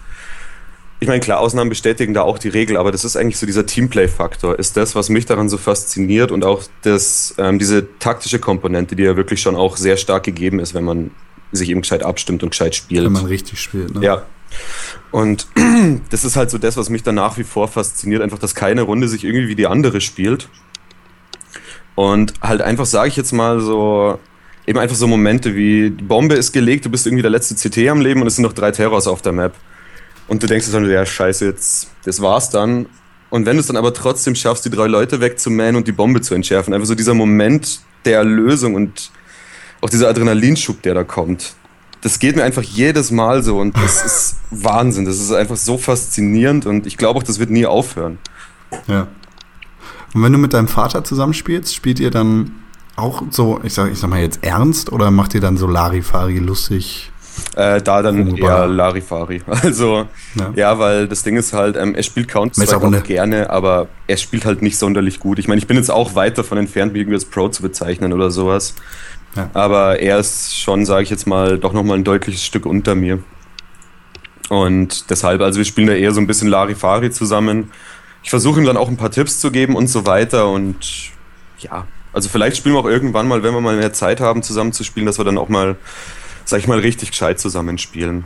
Ich 1.00 1.08
meine, 1.08 1.22
klar, 1.22 1.40
Ausnahmen 1.40 1.70
bestätigen 1.70 2.14
da 2.14 2.24
auch 2.24 2.38
die 2.38 2.50
Regel, 2.50 2.76
aber 2.76 2.92
das 2.92 3.06
ist 3.06 3.16
eigentlich 3.16 3.38
so 3.38 3.46
dieser 3.46 3.66
Teamplay-Faktor, 3.66 4.60
ist 4.60 4.76
das, 4.76 4.94
was 4.94 5.08
mich 5.08 5.26
daran 5.26 5.48
so 5.48 5.58
fasziniert 5.58 6.34
und 6.34 6.44
auch 6.44 6.64
das, 6.82 7.34
ähm, 7.38 7.60
diese 7.60 7.98
taktische 7.98 8.40
Komponente, 8.40 8.98
die 8.98 9.04
ja 9.04 9.16
wirklich 9.16 9.42
schon 9.42 9.56
auch 9.56 9.78
sehr 9.78 9.96
stark 9.96 10.24
gegeben 10.24 10.60
ist, 10.60 10.74
wenn 10.74 10.84
man 10.84 11.12
sich 11.54 11.70
eben 11.70 11.80
gescheit 11.80 12.04
abstimmt 12.04 12.44
und 12.44 12.50
gescheit 12.50 12.76
spielt. 12.76 13.06
Wenn 13.06 13.14
man 13.14 13.26
richtig 13.28 13.62
spielt, 13.62 13.96
ne? 13.96 14.04
Ja, 14.04 14.24
und 15.12 15.48
das 16.10 16.26
ist 16.26 16.36
halt 16.36 16.52
so 16.52 16.58
das, 16.58 16.76
was 16.76 16.90
mich 16.90 17.04
dann 17.04 17.16
nach 17.16 17.38
wie 17.38 17.46
vor 17.46 17.70
fasziniert, 17.70 18.22
einfach, 18.22 18.40
dass 18.40 18.54
keine 18.54 18.82
Runde 18.82 19.08
sich 19.08 19.24
irgendwie 19.24 19.48
wie 19.48 19.56
die 19.56 19.68
andere 19.68 20.02
spielt. 20.02 20.50
Und 21.96 22.34
halt 22.42 22.62
einfach, 22.62 22.86
sage 22.86 23.08
ich 23.08 23.16
jetzt 23.16 23.32
mal 23.32 23.62
so, 23.62 24.20
eben 24.68 24.78
einfach 24.78 24.96
so 24.96 25.08
Momente 25.08 25.56
wie, 25.56 25.90
die 25.90 26.04
Bombe 26.04 26.36
ist 26.36 26.52
gelegt, 26.52 26.86
du 26.86 26.90
bist 26.90 27.08
irgendwie 27.08 27.22
der 27.22 27.32
letzte 27.32 27.56
CT 27.56 27.88
am 27.90 28.02
Leben 28.02 28.22
und 28.22 28.28
es 28.28 28.36
sind 28.36 28.44
noch 28.44 28.54
drei 28.54 28.72
Terrors 28.72 29.08
auf 29.08 29.22
der 29.22 29.32
Map. 29.32 29.54
Und 30.28 30.44
du 30.44 30.48
denkst 30.48 30.70
dann, 30.72 30.88
ja, 30.90 31.06
scheiße, 31.06 31.46
jetzt, 31.46 31.90
das 32.04 32.22
war's 32.22 32.50
dann. 32.50 32.88
Und 33.30 33.46
wenn 33.46 33.56
du 33.56 33.62
es 33.62 33.68
dann 33.68 33.78
aber 33.78 33.94
trotzdem 33.94 34.36
schaffst, 34.36 34.66
die 34.66 34.70
drei 34.70 34.88
Leute 34.88 35.22
wegzumähen 35.22 35.78
und 35.78 35.88
die 35.88 35.94
Bombe 35.94 36.22
zu 36.22 36.36
entschärfen, 36.36 36.74
einfach 36.74 36.86
so 36.86 36.96
dieser 36.96 37.14
Moment 37.14 37.80
der 38.04 38.18
Erlösung 38.18 38.76
und 38.76 39.10
auch 39.80 39.90
dieser 39.90 40.10
Adrenalinschub, 40.10 40.82
der 40.82 40.94
da 40.94 41.04
kommt, 41.06 41.56
das 42.02 42.20
geht 42.20 42.36
mir 42.36 42.44
einfach 42.44 42.64
jedes 42.64 43.10
Mal 43.10 43.44
so 43.44 43.60
und 43.60 43.76
das 43.78 44.04
ist 44.04 44.36
Wahnsinn. 44.52 45.06
Das 45.06 45.20
ist 45.20 45.32
einfach 45.32 45.58
so 45.58 45.78
faszinierend 45.78 46.66
und 46.66 46.86
ich 46.86 46.98
glaube 46.98 47.20
auch, 47.20 47.24
das 47.24 47.40
wird 47.40 47.50
nie 47.50 47.66
aufhören. 47.66 48.18
Ja. 48.88 49.08
Und 50.14 50.24
wenn 50.24 50.32
du 50.32 50.38
mit 50.38 50.54
deinem 50.54 50.68
Vater 50.68 51.06
zusammenspielst, 51.06 51.74
spielt 51.74 52.00
ihr 52.00 52.12
dann 52.12 52.52
auch 52.98 53.24
so, 53.30 53.60
ich 53.64 53.74
sag, 53.74 53.92
ich 53.92 54.00
sag 54.00 54.10
mal 54.10 54.20
jetzt 54.20 54.44
ernst 54.44 54.92
oder 54.92 55.12
macht 55.12 55.34
ihr 55.34 55.42
dann 55.42 55.56
so 55.56 55.68
Larifari 55.68 56.40
lustig? 56.40 57.12
Äh, 57.56 57.82
da 57.82 58.02
dann 58.02 58.32
Wunderbar. 58.32 58.62
eher 58.62 58.68
Larifari. 58.68 59.42
Also, 59.48 60.08
ja. 60.36 60.52
ja. 60.56 60.80
weil 60.80 61.08
das 61.08 61.24
Ding 61.24 61.38
ist 61.38 61.54
halt, 61.54 61.78
ähm, 61.78 61.94
er 61.94 62.04
spielt 62.04 62.28
Counter-Strike 62.28 62.86
auch 62.86 63.04
gerne, 63.04 63.50
aber 63.52 63.88
er 64.08 64.18
spielt 64.18 64.46
halt 64.46 64.62
nicht 64.62 64.78
sonderlich 64.78 65.20
gut. 65.20 65.38
Ich 65.38 65.48
meine, 65.48 65.60
ich 65.60 65.68
bin 65.68 65.78
jetzt 65.78 65.92
auch 65.92 66.16
weit 66.16 66.38
davon 66.38 66.58
entfernt, 66.58 66.94
mich 66.94 67.02
irgendwie 67.02 67.16
als 67.16 67.26
Pro 67.26 67.48
zu 67.50 67.62
bezeichnen 67.62 68.12
oder 68.14 68.32
sowas. 68.32 68.74
Ja. 69.36 69.50
Aber 69.54 70.00
er 70.00 70.18
ist 70.18 70.58
schon, 70.58 70.86
sage 70.86 71.04
ich 71.04 71.12
jetzt 71.12 71.28
mal, 71.28 71.60
doch 71.60 71.74
nochmal 71.74 71.98
ein 71.98 72.04
deutliches 72.04 72.44
Stück 72.44 72.66
unter 72.66 72.96
mir. 72.96 73.20
Und 74.50 75.12
deshalb, 75.12 75.42
also 75.42 75.58
wir 75.58 75.66
spielen 75.66 75.88
da 75.88 75.94
eher 75.94 76.14
so 76.14 76.22
ein 76.22 76.28
bisschen 76.28 76.48
Larifari 76.48 77.12
zusammen. 77.12 77.72
Ich 78.24 78.32
versuche 78.32 78.60
ihm 78.60 78.66
dann 78.66 78.78
auch 78.78 78.88
ein 78.88 78.98
paar 78.98 79.12
Tipps 79.12 79.40
zu 79.40 79.52
geben 79.52 79.76
und 79.76 79.88
so 79.88 80.06
weiter. 80.08 80.50
Und 80.50 81.12
ja, 81.60 81.86
also 82.18 82.30
vielleicht 82.30 82.58
spielen 82.58 82.74
wir 82.74 82.80
auch 82.80 82.90
irgendwann 82.90 83.28
mal, 83.28 83.44
wenn 83.44 83.54
wir 83.54 83.62
mal 83.62 83.78
mehr 83.78 83.94
Zeit 83.94 84.20
haben, 84.20 84.42
zusammen 84.42 84.74
zu 84.74 84.84
spielen, 84.84 85.06
dass 85.06 85.20
wir 85.20 85.24
dann 85.24 85.38
auch 85.38 85.50
mal, 85.50 85.76
sag 86.46 86.58
ich 86.60 86.68
mal, 86.68 86.80
richtig 86.80 87.12
gescheit 87.12 87.40
zusammen 87.40 87.78
spielen. 87.78 88.26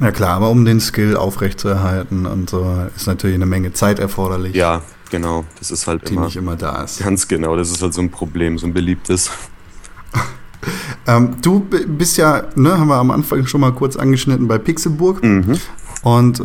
Ja 0.00 0.10
klar, 0.10 0.30
aber 0.30 0.50
um 0.50 0.64
den 0.64 0.80
Skill 0.80 1.16
aufrechtzuerhalten 1.16 2.26
und 2.26 2.50
so 2.50 2.66
ist 2.96 3.06
natürlich 3.06 3.36
eine 3.36 3.46
Menge 3.46 3.72
Zeit 3.72 4.00
erforderlich. 4.00 4.56
Ja, 4.56 4.82
genau. 5.12 5.44
Das 5.60 5.70
ist 5.70 5.86
halt 5.86 6.08
die 6.08 6.14
immer, 6.14 6.24
nicht 6.24 6.34
immer 6.34 6.56
da 6.56 6.82
ist. 6.82 7.04
Ganz 7.04 7.28
genau, 7.28 7.54
das 7.54 7.70
ist 7.70 7.80
halt 7.80 7.94
so 7.94 8.02
ein 8.02 8.10
Problem, 8.10 8.58
so 8.58 8.66
ein 8.66 8.72
beliebtes. 8.72 9.30
ähm, 11.06 11.36
du 11.40 11.60
bist 11.60 12.16
ja, 12.16 12.48
ne, 12.56 12.80
haben 12.80 12.88
wir 12.88 12.96
am 12.96 13.12
Anfang 13.12 13.46
schon 13.46 13.60
mal 13.60 13.72
kurz 13.72 13.94
angeschnitten 13.94 14.48
bei 14.48 14.58
Pixelburg. 14.58 15.22
Mhm. 15.22 15.56
Und 16.02 16.40
äh, 16.40 16.42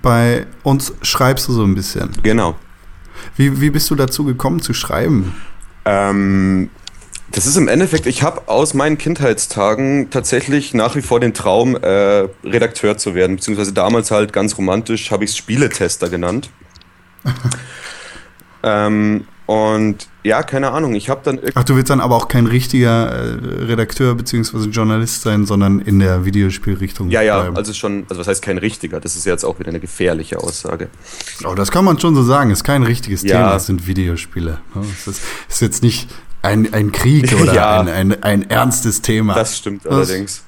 bei 0.00 0.46
uns 0.62 0.94
schreibst 1.02 1.48
du 1.48 1.52
so 1.52 1.64
ein 1.64 1.74
bisschen. 1.74 2.12
Genau. 2.22 2.56
Wie, 3.36 3.60
wie 3.60 3.68
bist 3.68 3.90
du 3.90 3.94
dazu 3.94 4.24
gekommen 4.24 4.62
zu 4.62 4.72
schreiben? 4.72 5.34
Ähm, 5.84 6.70
das 7.30 7.46
ist 7.46 7.56
im 7.56 7.66
Endeffekt, 7.66 8.06
ich 8.06 8.22
habe 8.22 8.48
aus 8.48 8.74
meinen 8.74 8.96
Kindheitstagen 8.96 10.08
tatsächlich 10.10 10.72
nach 10.72 10.94
wie 10.94 11.02
vor 11.02 11.18
den 11.18 11.34
Traum, 11.34 11.74
äh, 11.74 12.28
Redakteur 12.44 12.96
zu 12.96 13.14
werden. 13.14 13.36
Beziehungsweise 13.36 13.72
damals 13.72 14.10
halt 14.10 14.32
ganz 14.32 14.56
romantisch 14.56 15.10
habe 15.10 15.24
ich 15.24 15.30
es 15.30 15.36
Spieletester 15.36 16.08
genannt. 16.08 16.50
ähm, 18.62 19.26
und 19.46 20.08
ja, 20.22 20.42
keine 20.42 20.70
Ahnung, 20.70 20.94
ich 20.94 21.10
habe 21.10 21.20
dann. 21.22 21.38
Ach, 21.54 21.64
du 21.64 21.76
willst 21.76 21.90
dann 21.90 22.00
aber 22.00 22.16
auch 22.16 22.28
kein 22.28 22.46
richtiger 22.46 23.12
äh, 23.12 23.64
Redakteur 23.64 24.14
bzw. 24.14 24.70
Journalist 24.70 25.20
sein, 25.20 25.44
sondern 25.44 25.80
in 25.80 25.98
der 25.98 26.24
Videospielrichtung. 26.24 27.10
Ja, 27.10 27.20
ja, 27.20 27.40
bleiben. 27.40 27.56
also 27.56 27.74
schon, 27.74 28.06
also 28.08 28.20
was 28.20 28.28
heißt 28.28 28.42
kein 28.42 28.56
richtiger? 28.56 29.00
Das 29.00 29.16
ist 29.16 29.26
jetzt 29.26 29.44
auch 29.44 29.58
wieder 29.58 29.68
eine 29.68 29.80
gefährliche 29.80 30.38
Aussage. 30.38 30.88
Oh, 31.44 31.54
das 31.54 31.70
kann 31.70 31.84
man 31.84 32.00
schon 32.00 32.14
so 32.14 32.22
sagen, 32.22 32.50
es 32.50 32.60
ist 32.60 32.64
kein 32.64 32.84
richtiges 32.84 33.22
ja. 33.22 33.36
Thema, 33.36 33.56
es 33.56 33.66
sind 33.66 33.86
Videospiele. 33.86 34.60
Es 34.94 35.06
ist, 35.06 35.22
ist 35.48 35.60
jetzt 35.60 35.82
nicht 35.82 36.08
ein, 36.40 36.72
ein 36.72 36.90
Krieg 36.90 37.34
oder 37.42 37.54
ja. 37.54 37.80
ein, 37.80 37.88
ein, 37.88 38.22
ein 38.22 38.50
ernstes 38.50 39.02
Thema. 39.02 39.34
Das 39.34 39.58
stimmt 39.58 39.84
das 39.84 39.92
allerdings. 39.92 40.44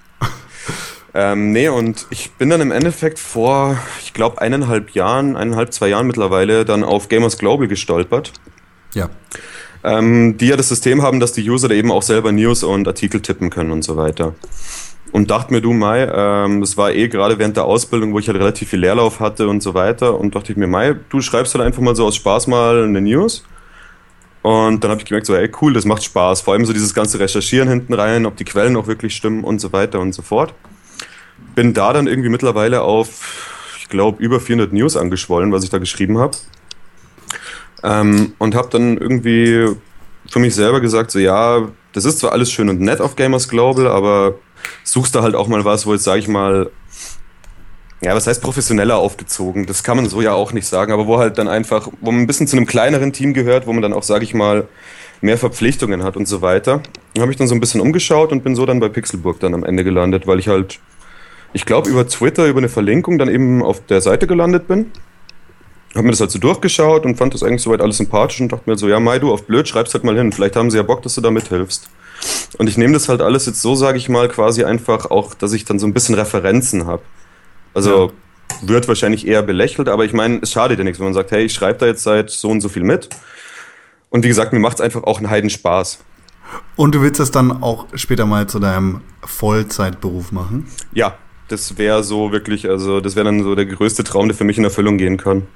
Ähm, 1.13 1.53
nee, 1.53 1.69
und 1.69 2.07
ich 2.11 2.33
bin 2.33 2.51
dann 2.51 2.61
im 2.61 2.71
Endeffekt 2.71 3.19
vor, 3.19 3.79
ich 4.03 4.13
glaube, 4.13 4.41
eineinhalb 4.43 4.91
Jahren, 4.91 5.35
eineinhalb, 5.35 5.73
zwei 5.73 5.89
Jahren 5.89 6.07
mittlerweile 6.07 6.67
dann 6.67 6.85
auf 6.85 7.09
Gamers 7.09 7.39
Global 7.39 7.69
gestolpert. 7.69 8.33
Ja. 8.97 9.11
Ähm, 9.85 10.39
die 10.39 10.49
ja 10.49 10.57
das 10.57 10.71
System 10.71 11.03
haben, 11.03 11.21
dass 11.21 11.33
die 11.33 11.49
User 11.49 11.69
da 11.69 11.75
eben 11.75 11.93
auch 11.93 12.03
selber 12.03 12.33
News 12.33 12.65
und 12.65 12.89
Artikel 12.89 13.21
tippen 13.21 13.51
können 13.51 13.71
und 13.71 13.83
so 13.83 13.97
weiter. 13.97 14.35
Und 15.13 15.31
dachte 15.31 15.53
mir, 15.53 15.61
du 15.61 15.73
Mai, 15.73 16.09
ähm, 16.13 16.61
das 16.61 16.77
war 16.77 16.93
eh 16.93 17.09
gerade 17.09 17.39
während 17.39 17.57
der 17.57 17.67
Ausbildung, 17.67 18.13
wo 18.13 18.19
ich 18.19 18.27
halt 18.27 18.39
relativ 18.39 18.71
viel 18.71 18.81
Leerlauf 18.81 19.21
hatte 19.21 19.49
und 19.49 19.63
so 19.63 19.75
weiter. 19.75 20.19
Und 20.19 20.35
dachte 20.35 20.51
ich 20.53 20.59
mir, 20.59 20.67
Mai, 20.67 20.97
du 21.11 21.21
schreibst 21.21 21.55
halt 21.55 21.65
einfach 21.65 21.83
mal 21.83 21.95
so 21.95 22.07
aus 22.07 22.17
Spaß 22.17 22.49
mal 22.49 22.85
eine 22.85 23.01
News. 23.01 23.45
Und 24.43 24.83
dann 24.83 24.91
habe 24.91 25.01
ich 25.01 25.07
gemerkt, 25.07 25.27
so, 25.27 25.35
ey, 25.35 25.51
cool, 25.61 25.75
das 25.75 25.85
macht 25.85 26.03
Spaß. 26.03 26.41
Vor 26.41 26.55
allem 26.55 26.65
so 26.65 26.73
dieses 26.73 26.95
ganze 26.95 27.21
Recherchieren 27.21 27.69
hinten 27.69 27.93
rein, 27.93 28.27
ob 28.27 28.37
die 28.37 28.45
Quellen 28.45 28.77
auch 28.77 28.87
wirklich 28.87 29.15
stimmen 29.15 29.45
und 29.45 29.61
so 29.61 29.73
weiter 29.73 30.01
und 30.01 30.13
so 30.13 30.23
fort. 30.23 30.55
Bin 31.55 31.75
da 31.75 31.93
dann 31.93 32.07
irgendwie 32.07 32.31
mittlerweile 32.31 32.83
auf, 32.83 33.69
ich 33.79 33.89
glaube, 33.89 34.23
über 34.23 34.41
400 34.41 34.73
News 34.73 34.97
angeschwollen, 34.97 35.53
was 35.53 35.65
ich 35.65 35.71
da 35.71 35.79
geschrieben 35.79 36.19
habe. 36.19 36.37
Ähm, 37.87 38.33
und 38.39 38.57
habe 38.57 38.69
dann 38.71 38.99
irgendwie 38.99 39.77
für 40.29 40.41
mich 40.41 40.57
selber 40.57 40.81
gesagt, 40.81 41.13
so 41.13 41.21
ja, 41.21 41.69
das 41.93 42.05
ist 42.05 42.19
zwar 42.19 42.33
alles 42.33 42.51
schön 42.51 42.69
und 42.69 42.81
nett 42.81 43.01
auf 43.01 43.15
Gamers 43.15 43.49
Global, 43.49 43.87
aber 43.87 44.35
suchst 44.83 45.15
da 45.15 45.23
halt 45.23 45.37
auch 45.37 45.47
mal 45.47 45.65
was, 45.65 45.87
wo 45.87 45.93
jetzt, 45.93 46.03
sage 46.03 46.19
ich 46.19 46.27
mal, 46.27 46.69
ja, 48.03 48.15
was 48.15 48.27
heißt 48.27 48.43
professioneller 48.43 48.97
aufgezogen? 48.97 49.67
Das 49.67 49.85
kann 49.85 49.97
man 49.97 50.09
so 50.09 50.21
ja 50.21 50.33
auch 50.35 50.53
nicht 50.53 50.67
sagen, 50.67 50.93
aber 50.93 51.07
wo 51.07 51.19
halt 51.19 51.39
dann 51.39 51.49
einfach, 51.49 51.89
wo 52.01 52.11
man 52.11 52.23
ein 52.23 52.27
bisschen 52.27 52.49
zu 52.49 52.57
einem 52.57 52.67
kleineren 52.67 53.13
Team 53.13 53.33
gehört, 53.35 53.69
wo 53.69 53.73
man 53.73 53.83
dann 53.83 53.93
auch, 53.93 54.03
sage 54.03 54.25
ich 54.25 54.35
mal, 54.35 54.67
mehr 55.21 55.39
Verpflichtungen 55.39 56.03
hat 56.03 56.17
und 56.17 56.27
so 56.27 56.43
weiter. 56.43 56.83
Dann 57.15 57.23
habe 57.23 57.33
ich 57.33 57.39
dann 57.39 57.47
so 57.47 57.55
ein 57.55 57.61
bisschen 57.61 57.81
umgeschaut 57.81 58.33
und 58.33 58.43
bin 58.43 58.57
so 58.57 58.67
dann 58.67 58.81
bei 58.81 58.89
Pixelburg 58.89 59.39
dann 59.41 59.55
am 59.55 59.65
Ende 59.65 59.85
gelandet, 59.85 60.27
weil 60.27 60.41
ich 60.41 60.49
halt, 60.49 60.81
ich 61.53 61.65
glaube, 61.65 61.89
über 61.89 62.07
Twitter, 62.07 62.47
über 62.47 62.59
eine 62.59 62.69
Verlinkung 62.69 63.17
dann 63.17 63.29
eben 63.29 63.63
auf 63.63 63.87
der 63.87 64.01
Seite 64.01 64.27
gelandet 64.27 64.67
bin 64.67 64.91
habe 65.95 66.05
mir 66.05 66.11
das 66.11 66.21
halt 66.21 66.31
so 66.31 66.39
durchgeschaut 66.39 67.05
und 67.05 67.17
fand 67.17 67.35
das 67.35 67.43
eigentlich 67.43 67.63
soweit 67.63 67.81
alles 67.81 67.99
sympathisch 67.99 68.41
und 68.41 68.53
dachte 68.53 68.69
mir 68.69 68.77
so, 68.77 68.89
ja, 68.89 69.01
Mai, 69.01 69.19
du 69.19 69.33
auf 69.33 69.47
blöd, 69.47 69.69
schreib's 69.69 69.95
halt 69.95 70.05
mal 70.05 70.17
hin. 70.17 70.33
Vielleicht 70.33 70.57
haben 70.57 70.71
sie 70.71 70.77
ja 70.77 70.83
Bock, 70.83 71.03
dass 71.03 71.15
du 71.15 71.21
da 71.21 71.31
mithilfst. 71.31 71.89
Und 72.59 72.69
ich 72.69 72.77
nehme 72.77 72.93
das 72.93 73.09
halt 73.09 73.21
alles 73.21 73.47
jetzt 73.47 73.63
so, 73.63 73.75
sage 73.75 73.99
ich 73.99 74.09
mal, 74.09 74.29
quasi 74.29 74.65
einfach 74.65 75.11
auch, 75.11 75.35
dass 75.35 75.53
ich 75.53 75.65
dann 75.65 75.79
so 75.79 75.87
ein 75.87 75.95
bisschen 75.95 76.15
Referenzen 76.15 76.87
habe. 76.87 77.03
Also 77.75 78.07
ja. 78.07 78.69
wird 78.69 78.89
wahrscheinlich 78.89 79.27
eher 79.27 79.43
belächelt, 79.43 79.89
aber 79.89 80.05
ich 80.05 80.13
meine, 80.13 80.41
es 80.43 80.53
schadet 80.53 80.79
ja 80.79 80.85
nichts, 80.85 80.99
wenn 80.99 81.07
man 81.07 81.15
sagt, 81.15 81.31
hey, 81.31 81.45
ich 81.45 81.53
schreibe 81.53 81.79
da 81.79 81.87
jetzt 81.87 82.03
seit 82.03 82.31
so 82.31 82.49
und 82.49 82.61
so 82.61 82.69
viel 82.69 82.85
mit. 82.85 83.09
Und 84.11 84.25
wie 84.25 84.29
gesagt, 84.29 84.53
mir 84.53 84.61
macht 84.61 84.77
es 84.77 84.81
einfach 84.81 85.05
auch 85.05 85.19
einen 85.19 85.31
Heidenspaß. 85.31 85.99
Und 86.77 86.95
du 86.95 87.03
willst 87.03 87.21
das 87.21 87.31
dann 87.31 87.63
auch 87.63 87.87
später 87.95 88.25
mal 88.25 88.47
zu 88.47 88.59
deinem 88.59 89.01
Vollzeitberuf 89.25 90.33
machen? 90.33 90.69
Ja, 90.93 91.19
das 91.49 91.77
wäre 91.79 92.03
so 92.03 92.33
wirklich, 92.33 92.69
also 92.69 93.01
das 93.01 93.17
wäre 93.17 93.25
dann 93.25 93.43
so 93.43 93.55
der 93.55 93.67
größte 93.67 94.05
Traum, 94.05 94.29
der 94.29 94.37
für 94.37 94.45
mich 94.45 94.59
in 94.59 94.65
Erfüllung 94.65 94.97
gehen 94.97 95.17
kann. 95.17 95.47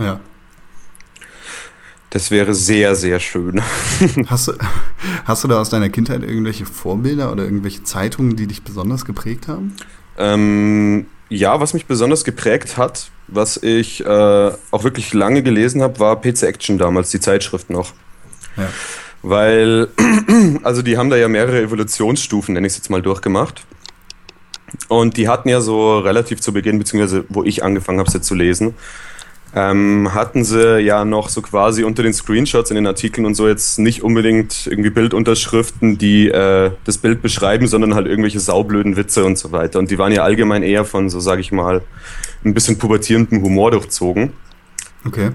Ja. 0.00 0.20
Das 2.10 2.32
wäre 2.32 2.54
sehr, 2.54 2.96
sehr 2.96 3.20
schön. 3.20 3.62
Hast 4.26 4.48
du, 4.48 4.52
hast 5.24 5.44
du 5.44 5.48
da 5.48 5.60
aus 5.60 5.70
deiner 5.70 5.90
Kindheit 5.90 6.22
irgendwelche 6.22 6.66
Vorbilder 6.66 7.30
oder 7.30 7.44
irgendwelche 7.44 7.84
Zeitungen, 7.84 8.34
die 8.34 8.48
dich 8.48 8.62
besonders 8.62 9.04
geprägt 9.04 9.46
haben? 9.46 9.76
Ähm, 10.18 11.06
ja, 11.28 11.60
was 11.60 11.72
mich 11.72 11.86
besonders 11.86 12.24
geprägt 12.24 12.76
hat, 12.76 13.10
was 13.28 13.56
ich 13.58 14.04
äh, 14.04 14.52
auch 14.70 14.84
wirklich 14.84 15.14
lange 15.14 15.44
gelesen 15.44 15.82
habe, 15.82 16.00
war 16.00 16.20
PC 16.20 16.42
Action 16.42 16.78
damals, 16.78 17.10
die 17.10 17.20
Zeitschrift 17.20 17.70
noch. 17.70 17.92
Ja. 18.56 18.68
Weil, 19.22 19.88
also 20.64 20.82
die 20.82 20.98
haben 20.98 21.10
da 21.10 21.16
ja 21.16 21.28
mehrere 21.28 21.62
Evolutionsstufen, 21.62 22.54
nenne 22.54 22.66
ich 22.66 22.72
es 22.72 22.78
jetzt 22.78 22.90
mal, 22.90 23.02
durchgemacht. 23.02 23.64
Und 24.88 25.16
die 25.16 25.28
hatten 25.28 25.48
ja 25.48 25.60
so 25.60 25.98
relativ 25.98 26.40
zu 26.40 26.52
Beginn, 26.52 26.78
beziehungsweise 26.78 27.24
wo 27.28 27.44
ich 27.44 27.62
angefangen 27.62 28.00
habe, 28.00 28.10
sie 28.10 28.20
zu 28.20 28.34
lesen, 28.34 28.74
ähm, 29.54 30.14
hatten 30.14 30.44
sie 30.44 30.78
ja 30.78 31.04
noch 31.04 31.28
so 31.28 31.42
quasi 31.42 31.82
unter 31.82 32.02
den 32.02 32.12
Screenshots 32.12 32.70
in 32.70 32.76
den 32.76 32.86
Artikeln 32.86 33.26
und 33.26 33.34
so 33.34 33.48
jetzt 33.48 33.78
nicht 33.78 34.02
unbedingt 34.02 34.66
irgendwie 34.66 34.90
Bildunterschriften, 34.90 35.98
die 35.98 36.28
äh, 36.28 36.70
das 36.84 36.98
Bild 36.98 37.20
beschreiben, 37.20 37.66
sondern 37.66 37.94
halt 37.94 38.06
irgendwelche 38.06 38.38
saublöden 38.38 38.96
Witze 38.96 39.24
und 39.24 39.38
so 39.38 39.50
weiter. 39.50 39.78
Und 39.78 39.90
die 39.90 39.98
waren 39.98 40.12
ja 40.12 40.22
allgemein 40.22 40.62
eher 40.62 40.84
von, 40.84 41.10
so 41.10 41.18
sage 41.18 41.40
ich 41.40 41.50
mal, 41.50 41.82
ein 42.44 42.54
bisschen 42.54 42.78
pubertierendem 42.78 43.42
Humor 43.42 43.72
durchzogen. 43.72 44.32
Okay. 45.04 45.30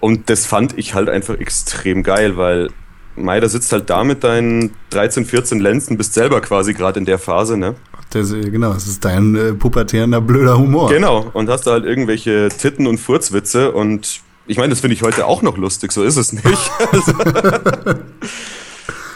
Und 0.00 0.30
das 0.30 0.46
fand 0.46 0.78
ich 0.78 0.94
halt 0.94 1.08
einfach 1.08 1.38
extrem 1.38 2.02
geil, 2.02 2.36
weil 2.36 2.68
Mai, 3.14 3.40
da 3.40 3.48
sitzt 3.48 3.72
halt 3.72 3.90
da 3.90 4.04
mit 4.04 4.24
deinen 4.24 4.72
13, 4.90 5.26
14 5.26 5.60
Lenzen, 5.60 5.98
bist 5.98 6.14
selber 6.14 6.40
quasi 6.40 6.72
gerade 6.72 6.98
in 6.98 7.04
der 7.04 7.18
Phase, 7.18 7.58
ne? 7.58 7.74
Das, 8.12 8.32
äh, 8.32 8.50
genau, 8.50 8.72
es 8.72 8.86
ist 8.86 9.04
dein 9.04 9.34
äh, 9.34 9.52
pubertierender 9.54 10.20
blöder 10.20 10.58
Humor. 10.58 10.90
Genau, 10.90 11.30
und 11.32 11.48
hast 11.48 11.66
da 11.66 11.72
halt 11.72 11.84
irgendwelche 11.84 12.48
Titten- 12.48 12.86
und 12.86 12.98
Furzwitze 12.98 13.72
und 13.72 14.20
ich 14.46 14.56
meine, 14.56 14.70
das 14.70 14.80
finde 14.80 14.94
ich 14.94 15.02
heute 15.02 15.26
auch 15.26 15.42
noch 15.42 15.56
lustig, 15.56 15.92
so 15.92 16.02
ist 16.02 16.16
es 16.16 16.32
nicht. 16.32 16.44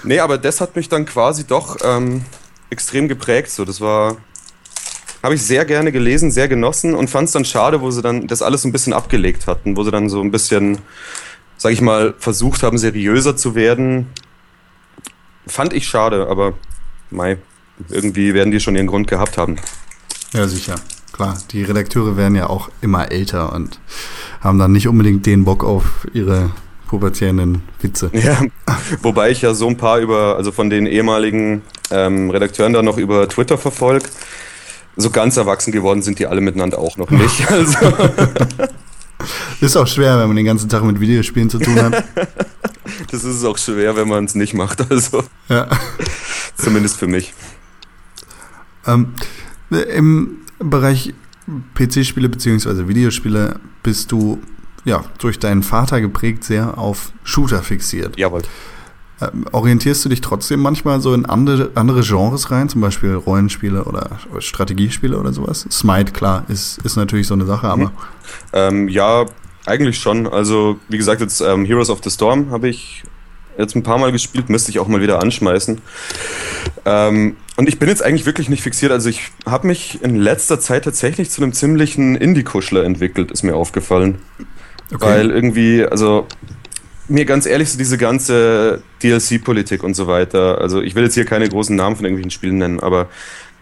Nee, 0.07 0.21
aber 0.21 0.39
das 0.39 0.61
hat 0.61 0.77
mich 0.77 0.89
dann 0.89 1.05
quasi 1.05 1.45
doch 1.49 1.79
ähm, 1.83 2.25
extrem 2.71 3.09
geprägt. 3.09 3.51
So, 3.51 3.65
das 3.65 3.81
war, 3.81 4.17
habe 5.21 5.35
ich 5.35 5.43
sehr 5.43 5.65
gerne 5.65 5.91
gelesen, 5.91 6.31
sehr 6.31 6.47
genossen 6.47 6.95
und 6.95 7.11
fand 7.11 7.27
es 7.27 7.33
dann 7.33 7.45
schade, 7.45 7.81
wo 7.81 7.91
sie 7.91 8.03
dann 8.03 8.29
das 8.29 8.41
alles 8.41 8.63
so 8.63 8.69
ein 8.69 8.73
bisschen 8.73 8.93
abgelegt 8.93 9.49
hatten, 9.49 9.77
wo 9.77 9.83
sie 9.83 9.91
dann 9.91 10.09
so 10.09 10.21
ein 10.21 10.31
bisschen, 10.31 10.79
sag 11.57 11.73
ich 11.73 11.81
mal, 11.81 12.15
versucht 12.19 12.63
haben, 12.63 12.79
seriöser 12.79 13.37
zu 13.37 13.57
werden. 13.57 14.07
Fand 15.49 15.73
ich 15.73 15.89
schade, 15.89 16.29
aber 16.29 16.53
mei, 17.11 17.39
irgendwie 17.91 18.35
werden 18.35 18.51
die 18.51 18.61
schon 18.61 18.77
ihren 18.77 18.87
Grund 18.87 19.09
gehabt 19.09 19.39
haben. 19.39 19.57
Ja, 20.33 20.47
sicher. 20.49 20.77
Klar, 21.13 21.39
die 21.51 21.63
Redakteure 21.63 22.17
werden 22.17 22.35
ja 22.35 22.49
auch 22.49 22.69
immer 22.83 23.11
älter 23.11 23.53
und 23.53 23.81
haben 24.41 24.59
dann 24.59 24.73
nicht 24.73 24.87
unbedingt 24.87 25.25
den 25.25 25.45
Bock 25.45 25.65
auf 25.65 26.07
ihre 26.13 26.51
pubertierenden 26.89 27.63
Witze. 27.81 28.11
Ja, 28.13 28.41
wobei 29.03 29.31
ich 29.31 29.43
ja 29.43 29.55
so 29.55 29.69
ein 29.69 29.77
paar 29.77 29.99
über, 29.99 30.37
also 30.37 30.53
von 30.53 30.71
den 30.71 30.87
ehemaligen 30.87 31.63
ähm, 31.91 32.31
Redakteuren 32.31 32.73
da 32.73 32.83
noch 32.83 32.99
über 32.99 33.29
Twitter 33.29 33.59
verfolge. 33.59 34.07
So 34.97 35.11
ganz 35.11 35.37
erwachsen 35.37 35.73
geworden 35.73 36.03
sind 36.03 36.19
die 36.19 36.27
alle 36.27 36.41
miteinander 36.41 36.79
auch 36.79 36.97
noch 36.97 37.11
nicht. 37.11 37.51
Also, 37.51 37.79
Ist 39.61 39.77
auch 39.77 39.87
schwer, 39.87 40.19
wenn 40.19 40.29
man 40.29 40.37
den 40.37 40.45
ganzen 40.45 40.69
Tag 40.69 40.85
mit 40.85 41.01
Videospielen 41.01 41.51
zu 41.51 41.59
tun 41.59 41.81
hat. 41.83 42.05
das 43.11 43.25
ist 43.25 43.45
auch 43.45 43.59
schwer, 43.59 43.97
wenn 43.97 44.09
man 44.09 44.27
es 44.27 44.35
nicht 44.35 44.55
macht. 44.55 44.91
Also, 44.91 45.25
ja. 45.49 45.69
zumindest 46.57 46.99
für 46.99 47.07
mich. 47.07 47.33
Ähm, 48.87 49.15
Im 49.71 50.39
Bereich 50.59 51.13
PC-Spiele 51.75 52.29
bzw. 52.29 52.89
Videospiele 52.89 53.61
bist 53.83 54.13
du 54.13 54.41
ja 54.85 55.05
durch 55.19 55.39
deinen 55.39 55.63
Vater 55.63 56.01
geprägt 56.01 56.45
sehr 56.45 56.79
auf 56.79 57.13
Shooter 57.25 57.63
fixiert. 57.63 58.17
Jawohl. 58.19 58.43
Ähm, 59.21 59.47
orientierst 59.51 60.05
du 60.05 60.09
dich 60.11 60.21
trotzdem 60.21 60.61
manchmal 60.61 61.01
so 61.01 61.15
in 61.15 61.25
andere, 61.25 61.71
andere 61.75 62.03
Genres 62.03 62.51
rein, 62.51 62.69
zum 62.69 62.83
Beispiel 62.83 63.15
Rollenspiele 63.15 63.85
oder 63.85 64.19
Strategiespiele 64.39 65.19
oder 65.19 65.33
sowas? 65.33 65.67
Smite, 65.71 66.13
klar, 66.13 66.45
ist, 66.49 66.79
ist 66.85 66.97
natürlich 66.97 67.27
so 67.27 67.35
eine 67.35 67.47
Sache, 67.47 67.69
aber 67.69 67.93
Ähm, 68.53 68.89
ja, 68.89 69.25
eigentlich 69.65 69.99
schon. 69.99 70.27
Also, 70.27 70.79
wie 70.89 70.99
gesagt, 70.99 71.21
jetzt 71.21 71.41
ähm, 71.41 71.65
Heroes 71.65 71.89
of 71.89 72.01
the 72.05 72.11
Storm 72.11 72.51
habe 72.51 72.69
ich 72.69 73.05
jetzt 73.57 73.75
ein 73.75 73.83
paar 73.83 73.99
Mal 73.99 74.13
gespielt, 74.13 74.51
müsste 74.51 74.71
ich 74.71 74.79
auch 74.79 74.89
mal 74.89 75.01
wieder 75.01 75.23
anschmeißen. 75.23 75.81
Ähm, 76.85 77.37
und 77.57 77.69
ich 77.69 77.79
bin 77.79 77.89
jetzt 77.89 78.03
eigentlich 78.03 78.27
wirklich 78.27 78.49
nicht 78.49 78.63
fixiert. 78.63 78.93
Also, 78.93 79.09
ich 79.09 79.31
habe 79.47 79.67
mich 79.67 80.03
in 80.03 80.17
letzter 80.17 80.61
Zeit 80.61 80.85
tatsächlich 80.85 81.31
zu 81.31 81.43
einem 81.43 81.53
ziemlichen 81.53 82.15
Indie-Kuschler 82.17 82.85
entwickelt, 82.85 83.31
ist 83.31 83.43
mir 83.43 83.57
aufgefallen. 83.57 84.19
Weil 84.91 85.31
irgendwie, 85.31 85.85
also 85.85 86.27
mir 87.09 87.25
ganz 87.25 87.47
ehrlich, 87.47 87.71
so 87.71 87.79
diese 87.79 87.99
ganze 87.99 88.83
DLC-Politik 89.03 89.83
und 89.83 89.95
so 89.95 90.07
weiter, 90.07 90.61
also 90.61 90.81
ich 90.81 90.95
will 90.95 91.05
jetzt 91.05 91.15
hier 91.15 91.25
keine 91.25 91.49
großen 91.49 91.75
Namen 91.75 91.97
von 91.97 92.05
irgendwelchen 92.05 92.31
Spielen 92.31 92.59
nennen, 92.59 92.81
aber 92.81 93.09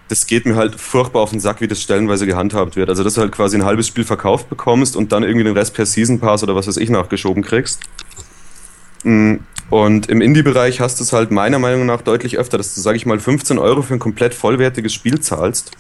das 0.09 0.27
geht 0.27 0.45
mir 0.45 0.57
halt 0.57 0.75
furchtbar 0.79 1.23
auf 1.23 1.31
den 1.31 1.41
Sack, 1.41 1.61
wie 1.61 1.69
das 1.69 1.81
stellenweise 1.81 2.27
gehandhabt 2.27 2.77
wird. 2.77 2.91
Also, 2.91 3.03
dass 3.05 3.15
du 3.15 3.23
halt 3.23 3.33
quasi 3.33 3.57
ein 3.57 3.65
halbes 3.65 3.87
Spiel 3.87 4.05
verkauft 4.05 4.51
bekommst 4.51 4.97
und 4.97 5.13
dann 5.13 5.23
irgendwie 5.23 5.45
den 5.45 5.57
Rest 5.57 5.75
per 5.75 5.87
Season 5.87 6.21
Pass 6.21 6.43
oder 6.43 6.55
was 6.55 6.67
weiß 6.67 6.77
ich 6.77 6.91
nachgeschoben 6.91 7.43
kriegst. 7.43 7.81
Mm, 9.05 9.37
Und 9.71 10.09
im 10.09 10.21
Indie-Bereich 10.21 10.81
hast 10.81 11.01
du 11.01 11.05
es 11.05 11.13
halt 11.13 11.31
meiner 11.31 11.59
Meinung 11.59 11.87
nach 11.87 12.03
deutlich 12.03 12.39
öfter, 12.39 12.59
dass 12.59 12.75
du, 12.75 12.81
sag 12.81 12.97
ich 12.97 13.07
mal, 13.07 13.19
15 13.21 13.59
Euro 13.59 13.83
für 13.83 13.95
ein 13.95 13.99
komplett 14.01 14.35
vollwertiges 14.35 14.93
Spiel 14.93 15.21
zahlst. 15.21 15.73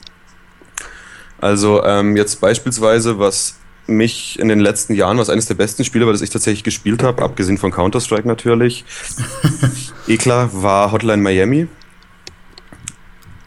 Also 1.39 1.85
ähm, 1.85 2.17
jetzt 2.17 2.41
beispielsweise, 2.41 3.19
was 3.19 3.57
mich 3.87 4.39
in 4.39 4.49
den 4.49 4.61
letzten 4.61 4.95
Jahren, 4.95 5.19
was 5.19 5.29
eines 5.29 5.47
der 5.47 5.55
besten 5.57 5.85
Spiele 5.85 6.07
war, 6.07 6.13
das 6.13 6.23
ich 6.23 6.31
tatsächlich 6.31 6.65
gespielt 6.65 7.03
habe, 7.03 7.23
abgesehen 7.23 7.59
von 7.59 7.71
Counter-Strike 7.71 8.27
natürlich, 8.27 8.85
Eklar, 10.09 10.51
war 10.55 10.91
Hotline 10.93 11.23
Miami. 11.23 11.69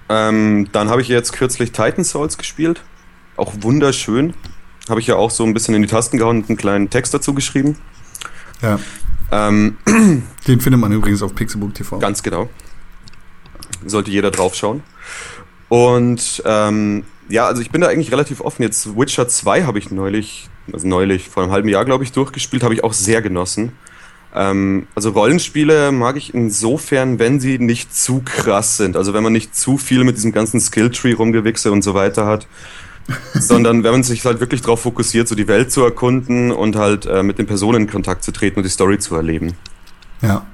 Ähm, 0.09 0.69
dann 0.71 0.89
habe 0.89 1.01
ich 1.01 1.07
jetzt 1.07 1.34
kürzlich 1.34 1.71
Titan 1.71 2.03
Souls 2.03 2.38
gespielt. 2.38 2.84
Auch 3.36 3.53
wunderschön. 3.61 4.36
Habe 4.89 4.99
ich 5.01 5.07
ja 5.07 5.15
auch 5.15 5.32
so 5.32 5.43
ein 5.43 5.53
bisschen 5.53 5.75
in 5.75 5.82
die 5.82 5.88
Tasten 5.88 6.17
gehauen 6.17 6.38
und 6.43 6.49
einen 6.49 6.57
kleinen 6.57 6.89
Text 6.89 7.13
dazu 7.13 7.34
geschrieben. 7.34 7.78
ja. 8.61 8.80
Ähm, 9.32 9.78
Den 10.47 10.61
findet 10.61 10.80
man 10.80 10.91
übrigens 10.91 11.21
auf 11.21 11.36
Pixelbook 11.36 11.73
TV. 11.73 11.99
Ganz 11.99 12.23
genau. 12.23 12.49
Sollte 13.86 14.11
jeder 14.11 14.32
draufschauen. 14.32 14.84
Und 15.69 16.41
ähm, 16.45 17.03
ja, 17.30 17.45
also 17.45 17.61
ich 17.61 17.71
bin 17.71 17.82
da 17.82 17.88
eigentlich 17.88 18.11
relativ 18.11 18.41
offen. 18.41 18.63
Jetzt 18.63 18.97
Witcher 18.97 19.28
2 19.28 19.63
habe 19.63 19.80
ich 19.80 19.91
neulich, 19.91 20.49
also 20.71 20.88
neulich, 20.88 21.30
vor 21.30 21.43
einem 21.43 21.51
halben 21.51 21.69
Jahr, 21.69 21.86
glaube 21.86 22.03
ich, 22.03 22.11
durchgespielt, 22.11 22.63
habe 22.63 22.73
ich 22.73 22.84
auch 22.84 22.93
sehr 22.93 23.21
genossen. 23.21 23.73
Ähm, 24.34 24.88
also 24.95 25.09
Rollenspiele 25.11 25.91
mag 25.91 26.15
ich 26.15 26.34
insofern, 26.34 27.19
wenn 27.19 27.39
sie 27.39 27.59
nicht 27.59 27.93
zu 27.93 28.21
krass 28.23 28.78
sind. 28.78 28.95
Also 28.95 29.13
wenn 29.13 29.23
man 29.23 29.34
nicht 29.34 29.55
zu 29.55 29.78
viel 29.78 30.03
mit 30.03 30.15
diesem 30.15 30.32
ganzen 30.32 30.61
Skilltree 30.61 31.13
rumgewichse 31.13 31.71
und 31.71 31.82
so 31.82 31.93
weiter 31.93 32.25
hat. 32.25 32.47
sondern 33.34 33.84
wenn 33.84 33.91
man 33.91 34.03
sich 34.03 34.26
halt 34.26 34.39
wirklich 34.39 34.62
darauf 34.62 34.82
fokussiert, 34.82 35.28
so 35.28 35.36
die 35.36 35.47
Welt 35.47 35.72
zu 35.72 35.84
erkunden 35.84 36.51
und 36.51 36.76
halt 36.76 37.05
äh, 37.05 37.24
mit 37.24 37.39
den 37.39 37.47
Personen 37.47 37.84
in 37.84 37.89
Kontakt 37.89 38.24
zu 38.24 38.32
treten 38.32 38.60
und 38.60 38.64
die 38.64 38.70
Story 38.70 38.99
zu 38.99 39.16
erleben. 39.16 39.53
Ja. 40.22 40.45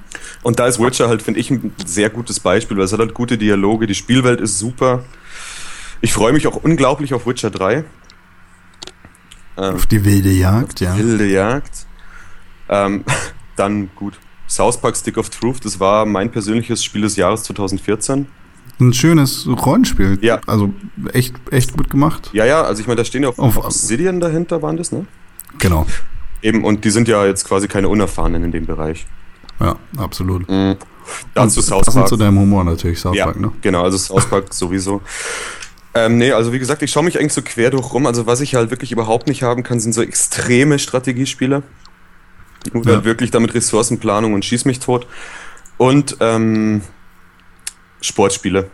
Und 0.42 0.58
da 0.58 0.66
ist 0.66 0.78
Witcher 0.78 1.08
halt, 1.08 1.22
finde 1.22 1.40
ich, 1.40 1.50
ein 1.50 1.72
sehr 1.84 2.10
gutes 2.10 2.40
Beispiel, 2.40 2.76
weil 2.76 2.84
es 2.84 2.92
hat 2.92 3.00
halt 3.00 3.14
gute 3.14 3.38
Dialoge, 3.38 3.86
die 3.86 3.94
Spielwelt 3.94 4.40
ist 4.40 4.58
super. 4.58 5.04
Ich 6.00 6.12
freue 6.12 6.32
mich 6.32 6.46
auch 6.46 6.56
unglaublich 6.56 7.14
auf 7.14 7.26
Witcher 7.26 7.50
3. 7.50 7.84
Ähm, 9.56 9.74
Auf 9.74 9.86
die 9.86 10.04
wilde 10.04 10.30
Jagd, 10.30 10.80
ja. 10.80 10.96
Wilde 10.96 11.26
Jagd. 11.26 11.86
Ähm, 12.68 13.04
dann 13.56 13.90
gut. 13.94 14.18
South 14.48 14.80
Park 14.80 14.96
Stick 14.96 15.16
of 15.16 15.30
Truth, 15.30 15.64
das 15.64 15.80
war 15.80 16.04
mein 16.04 16.30
persönliches 16.30 16.84
Spiel 16.84 17.02
des 17.02 17.16
Jahres 17.16 17.44
2014. 17.44 18.26
Ein 18.80 18.92
schönes 18.92 19.46
Rollenspiel. 19.46 20.18
Ja. 20.20 20.40
Also 20.46 20.74
echt, 21.12 21.34
echt 21.50 21.76
gut 21.76 21.90
gemacht. 21.90 22.30
Ja, 22.32 22.44
ja, 22.44 22.62
also 22.62 22.80
ich 22.80 22.86
meine, 22.88 22.96
da 22.96 23.04
stehen 23.04 23.22
ja 23.22 23.28
auch 23.28 23.38
Auf- 23.38 23.56
Obsidian 23.58 24.18
dahinter, 24.20 24.62
waren 24.62 24.76
das, 24.76 24.90
ne? 24.92 25.06
Genau. 25.58 25.86
Eben, 26.42 26.64
und 26.64 26.84
die 26.84 26.90
sind 26.90 27.06
ja 27.08 27.24
jetzt 27.24 27.44
quasi 27.46 27.68
keine 27.68 27.88
Unerfahrenen 27.88 28.42
in 28.44 28.50
dem 28.52 28.66
Bereich. 28.66 29.06
Ja, 29.60 29.76
absolut. 29.96 30.48
Mhm. 30.50 30.76
Dazu 31.34 31.60
Und 31.60 31.66
South 31.66 31.84
passend 31.84 32.00
Park. 32.02 32.08
zu 32.08 32.16
deinem 32.16 32.38
Humor 32.38 32.64
natürlich, 32.64 32.98
South 32.98 33.14
ja, 33.14 33.26
Park, 33.26 33.38
ne? 33.40 33.52
genau, 33.60 33.84
also 33.84 33.96
South 33.96 34.26
Park 34.28 34.46
sowieso. 34.52 35.00
Ähm, 35.94 36.18
nee, 36.18 36.32
also 36.32 36.52
wie 36.52 36.58
gesagt, 36.58 36.82
ich 36.82 36.90
schaue 36.90 37.04
mich 37.04 37.20
eigentlich 37.20 37.32
so 37.34 37.42
quer 37.42 37.70
durch 37.70 37.92
rum. 37.92 38.06
Also 38.06 38.26
was 38.26 38.40
ich 38.40 38.56
halt 38.56 38.70
wirklich 38.70 38.90
überhaupt 38.90 39.28
nicht 39.28 39.42
haben 39.44 39.62
kann, 39.62 39.78
sind 39.78 39.92
so 39.92 40.02
extreme 40.02 40.78
Strategiespiele. 40.80 41.62
Du 42.72 42.80
Ja. 42.82 42.96
halt 42.96 43.04
wirklich 43.04 43.30
damit 43.30 43.54
Ressourcenplanung 43.54 44.32
und 44.34 44.44
Schieß 44.44 44.64
mich 44.64 44.80
tot. 44.80 45.06
Und 45.76 46.16
ähm, 46.20 46.80
Sportspiele. 48.04 48.70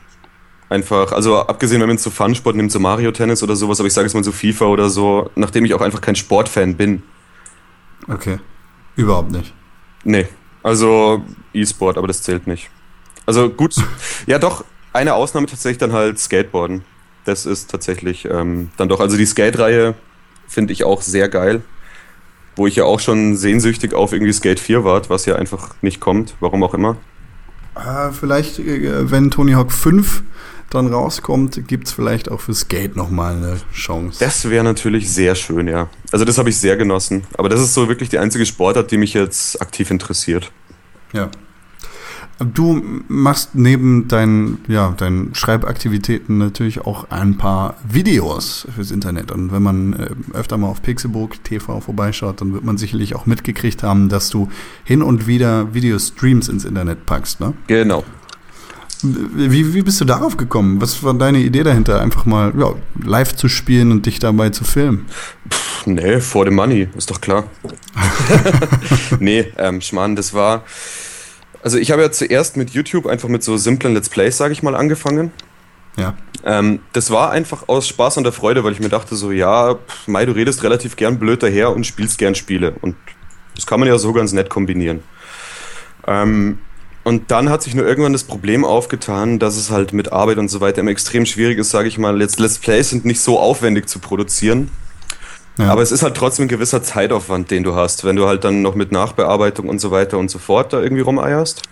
Einfach, 0.68 1.12
also 1.12 1.39
abgesehen, 1.39 1.81
wenn 1.81 1.89
man 1.89 1.99
so 1.99 2.11
Fun-Sport 2.11 2.55
nimmt, 2.55 2.70
so 2.70 2.78
Mario 2.78 3.11
Tennis 3.11 3.43
oder 3.43 3.57
sowas, 3.57 3.81
aber 3.81 3.89
ich 3.89 3.93
sage 3.93 4.07
jetzt 4.07 4.14
mal 4.14 4.22
so 4.22 4.31
FIFA 4.31 4.66
oder 4.66 4.89
so, 4.89 5.31
nachdem 5.35 5.64
ich 5.64 5.74
auch 5.74 5.81
einfach 5.81 6.01
kein 6.01 6.14
Sportfan 6.14 6.76
bin. 6.76 7.03
Okay. 8.09 8.39
Überhaupt 8.95 9.33
nicht. 9.33 9.53
Nee, 10.05 10.26
also 10.62 11.24
E-Sport, 11.53 11.99
aber 11.99 12.07
das 12.07 12.22
zählt 12.22 12.47
nicht. 12.47 12.70
Also 13.26 13.51
gut, 13.51 13.74
ja 14.26 14.39
doch, 14.39 14.64
eine 14.93 15.14
Ausnahme 15.14 15.47
tatsächlich 15.47 15.78
dann 15.78 15.93
halt 15.93 16.18
Skateboarden. 16.18 16.85
Das 17.24 17.47
ist 17.47 17.70
tatsächlich 17.70 18.24
ähm, 18.24 18.70
dann 18.76 18.89
doch, 18.89 19.01
also 19.01 19.16
die 19.16 19.26
Skate-Reihe 19.26 19.95
finde 20.49 20.72
ich 20.72 20.85
auch 20.85 21.03
sehr 21.03 21.28
geil. 21.28 21.62
Wo 22.57 22.66
ich 22.66 22.76
ja 22.76 22.85
auch 22.85 23.01
schon 23.01 23.37
sehnsüchtig 23.37 23.95
auf 23.95 24.12
irgendwie 24.12 24.33
Skate 24.33 24.61
4 24.61 24.85
wart, 24.85 25.09
was 25.09 25.24
ja 25.26 25.37
einfach 25.37 25.74
nicht 25.83 26.01
kommt, 26.01 26.35
warum 26.41 26.62
auch 26.62 26.74
immer. 26.74 26.97
Äh, 27.75 28.12
vielleicht, 28.12 28.59
äh, 28.59 29.11
wenn 29.11 29.31
Tony 29.31 29.53
Hawk 29.53 29.73
5 29.73 30.23
dann 30.71 30.87
rauskommt, 30.87 31.66
gibt 31.66 31.89
es 31.89 31.93
vielleicht 31.93 32.31
auch 32.31 32.41
für 32.41 32.55
Skate 32.55 32.97
nochmal 32.97 33.35
eine 33.37 33.57
Chance. 33.75 34.18
Das 34.21 34.49
wäre 34.49 34.62
natürlich 34.62 35.12
sehr 35.12 35.35
schön, 35.35 35.66
ja. 35.66 35.89
Also 36.12 36.25
das 36.25 36.39
habe 36.39 36.49
ich 36.49 36.59
sehr 36.59 36.77
genossen. 36.77 37.25
Aber 37.37 37.49
das 37.49 37.61
ist 37.61 37.75
so 37.75 37.89
wirklich 37.89 38.09
die 38.09 38.18
einzige 38.18 38.47
Sportart, 38.47 38.91
die 38.91 38.97
mich 38.97 39.14
jetzt 39.14 39.61
aktiv 39.61 39.91
interessiert. 39.91 40.53
Ja. 41.12 41.29
Du 42.41 42.82
machst 43.09 43.55
neben 43.55 44.09
deinen, 44.09 44.64
ja, 44.66 44.95
deinen 44.97 45.34
Schreibaktivitäten 45.34 46.38
natürlich 46.38 46.80
auch 46.80 47.11
ein 47.11 47.36
paar 47.36 47.76
Videos 47.86 48.66
fürs 48.74 48.91
Internet. 48.91 49.30
Und 49.30 49.53
wenn 49.53 49.62
man 49.62 49.93
äh, 49.93 50.09
öfter 50.32 50.57
mal 50.57 50.68
auf 50.68 50.80
Pixelburg 50.80 51.45
TV 51.45 51.80
vorbeischaut, 51.80 52.41
dann 52.41 52.55
wird 52.55 52.64
man 52.64 52.78
sicherlich 52.78 53.14
auch 53.14 53.26
mitgekriegt 53.26 53.82
haben, 53.82 54.09
dass 54.09 54.30
du 54.30 54.49
hin 54.84 55.03
und 55.03 55.26
wieder 55.26 55.74
Videostreams 55.74 56.49
ins 56.49 56.64
Internet 56.64 57.05
packst, 57.05 57.41
ne? 57.41 57.53
Genau. 57.66 58.05
Wie, 59.03 59.74
wie 59.74 59.82
bist 59.82 60.01
du 60.01 60.07
darauf 60.07 60.38
gekommen? 60.38 60.80
Was 60.80 61.03
war 61.03 61.12
deine 61.12 61.41
Idee 61.41 61.62
dahinter, 61.62 62.01
einfach 62.01 62.24
mal 62.24 62.53
ja, 62.59 62.74
live 63.03 63.34
zu 63.34 63.49
spielen 63.49 63.93
und 63.93 64.07
dich 64.07 64.18
dabei 64.18 64.49
zu 64.49 64.64
filmen? 64.64 65.07
Pff, 65.51 65.86
nee, 65.86 66.20
for 66.20 66.47
the 66.47 66.51
money, 66.51 66.88
ist 66.97 67.11
doch 67.11 67.20
klar. 67.20 67.45
nee, 69.20 69.47
ähm, 69.59 69.82
Schmarrn, 69.82 70.16
das 70.16 70.32
war 70.32 70.64
also 71.62 71.78
ich 71.78 71.90
habe 71.90 72.02
ja 72.02 72.11
zuerst 72.11 72.56
mit 72.56 72.70
YouTube 72.70 73.06
einfach 73.06 73.28
mit 73.28 73.42
so 73.42 73.56
simplen 73.56 73.94
Let's 73.94 74.08
Plays, 74.08 74.36
sage 74.36 74.52
ich 74.52 74.62
mal, 74.62 74.74
angefangen. 74.74 75.32
Ja. 75.96 76.14
Ähm, 76.44 76.80
das 76.92 77.11
war 77.11 77.30
einfach 77.30 77.68
aus 77.68 77.86
Spaß 77.88 78.16
und 78.16 78.24
der 78.24 78.32
Freude, 78.32 78.64
weil 78.64 78.72
ich 78.72 78.80
mir 78.80 78.88
dachte 78.88 79.16
so, 79.16 79.30
ja, 79.30 79.74
pff, 79.74 80.08
Mai, 80.08 80.24
du 80.24 80.32
redest 80.32 80.62
relativ 80.62 80.96
gern 80.96 81.18
blöd 81.18 81.42
daher 81.42 81.74
und 81.74 81.86
spielst 81.86 82.18
gern 82.18 82.34
Spiele. 82.34 82.74
Und 82.80 82.96
das 83.54 83.66
kann 83.66 83.80
man 83.80 83.88
ja 83.88 83.98
so 83.98 84.12
ganz 84.12 84.32
nett 84.32 84.48
kombinieren. 84.48 85.02
Ähm, 86.06 86.58
und 87.02 87.30
dann 87.30 87.48
hat 87.48 87.62
sich 87.62 87.74
nur 87.74 87.86
irgendwann 87.86 88.12
das 88.12 88.24
Problem 88.24 88.64
aufgetan, 88.64 89.38
dass 89.38 89.56
es 89.56 89.70
halt 89.70 89.92
mit 89.92 90.12
Arbeit 90.12 90.38
und 90.38 90.48
so 90.48 90.61
weiter 90.61 90.80
immer 90.80 90.90
extrem 90.90 91.26
schwierig 91.26 91.58
ist, 91.58 91.70
sage 91.70 91.88
ich 91.88 91.98
mal. 91.98 92.16
Let's, 92.16 92.38
Let's 92.38 92.58
Plays 92.58 92.90
sind 92.90 93.04
nicht 93.04 93.20
so 93.20 93.38
aufwendig 93.38 93.88
zu 93.88 93.98
produzieren. 93.98 94.70
Ja. 95.61 95.70
Aber 95.70 95.82
es 95.82 95.92
ist 95.92 96.02
halt 96.02 96.16
trotzdem 96.16 96.46
ein 96.46 96.48
gewisser 96.48 96.82
Zeitaufwand, 96.82 97.50
den 97.50 97.62
du 97.62 97.74
hast, 97.74 98.04
wenn 98.04 98.16
du 98.16 98.26
halt 98.26 98.44
dann 98.44 98.62
noch 98.62 98.74
mit 98.74 98.92
Nachbearbeitung 98.92 99.68
und 99.68 99.78
so 99.78 99.90
weiter 99.90 100.18
und 100.18 100.30
so 100.30 100.38
fort 100.38 100.72
da 100.72 100.80
irgendwie 100.80 101.02
rumeierst. 101.02 101.62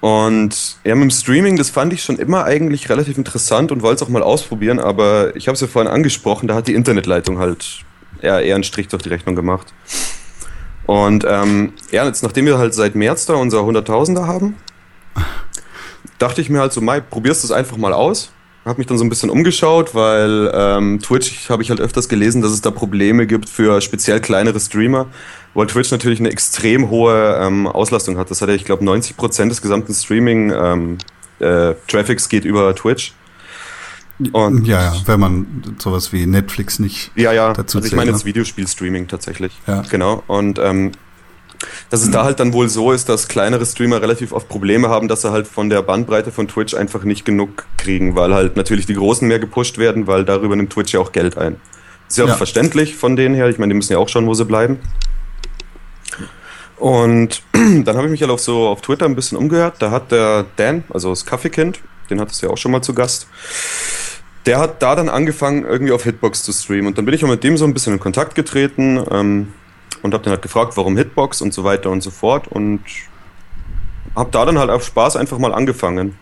Und 0.00 0.76
ja, 0.84 0.94
mit 0.94 1.04
dem 1.04 1.10
Streaming, 1.10 1.56
das 1.56 1.70
fand 1.70 1.92
ich 1.92 2.04
schon 2.04 2.18
immer 2.18 2.44
eigentlich 2.44 2.88
relativ 2.88 3.18
interessant 3.18 3.72
und 3.72 3.82
wollte 3.82 3.96
es 3.96 4.02
auch 4.02 4.12
mal 4.12 4.22
ausprobieren, 4.22 4.78
aber 4.78 5.34
ich 5.34 5.48
habe 5.48 5.54
es 5.54 5.60
ja 5.60 5.66
vorhin 5.66 5.90
angesprochen, 5.90 6.46
da 6.46 6.54
hat 6.54 6.68
die 6.68 6.74
Internetleitung 6.74 7.38
halt 7.38 7.80
eher, 8.20 8.40
eher 8.40 8.54
einen 8.54 8.64
Strich 8.64 8.88
durch 8.88 9.02
die 9.02 9.08
Rechnung 9.08 9.34
gemacht. 9.34 9.72
Und 10.84 11.26
ähm, 11.28 11.72
ja, 11.90 12.04
jetzt 12.06 12.22
nachdem 12.22 12.46
wir 12.46 12.58
halt 12.58 12.74
seit 12.74 12.94
März 12.94 13.26
da 13.26 13.34
unser 13.34 13.64
Hunderttausender 13.64 14.28
haben, 14.28 14.56
dachte 16.18 16.40
ich 16.40 16.50
mir 16.50 16.60
halt 16.60 16.72
so, 16.72 16.80
Mai, 16.80 17.00
probierst 17.00 17.42
du 17.42 17.48
es 17.48 17.52
einfach 17.52 17.76
mal 17.76 17.92
aus 17.92 18.30
habe 18.66 18.78
mich 18.78 18.86
dann 18.88 18.98
so 18.98 19.04
ein 19.04 19.08
bisschen 19.08 19.30
umgeschaut, 19.30 19.94
weil 19.94 20.50
ähm, 20.52 21.00
Twitch 21.00 21.48
habe 21.48 21.62
ich 21.62 21.70
halt 21.70 21.80
öfters 21.80 22.08
gelesen, 22.08 22.42
dass 22.42 22.50
es 22.50 22.60
da 22.60 22.72
Probleme 22.72 23.26
gibt 23.26 23.48
für 23.48 23.80
speziell 23.80 24.20
kleinere 24.20 24.58
Streamer, 24.58 25.06
weil 25.54 25.68
Twitch 25.68 25.92
natürlich 25.92 26.18
eine 26.18 26.30
extrem 26.30 26.90
hohe 26.90 27.38
ähm, 27.40 27.68
Auslastung 27.68 28.18
hat. 28.18 28.30
Das 28.30 28.42
hat 28.42 28.48
ja, 28.48 28.54
ich 28.56 28.64
glaube, 28.64 28.84
90 28.84 29.16
Prozent 29.16 29.52
des 29.52 29.62
gesamten 29.62 29.94
Streaming 29.94 30.52
ähm, 30.52 30.98
äh, 31.38 31.74
Traffics 31.86 32.28
geht 32.28 32.44
über 32.44 32.74
Twitch. 32.74 33.14
Und 34.32 34.66
ja, 34.66 34.94
ja, 34.94 35.02
wenn 35.04 35.20
man 35.20 35.76
sowas 35.78 36.12
wie 36.12 36.24
Netflix 36.24 36.78
nicht 36.78 37.12
ja, 37.16 37.32
ja. 37.32 37.52
dazu 37.52 37.78
also 37.78 37.86
ich 37.86 37.94
meine 37.94 38.10
jetzt 38.10 38.24
ne? 38.24 38.30
Videospiel-Streaming 38.30 39.08
tatsächlich. 39.08 39.52
Ja. 39.66 39.82
Genau. 39.90 40.22
Und 40.26 40.58
ähm, 40.58 40.92
dass 41.90 42.02
es 42.02 42.10
da 42.10 42.24
halt 42.24 42.40
dann 42.40 42.52
wohl 42.52 42.68
so 42.68 42.92
ist, 42.92 43.08
dass 43.08 43.28
kleinere 43.28 43.64
Streamer 43.64 44.02
relativ 44.02 44.32
oft 44.32 44.48
Probleme 44.48 44.88
haben, 44.88 45.08
dass 45.08 45.22
sie 45.22 45.30
halt 45.30 45.46
von 45.46 45.70
der 45.70 45.82
Bandbreite 45.82 46.32
von 46.32 46.48
Twitch 46.48 46.74
einfach 46.74 47.04
nicht 47.04 47.24
genug 47.24 47.66
kriegen, 47.76 48.16
weil 48.16 48.34
halt 48.34 48.56
natürlich 48.56 48.86
die 48.86 48.94
Großen 48.94 49.26
mehr 49.26 49.38
gepusht 49.38 49.78
werden, 49.78 50.06
weil 50.06 50.24
darüber 50.24 50.56
nimmt 50.56 50.72
Twitch 50.72 50.94
ja 50.94 51.00
auch 51.00 51.12
Geld 51.12 51.38
ein. 51.38 51.60
Ist 52.08 52.18
ja 52.18 52.24
auch 52.24 52.28
ja. 52.28 52.36
verständlich 52.36 52.96
von 52.96 53.16
denen 53.16 53.34
her. 53.34 53.48
Ich 53.48 53.58
meine, 53.58 53.72
die 53.72 53.76
müssen 53.76 53.92
ja 53.92 53.98
auch 53.98 54.08
schauen, 54.08 54.26
wo 54.26 54.34
sie 54.34 54.44
bleiben. 54.44 54.78
Und 56.76 57.42
dann 57.52 57.96
habe 57.96 58.04
ich 58.04 58.10
mich 58.10 58.20
halt 58.20 58.30
auf 58.30 58.40
so 58.40 58.68
auf 58.68 58.80
Twitter 58.80 59.06
ein 59.06 59.16
bisschen 59.16 59.38
umgehört. 59.38 59.76
Da 59.78 59.90
hat 59.90 60.12
der 60.12 60.46
Dan, 60.56 60.84
also 60.90 61.10
das 61.10 61.24
Kaffeekind, 61.24 61.80
den 62.10 62.20
hattest 62.20 62.42
du 62.42 62.46
ja 62.46 62.52
auch 62.52 62.58
schon 62.58 62.72
mal 62.72 62.82
zu 62.82 62.94
Gast. 62.94 63.28
Der 64.44 64.58
hat 64.58 64.82
da 64.82 64.94
dann 64.94 65.08
angefangen, 65.08 65.64
irgendwie 65.64 65.92
auf 65.92 66.04
Hitbox 66.04 66.44
zu 66.44 66.52
streamen. 66.52 66.86
Und 66.86 66.98
dann 66.98 67.04
bin 67.04 67.14
ich 67.14 67.24
auch 67.24 67.28
mit 67.28 67.42
dem 67.42 67.56
so 67.56 67.64
ein 67.64 67.74
bisschen 67.74 67.94
in 67.94 68.00
Kontakt 68.00 68.34
getreten. 68.34 69.04
Ähm, 69.10 69.52
und 70.02 70.14
habe 70.14 70.24
dann 70.24 70.32
halt 70.32 70.42
gefragt, 70.42 70.76
warum 70.76 70.96
Hitbox 70.96 71.42
und 71.42 71.52
so 71.52 71.64
weiter 71.64 71.90
und 71.90 72.02
so 72.02 72.10
fort 72.10 72.48
und 72.48 72.80
habe 74.14 74.30
da 74.30 74.44
dann 74.44 74.58
halt 74.58 74.70
auf 74.70 74.84
Spaß 74.84 75.16
einfach 75.16 75.38
mal 75.38 75.52
angefangen. 75.52 76.16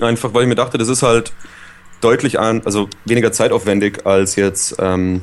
Einfach, 0.00 0.32
weil 0.34 0.42
ich 0.42 0.48
mir 0.48 0.54
dachte, 0.54 0.78
das 0.78 0.88
ist 0.88 1.02
halt 1.02 1.32
deutlich 2.00 2.38
an, 2.38 2.62
also 2.64 2.88
weniger 3.04 3.32
zeitaufwendig 3.32 4.06
als 4.06 4.36
jetzt, 4.36 4.76
ähm, 4.78 5.22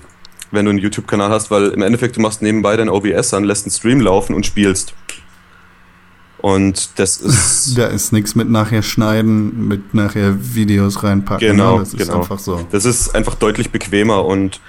wenn 0.51 0.65
du 0.65 0.71
einen 0.71 0.79
YouTube-Kanal 0.79 1.29
hast, 1.29 1.51
weil 1.51 1.69
im 1.69 1.81
Endeffekt 1.81 2.17
du 2.17 2.21
machst 2.21 2.41
nebenbei 2.41 2.75
dein 2.75 2.89
OBS 2.89 3.33
an, 3.33 3.43
lässt 3.43 3.65
einen 3.65 3.71
Stream 3.71 4.01
laufen 4.01 4.33
und 4.33 4.45
spielst. 4.45 4.93
Und 6.41 6.99
das 6.99 7.17
ist. 7.17 7.59
Da 7.77 7.87
ist 7.87 8.13
nichts 8.13 8.33
mit 8.35 8.49
nachher 8.49 8.81
schneiden, 8.81 9.67
mit 9.67 9.93
nachher 9.93 10.35
Videos 10.55 11.03
reinpacken. 11.03 11.45
Genau, 11.45 11.73
ne? 11.73 11.79
das 11.79 11.91
genau. 11.91 12.03
ist 12.03 12.09
einfach 12.11 12.39
so. 12.39 12.65
Das 12.71 12.85
ist 12.85 13.13
einfach 13.13 13.35
deutlich 13.35 13.71
bequemer 13.71 14.25
und 14.25 14.59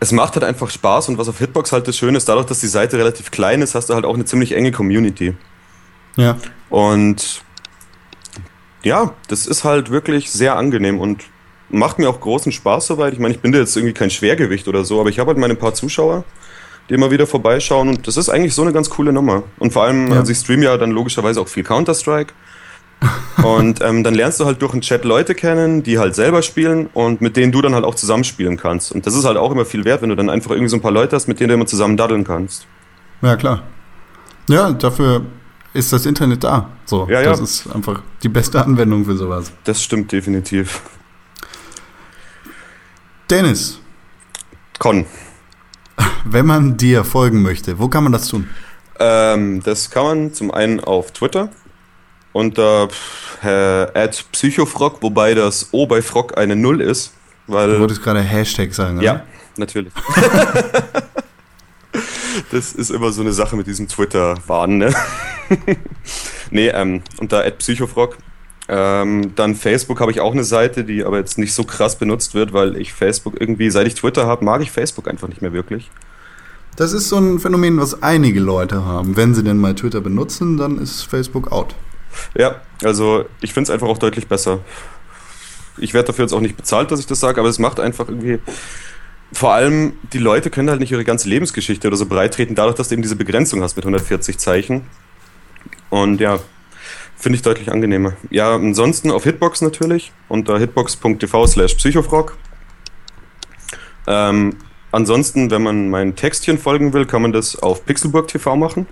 es 0.00 0.12
macht 0.12 0.34
halt 0.34 0.44
einfach 0.44 0.70
Spaß. 0.70 1.08
Und 1.08 1.18
was 1.18 1.28
auf 1.28 1.38
Hitbox 1.38 1.72
halt 1.72 1.88
das 1.88 1.96
Schöne 1.96 2.18
ist, 2.18 2.28
dadurch, 2.28 2.46
dass 2.46 2.60
die 2.60 2.66
Seite 2.66 2.98
relativ 2.98 3.30
klein 3.30 3.62
ist, 3.62 3.74
hast 3.74 3.88
du 3.88 3.94
halt 3.94 4.04
auch 4.04 4.14
eine 4.14 4.24
ziemlich 4.24 4.52
enge 4.52 4.72
Community. 4.72 5.34
Ja. 6.16 6.36
Und 6.68 7.42
ja, 8.82 9.14
das 9.28 9.46
ist 9.46 9.64
halt 9.64 9.90
wirklich 9.90 10.30
sehr 10.30 10.56
angenehm 10.56 10.98
und 11.00 11.24
macht 11.70 11.98
mir 11.98 12.08
auch 12.10 12.20
großen 12.20 12.52
Spaß 12.52 12.88
soweit. 12.88 13.12
Ich 13.12 13.18
meine, 13.18 13.34
ich 13.34 13.40
bin 13.40 13.52
da 13.52 13.58
jetzt 13.58 13.76
irgendwie 13.76 13.94
kein 13.94 14.10
Schwergewicht 14.10 14.68
oder 14.68 14.84
so, 14.84 15.00
aber 15.00 15.08
ich 15.08 15.18
habe 15.18 15.28
halt 15.28 15.38
meine 15.38 15.54
paar 15.54 15.72
Zuschauer 15.72 16.24
die 16.92 16.96
immer 16.96 17.10
wieder 17.10 17.26
vorbeischauen. 17.26 17.88
Und 17.88 18.06
das 18.06 18.18
ist 18.18 18.28
eigentlich 18.28 18.54
so 18.54 18.62
eine 18.62 18.72
ganz 18.72 18.90
coole 18.90 19.12
Nummer. 19.12 19.44
Und 19.58 19.72
vor 19.72 19.84
allem, 19.84 20.12
ja. 20.12 20.18
also 20.18 20.30
ich 20.30 20.38
streame 20.38 20.64
ja 20.64 20.76
dann 20.76 20.90
logischerweise 20.90 21.40
auch 21.40 21.48
viel 21.48 21.64
Counter-Strike. 21.64 22.34
und 23.42 23.80
ähm, 23.80 24.04
dann 24.04 24.14
lernst 24.14 24.38
du 24.38 24.44
halt 24.44 24.62
durch 24.62 24.72
den 24.72 24.82
Chat 24.82 25.04
Leute 25.04 25.34
kennen, 25.34 25.82
die 25.82 25.98
halt 25.98 26.14
selber 26.14 26.42
spielen 26.42 26.88
und 26.92 27.20
mit 27.20 27.36
denen 27.36 27.50
du 27.50 27.60
dann 27.60 27.74
halt 27.74 27.84
auch 27.84 27.96
zusammenspielen 27.96 28.58
kannst. 28.58 28.92
Und 28.92 29.06
das 29.06 29.16
ist 29.16 29.24
halt 29.24 29.38
auch 29.38 29.50
immer 29.50 29.64
viel 29.64 29.84
wert, 29.84 30.02
wenn 30.02 30.10
du 30.10 30.14
dann 30.14 30.30
einfach 30.30 30.50
irgendwie 30.52 30.68
so 30.68 30.76
ein 30.76 30.82
paar 30.82 30.92
Leute 30.92 31.16
hast, 31.16 31.26
mit 31.26 31.40
denen 31.40 31.48
du 31.48 31.54
immer 31.54 31.66
zusammen 31.66 31.96
daddeln 31.96 32.22
kannst. 32.22 32.66
Ja, 33.22 33.34
klar. 33.34 33.62
Ja, 34.48 34.70
dafür 34.70 35.22
ist 35.74 35.92
das 35.92 36.06
Internet 36.06 36.44
da. 36.44 36.68
So, 36.84 37.08
ja, 37.08 37.22
ja. 37.22 37.30
das 37.30 37.40
ist 37.40 37.74
einfach 37.74 38.02
die 38.22 38.28
beste 38.28 38.62
Anwendung 38.62 39.04
für 39.04 39.16
sowas. 39.16 39.50
Das 39.64 39.82
stimmt 39.82 40.12
definitiv. 40.12 40.82
Dennis. 43.28 43.80
Con. 44.78 45.06
Wenn 46.24 46.46
man 46.46 46.76
dir 46.76 47.04
folgen 47.04 47.42
möchte, 47.42 47.78
wo 47.78 47.88
kann 47.88 48.04
man 48.04 48.12
das 48.12 48.28
tun? 48.28 48.48
Ähm, 48.98 49.62
das 49.62 49.90
kann 49.90 50.04
man 50.04 50.34
zum 50.34 50.50
einen 50.50 50.80
auf 50.80 51.12
Twitter 51.12 51.48
unter 52.32 52.88
äh, 53.42 54.08
Psychofrog, 54.32 55.02
wobei 55.02 55.34
das 55.34 55.68
O 55.72 55.86
bei 55.86 56.02
Frog 56.02 56.38
eine 56.38 56.56
Null 56.56 56.80
ist. 56.80 57.12
Weil, 57.46 57.70
du 57.70 57.80
wolltest 57.80 58.02
gerade 58.02 58.20
Hashtag 58.20 58.72
sagen, 58.72 58.98
oder? 58.98 59.04
Ja, 59.04 59.22
natürlich. 59.56 59.92
das 62.50 62.72
ist 62.72 62.90
immer 62.90 63.10
so 63.12 63.22
eine 63.22 63.32
Sache 63.32 63.56
mit 63.56 63.66
diesem 63.66 63.88
Twitter-Wahn, 63.88 64.78
ne? 64.78 64.94
nee, 66.50 66.68
ähm, 66.68 67.02
unter 67.18 67.42
Psychofrog. 67.50 68.16
Ähm, 68.68 69.34
dann 69.34 69.56
Facebook 69.56 70.00
habe 70.00 70.12
ich 70.12 70.20
auch 70.20 70.32
eine 70.32 70.44
Seite, 70.44 70.84
die 70.84 71.04
aber 71.04 71.18
jetzt 71.18 71.36
nicht 71.36 71.52
so 71.52 71.64
krass 71.64 71.98
benutzt 71.98 72.34
wird, 72.34 72.52
weil 72.52 72.76
ich 72.76 72.92
Facebook 72.92 73.38
irgendwie, 73.40 73.70
seit 73.70 73.88
ich 73.88 73.96
Twitter 73.96 74.26
habe, 74.26 74.44
mag 74.44 74.62
ich 74.62 74.70
Facebook 74.70 75.08
einfach 75.08 75.28
nicht 75.28 75.42
mehr 75.42 75.52
wirklich. 75.52 75.90
Das 76.76 76.92
ist 76.92 77.08
so 77.08 77.18
ein 77.18 77.38
Phänomen, 77.38 77.78
was 77.78 78.02
einige 78.02 78.40
Leute 78.40 78.84
haben. 78.84 79.16
Wenn 79.16 79.34
sie 79.34 79.44
denn 79.44 79.58
mal 79.58 79.74
Twitter 79.74 80.00
benutzen, 80.00 80.56
dann 80.56 80.78
ist 80.78 81.02
Facebook 81.02 81.52
out. 81.52 81.74
Ja, 82.36 82.62
also 82.82 83.26
ich 83.40 83.52
finde 83.52 83.68
es 83.68 83.70
einfach 83.70 83.88
auch 83.88 83.98
deutlich 83.98 84.26
besser. 84.26 84.60
Ich 85.78 85.94
werde 85.94 86.08
dafür 86.08 86.24
jetzt 86.24 86.32
auch 86.32 86.40
nicht 86.40 86.56
bezahlt, 86.56 86.90
dass 86.90 87.00
ich 87.00 87.06
das 87.06 87.20
sage, 87.20 87.40
aber 87.40 87.48
es 87.48 87.58
macht 87.58 87.80
einfach 87.80 88.08
irgendwie. 88.08 88.38
Vor 89.34 89.52
allem, 89.52 89.94
die 90.12 90.18
Leute 90.18 90.50
können 90.50 90.68
halt 90.68 90.80
nicht 90.80 90.92
ihre 90.92 91.04
ganze 91.04 91.28
Lebensgeschichte 91.28 91.88
oder 91.88 91.96
so 91.96 92.04
breitreten, 92.04 92.54
dadurch, 92.54 92.76
dass 92.76 92.88
du 92.88 92.94
eben 92.94 93.02
diese 93.02 93.16
Begrenzung 93.16 93.62
hast 93.62 93.76
mit 93.76 93.84
140 93.84 94.36
Zeichen. 94.36 94.82
Und 95.88 96.20
ja, 96.20 96.38
finde 97.16 97.36
ich 97.36 97.42
deutlich 97.42 97.70
angenehmer. 97.70 98.14
Ja, 98.30 98.54
ansonsten 98.54 99.10
auf 99.10 99.24
Hitbox 99.24 99.62
natürlich, 99.62 100.12
unter 100.28 100.58
hitbox.tv 100.58 101.46
slash 101.46 101.74
psychofrog. 101.76 102.36
Ähm, 104.06 104.56
Ansonsten, 104.92 105.50
wenn 105.50 105.62
man 105.62 105.88
meinen 105.88 106.14
Textchen 106.16 106.58
folgen 106.58 106.92
will, 106.92 107.06
kann 107.06 107.22
man 107.22 107.32
das 107.32 107.56
auf 107.56 107.86
Pixelburg 107.86 108.28
TV 108.28 108.56
machen. 108.56 108.86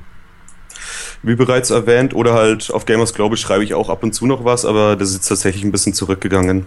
wie 1.22 1.34
bereits 1.36 1.68
erwähnt. 1.70 2.14
Oder 2.14 2.32
halt 2.32 2.70
auf 2.72 2.86
Gamers 2.86 3.12
Global 3.12 3.36
schreibe 3.36 3.62
ich 3.62 3.74
auch 3.74 3.90
ab 3.90 4.02
und 4.02 4.14
zu 4.14 4.26
noch 4.26 4.44
was, 4.44 4.64
aber 4.64 4.96
das 4.96 5.10
ist 5.10 5.28
tatsächlich 5.28 5.62
ein 5.62 5.72
bisschen 5.72 5.92
zurückgegangen. 5.92 6.66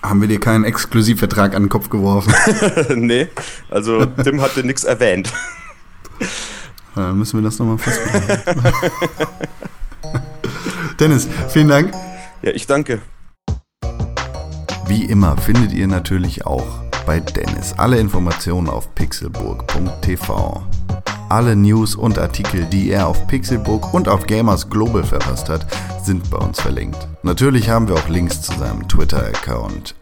Haben 0.00 0.20
wir 0.20 0.28
dir 0.28 0.38
keinen 0.38 0.62
Exklusivvertrag 0.62 1.56
an 1.56 1.64
den 1.64 1.68
Kopf 1.68 1.90
geworfen? 1.90 2.32
nee, 2.94 3.26
also 3.68 4.06
Tim 4.06 4.40
hatte 4.40 4.64
nichts 4.64 4.84
erwähnt. 4.84 5.32
Dann 6.94 7.18
müssen 7.18 7.40
wir 7.40 7.44
das 7.44 7.58
nochmal 7.58 7.78
festmachen. 7.78 8.38
Dennis, 11.00 11.26
vielen 11.48 11.68
Dank. 11.68 11.92
Ja, 12.42 12.52
ich 12.52 12.68
danke. 12.68 13.00
Wie 14.86 15.04
immer 15.04 15.36
findet 15.36 15.72
ihr 15.72 15.88
natürlich 15.88 16.46
auch 16.46 16.87
bei 17.08 17.20
Dennis 17.20 17.72
alle 17.78 17.98
Informationen 17.98 18.68
auf 18.68 18.94
pixelburg.tv. 18.94 20.62
Alle 21.30 21.56
News 21.56 21.94
und 21.94 22.18
Artikel, 22.18 22.66
die 22.66 22.90
er 22.90 23.06
auf 23.06 23.26
Pixelburg 23.26 23.94
und 23.94 24.10
auf 24.10 24.26
Gamers 24.26 24.68
Global 24.68 25.02
verfasst 25.02 25.48
hat, 25.48 25.66
sind 26.04 26.28
bei 26.30 26.36
uns 26.36 26.60
verlinkt. 26.60 27.08
Natürlich 27.22 27.70
haben 27.70 27.88
wir 27.88 27.94
auch 27.94 28.08
Links 28.10 28.42
zu 28.42 28.52
seinem 28.58 28.86
Twitter-Account 28.86 29.94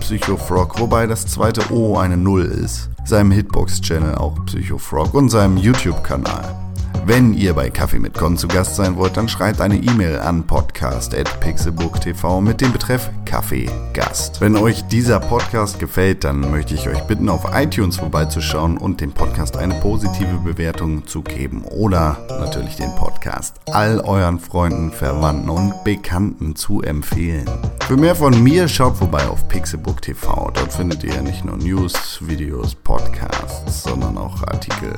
psychofrog, 0.00 0.80
wobei 0.80 1.06
das 1.06 1.28
zweite 1.28 1.72
O 1.72 1.96
eine 1.96 2.16
Null 2.16 2.46
ist, 2.46 2.90
seinem 3.04 3.30
Hitbox-Channel 3.30 4.16
auch 4.16 4.44
Psychofrog 4.46 5.14
und 5.14 5.28
seinem 5.28 5.58
YouTube-Kanal. 5.58 6.67
Wenn 7.04 7.34
ihr 7.34 7.54
bei 7.54 7.70
Kaffee 7.70 7.98
mit 7.98 8.14
Con 8.14 8.36
zu 8.36 8.48
Gast 8.48 8.76
sein 8.76 8.96
wollt, 8.96 9.16
dann 9.16 9.28
schreibt 9.28 9.60
eine 9.60 9.76
E-Mail 9.76 10.18
an 10.18 10.46
podcast.pixelburg.tv 10.46 12.40
mit 12.40 12.60
dem 12.60 12.72
Betreff 12.72 13.10
Kaffee 13.24 13.70
Gast. 13.92 14.40
Wenn 14.40 14.56
euch 14.56 14.82
dieser 14.88 15.20
Podcast 15.20 15.78
gefällt, 15.78 16.24
dann 16.24 16.50
möchte 16.50 16.74
ich 16.74 16.88
euch 16.88 17.00
bitten, 17.02 17.28
auf 17.28 17.46
iTunes 17.54 17.96
vorbeizuschauen 17.96 18.78
und 18.78 19.00
dem 19.00 19.12
Podcast 19.12 19.56
eine 19.56 19.74
positive 19.74 20.38
Bewertung 20.44 21.06
zu 21.06 21.22
geben 21.22 21.64
oder 21.64 22.18
natürlich 22.28 22.76
den 22.76 22.94
Podcast 22.94 23.56
all 23.66 24.00
euren 24.00 24.38
Freunden, 24.38 24.92
Verwandten 24.92 25.50
und 25.50 25.84
Bekannten 25.84 26.56
zu 26.56 26.82
empfehlen. 26.82 27.48
Für 27.86 27.96
mehr 27.96 28.14
von 28.14 28.42
mir 28.42 28.68
schaut 28.68 28.96
vorbei 28.96 29.26
auf 29.28 29.48
pixelburg.tv. 29.48 30.50
Dort 30.54 30.72
findet 30.72 31.04
ihr 31.04 31.22
nicht 31.22 31.44
nur 31.44 31.56
News, 31.56 32.18
Videos, 32.20 32.74
Podcasts, 32.74 33.82
sondern 33.82 34.18
auch 34.18 34.42
Artikel 34.42 34.96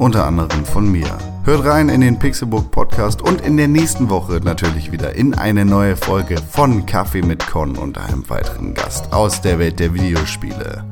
unter 0.00 0.26
anderem 0.26 0.64
von 0.64 0.90
mir. 0.90 1.06
Hört 1.44 1.66
rein 1.66 1.90
in 1.90 2.00
den 2.00 2.18
Pixelbook 2.18 2.70
Podcast 2.70 3.20
und 3.20 3.42
in 3.42 3.58
der 3.58 3.68
nächsten 3.68 4.08
Woche 4.08 4.40
natürlich 4.42 4.92
wieder 4.92 5.14
in 5.14 5.34
eine 5.34 5.66
neue 5.66 5.94
Folge 5.94 6.36
von 6.38 6.86
Kaffee 6.86 7.22
mit 7.22 7.46
Con 7.46 7.76
und 7.76 7.98
einem 7.98 8.28
weiteren 8.30 8.72
Gast 8.72 9.12
aus 9.12 9.42
der 9.42 9.58
Welt 9.58 9.78
der 9.78 9.92
Videospiele. 9.92 10.89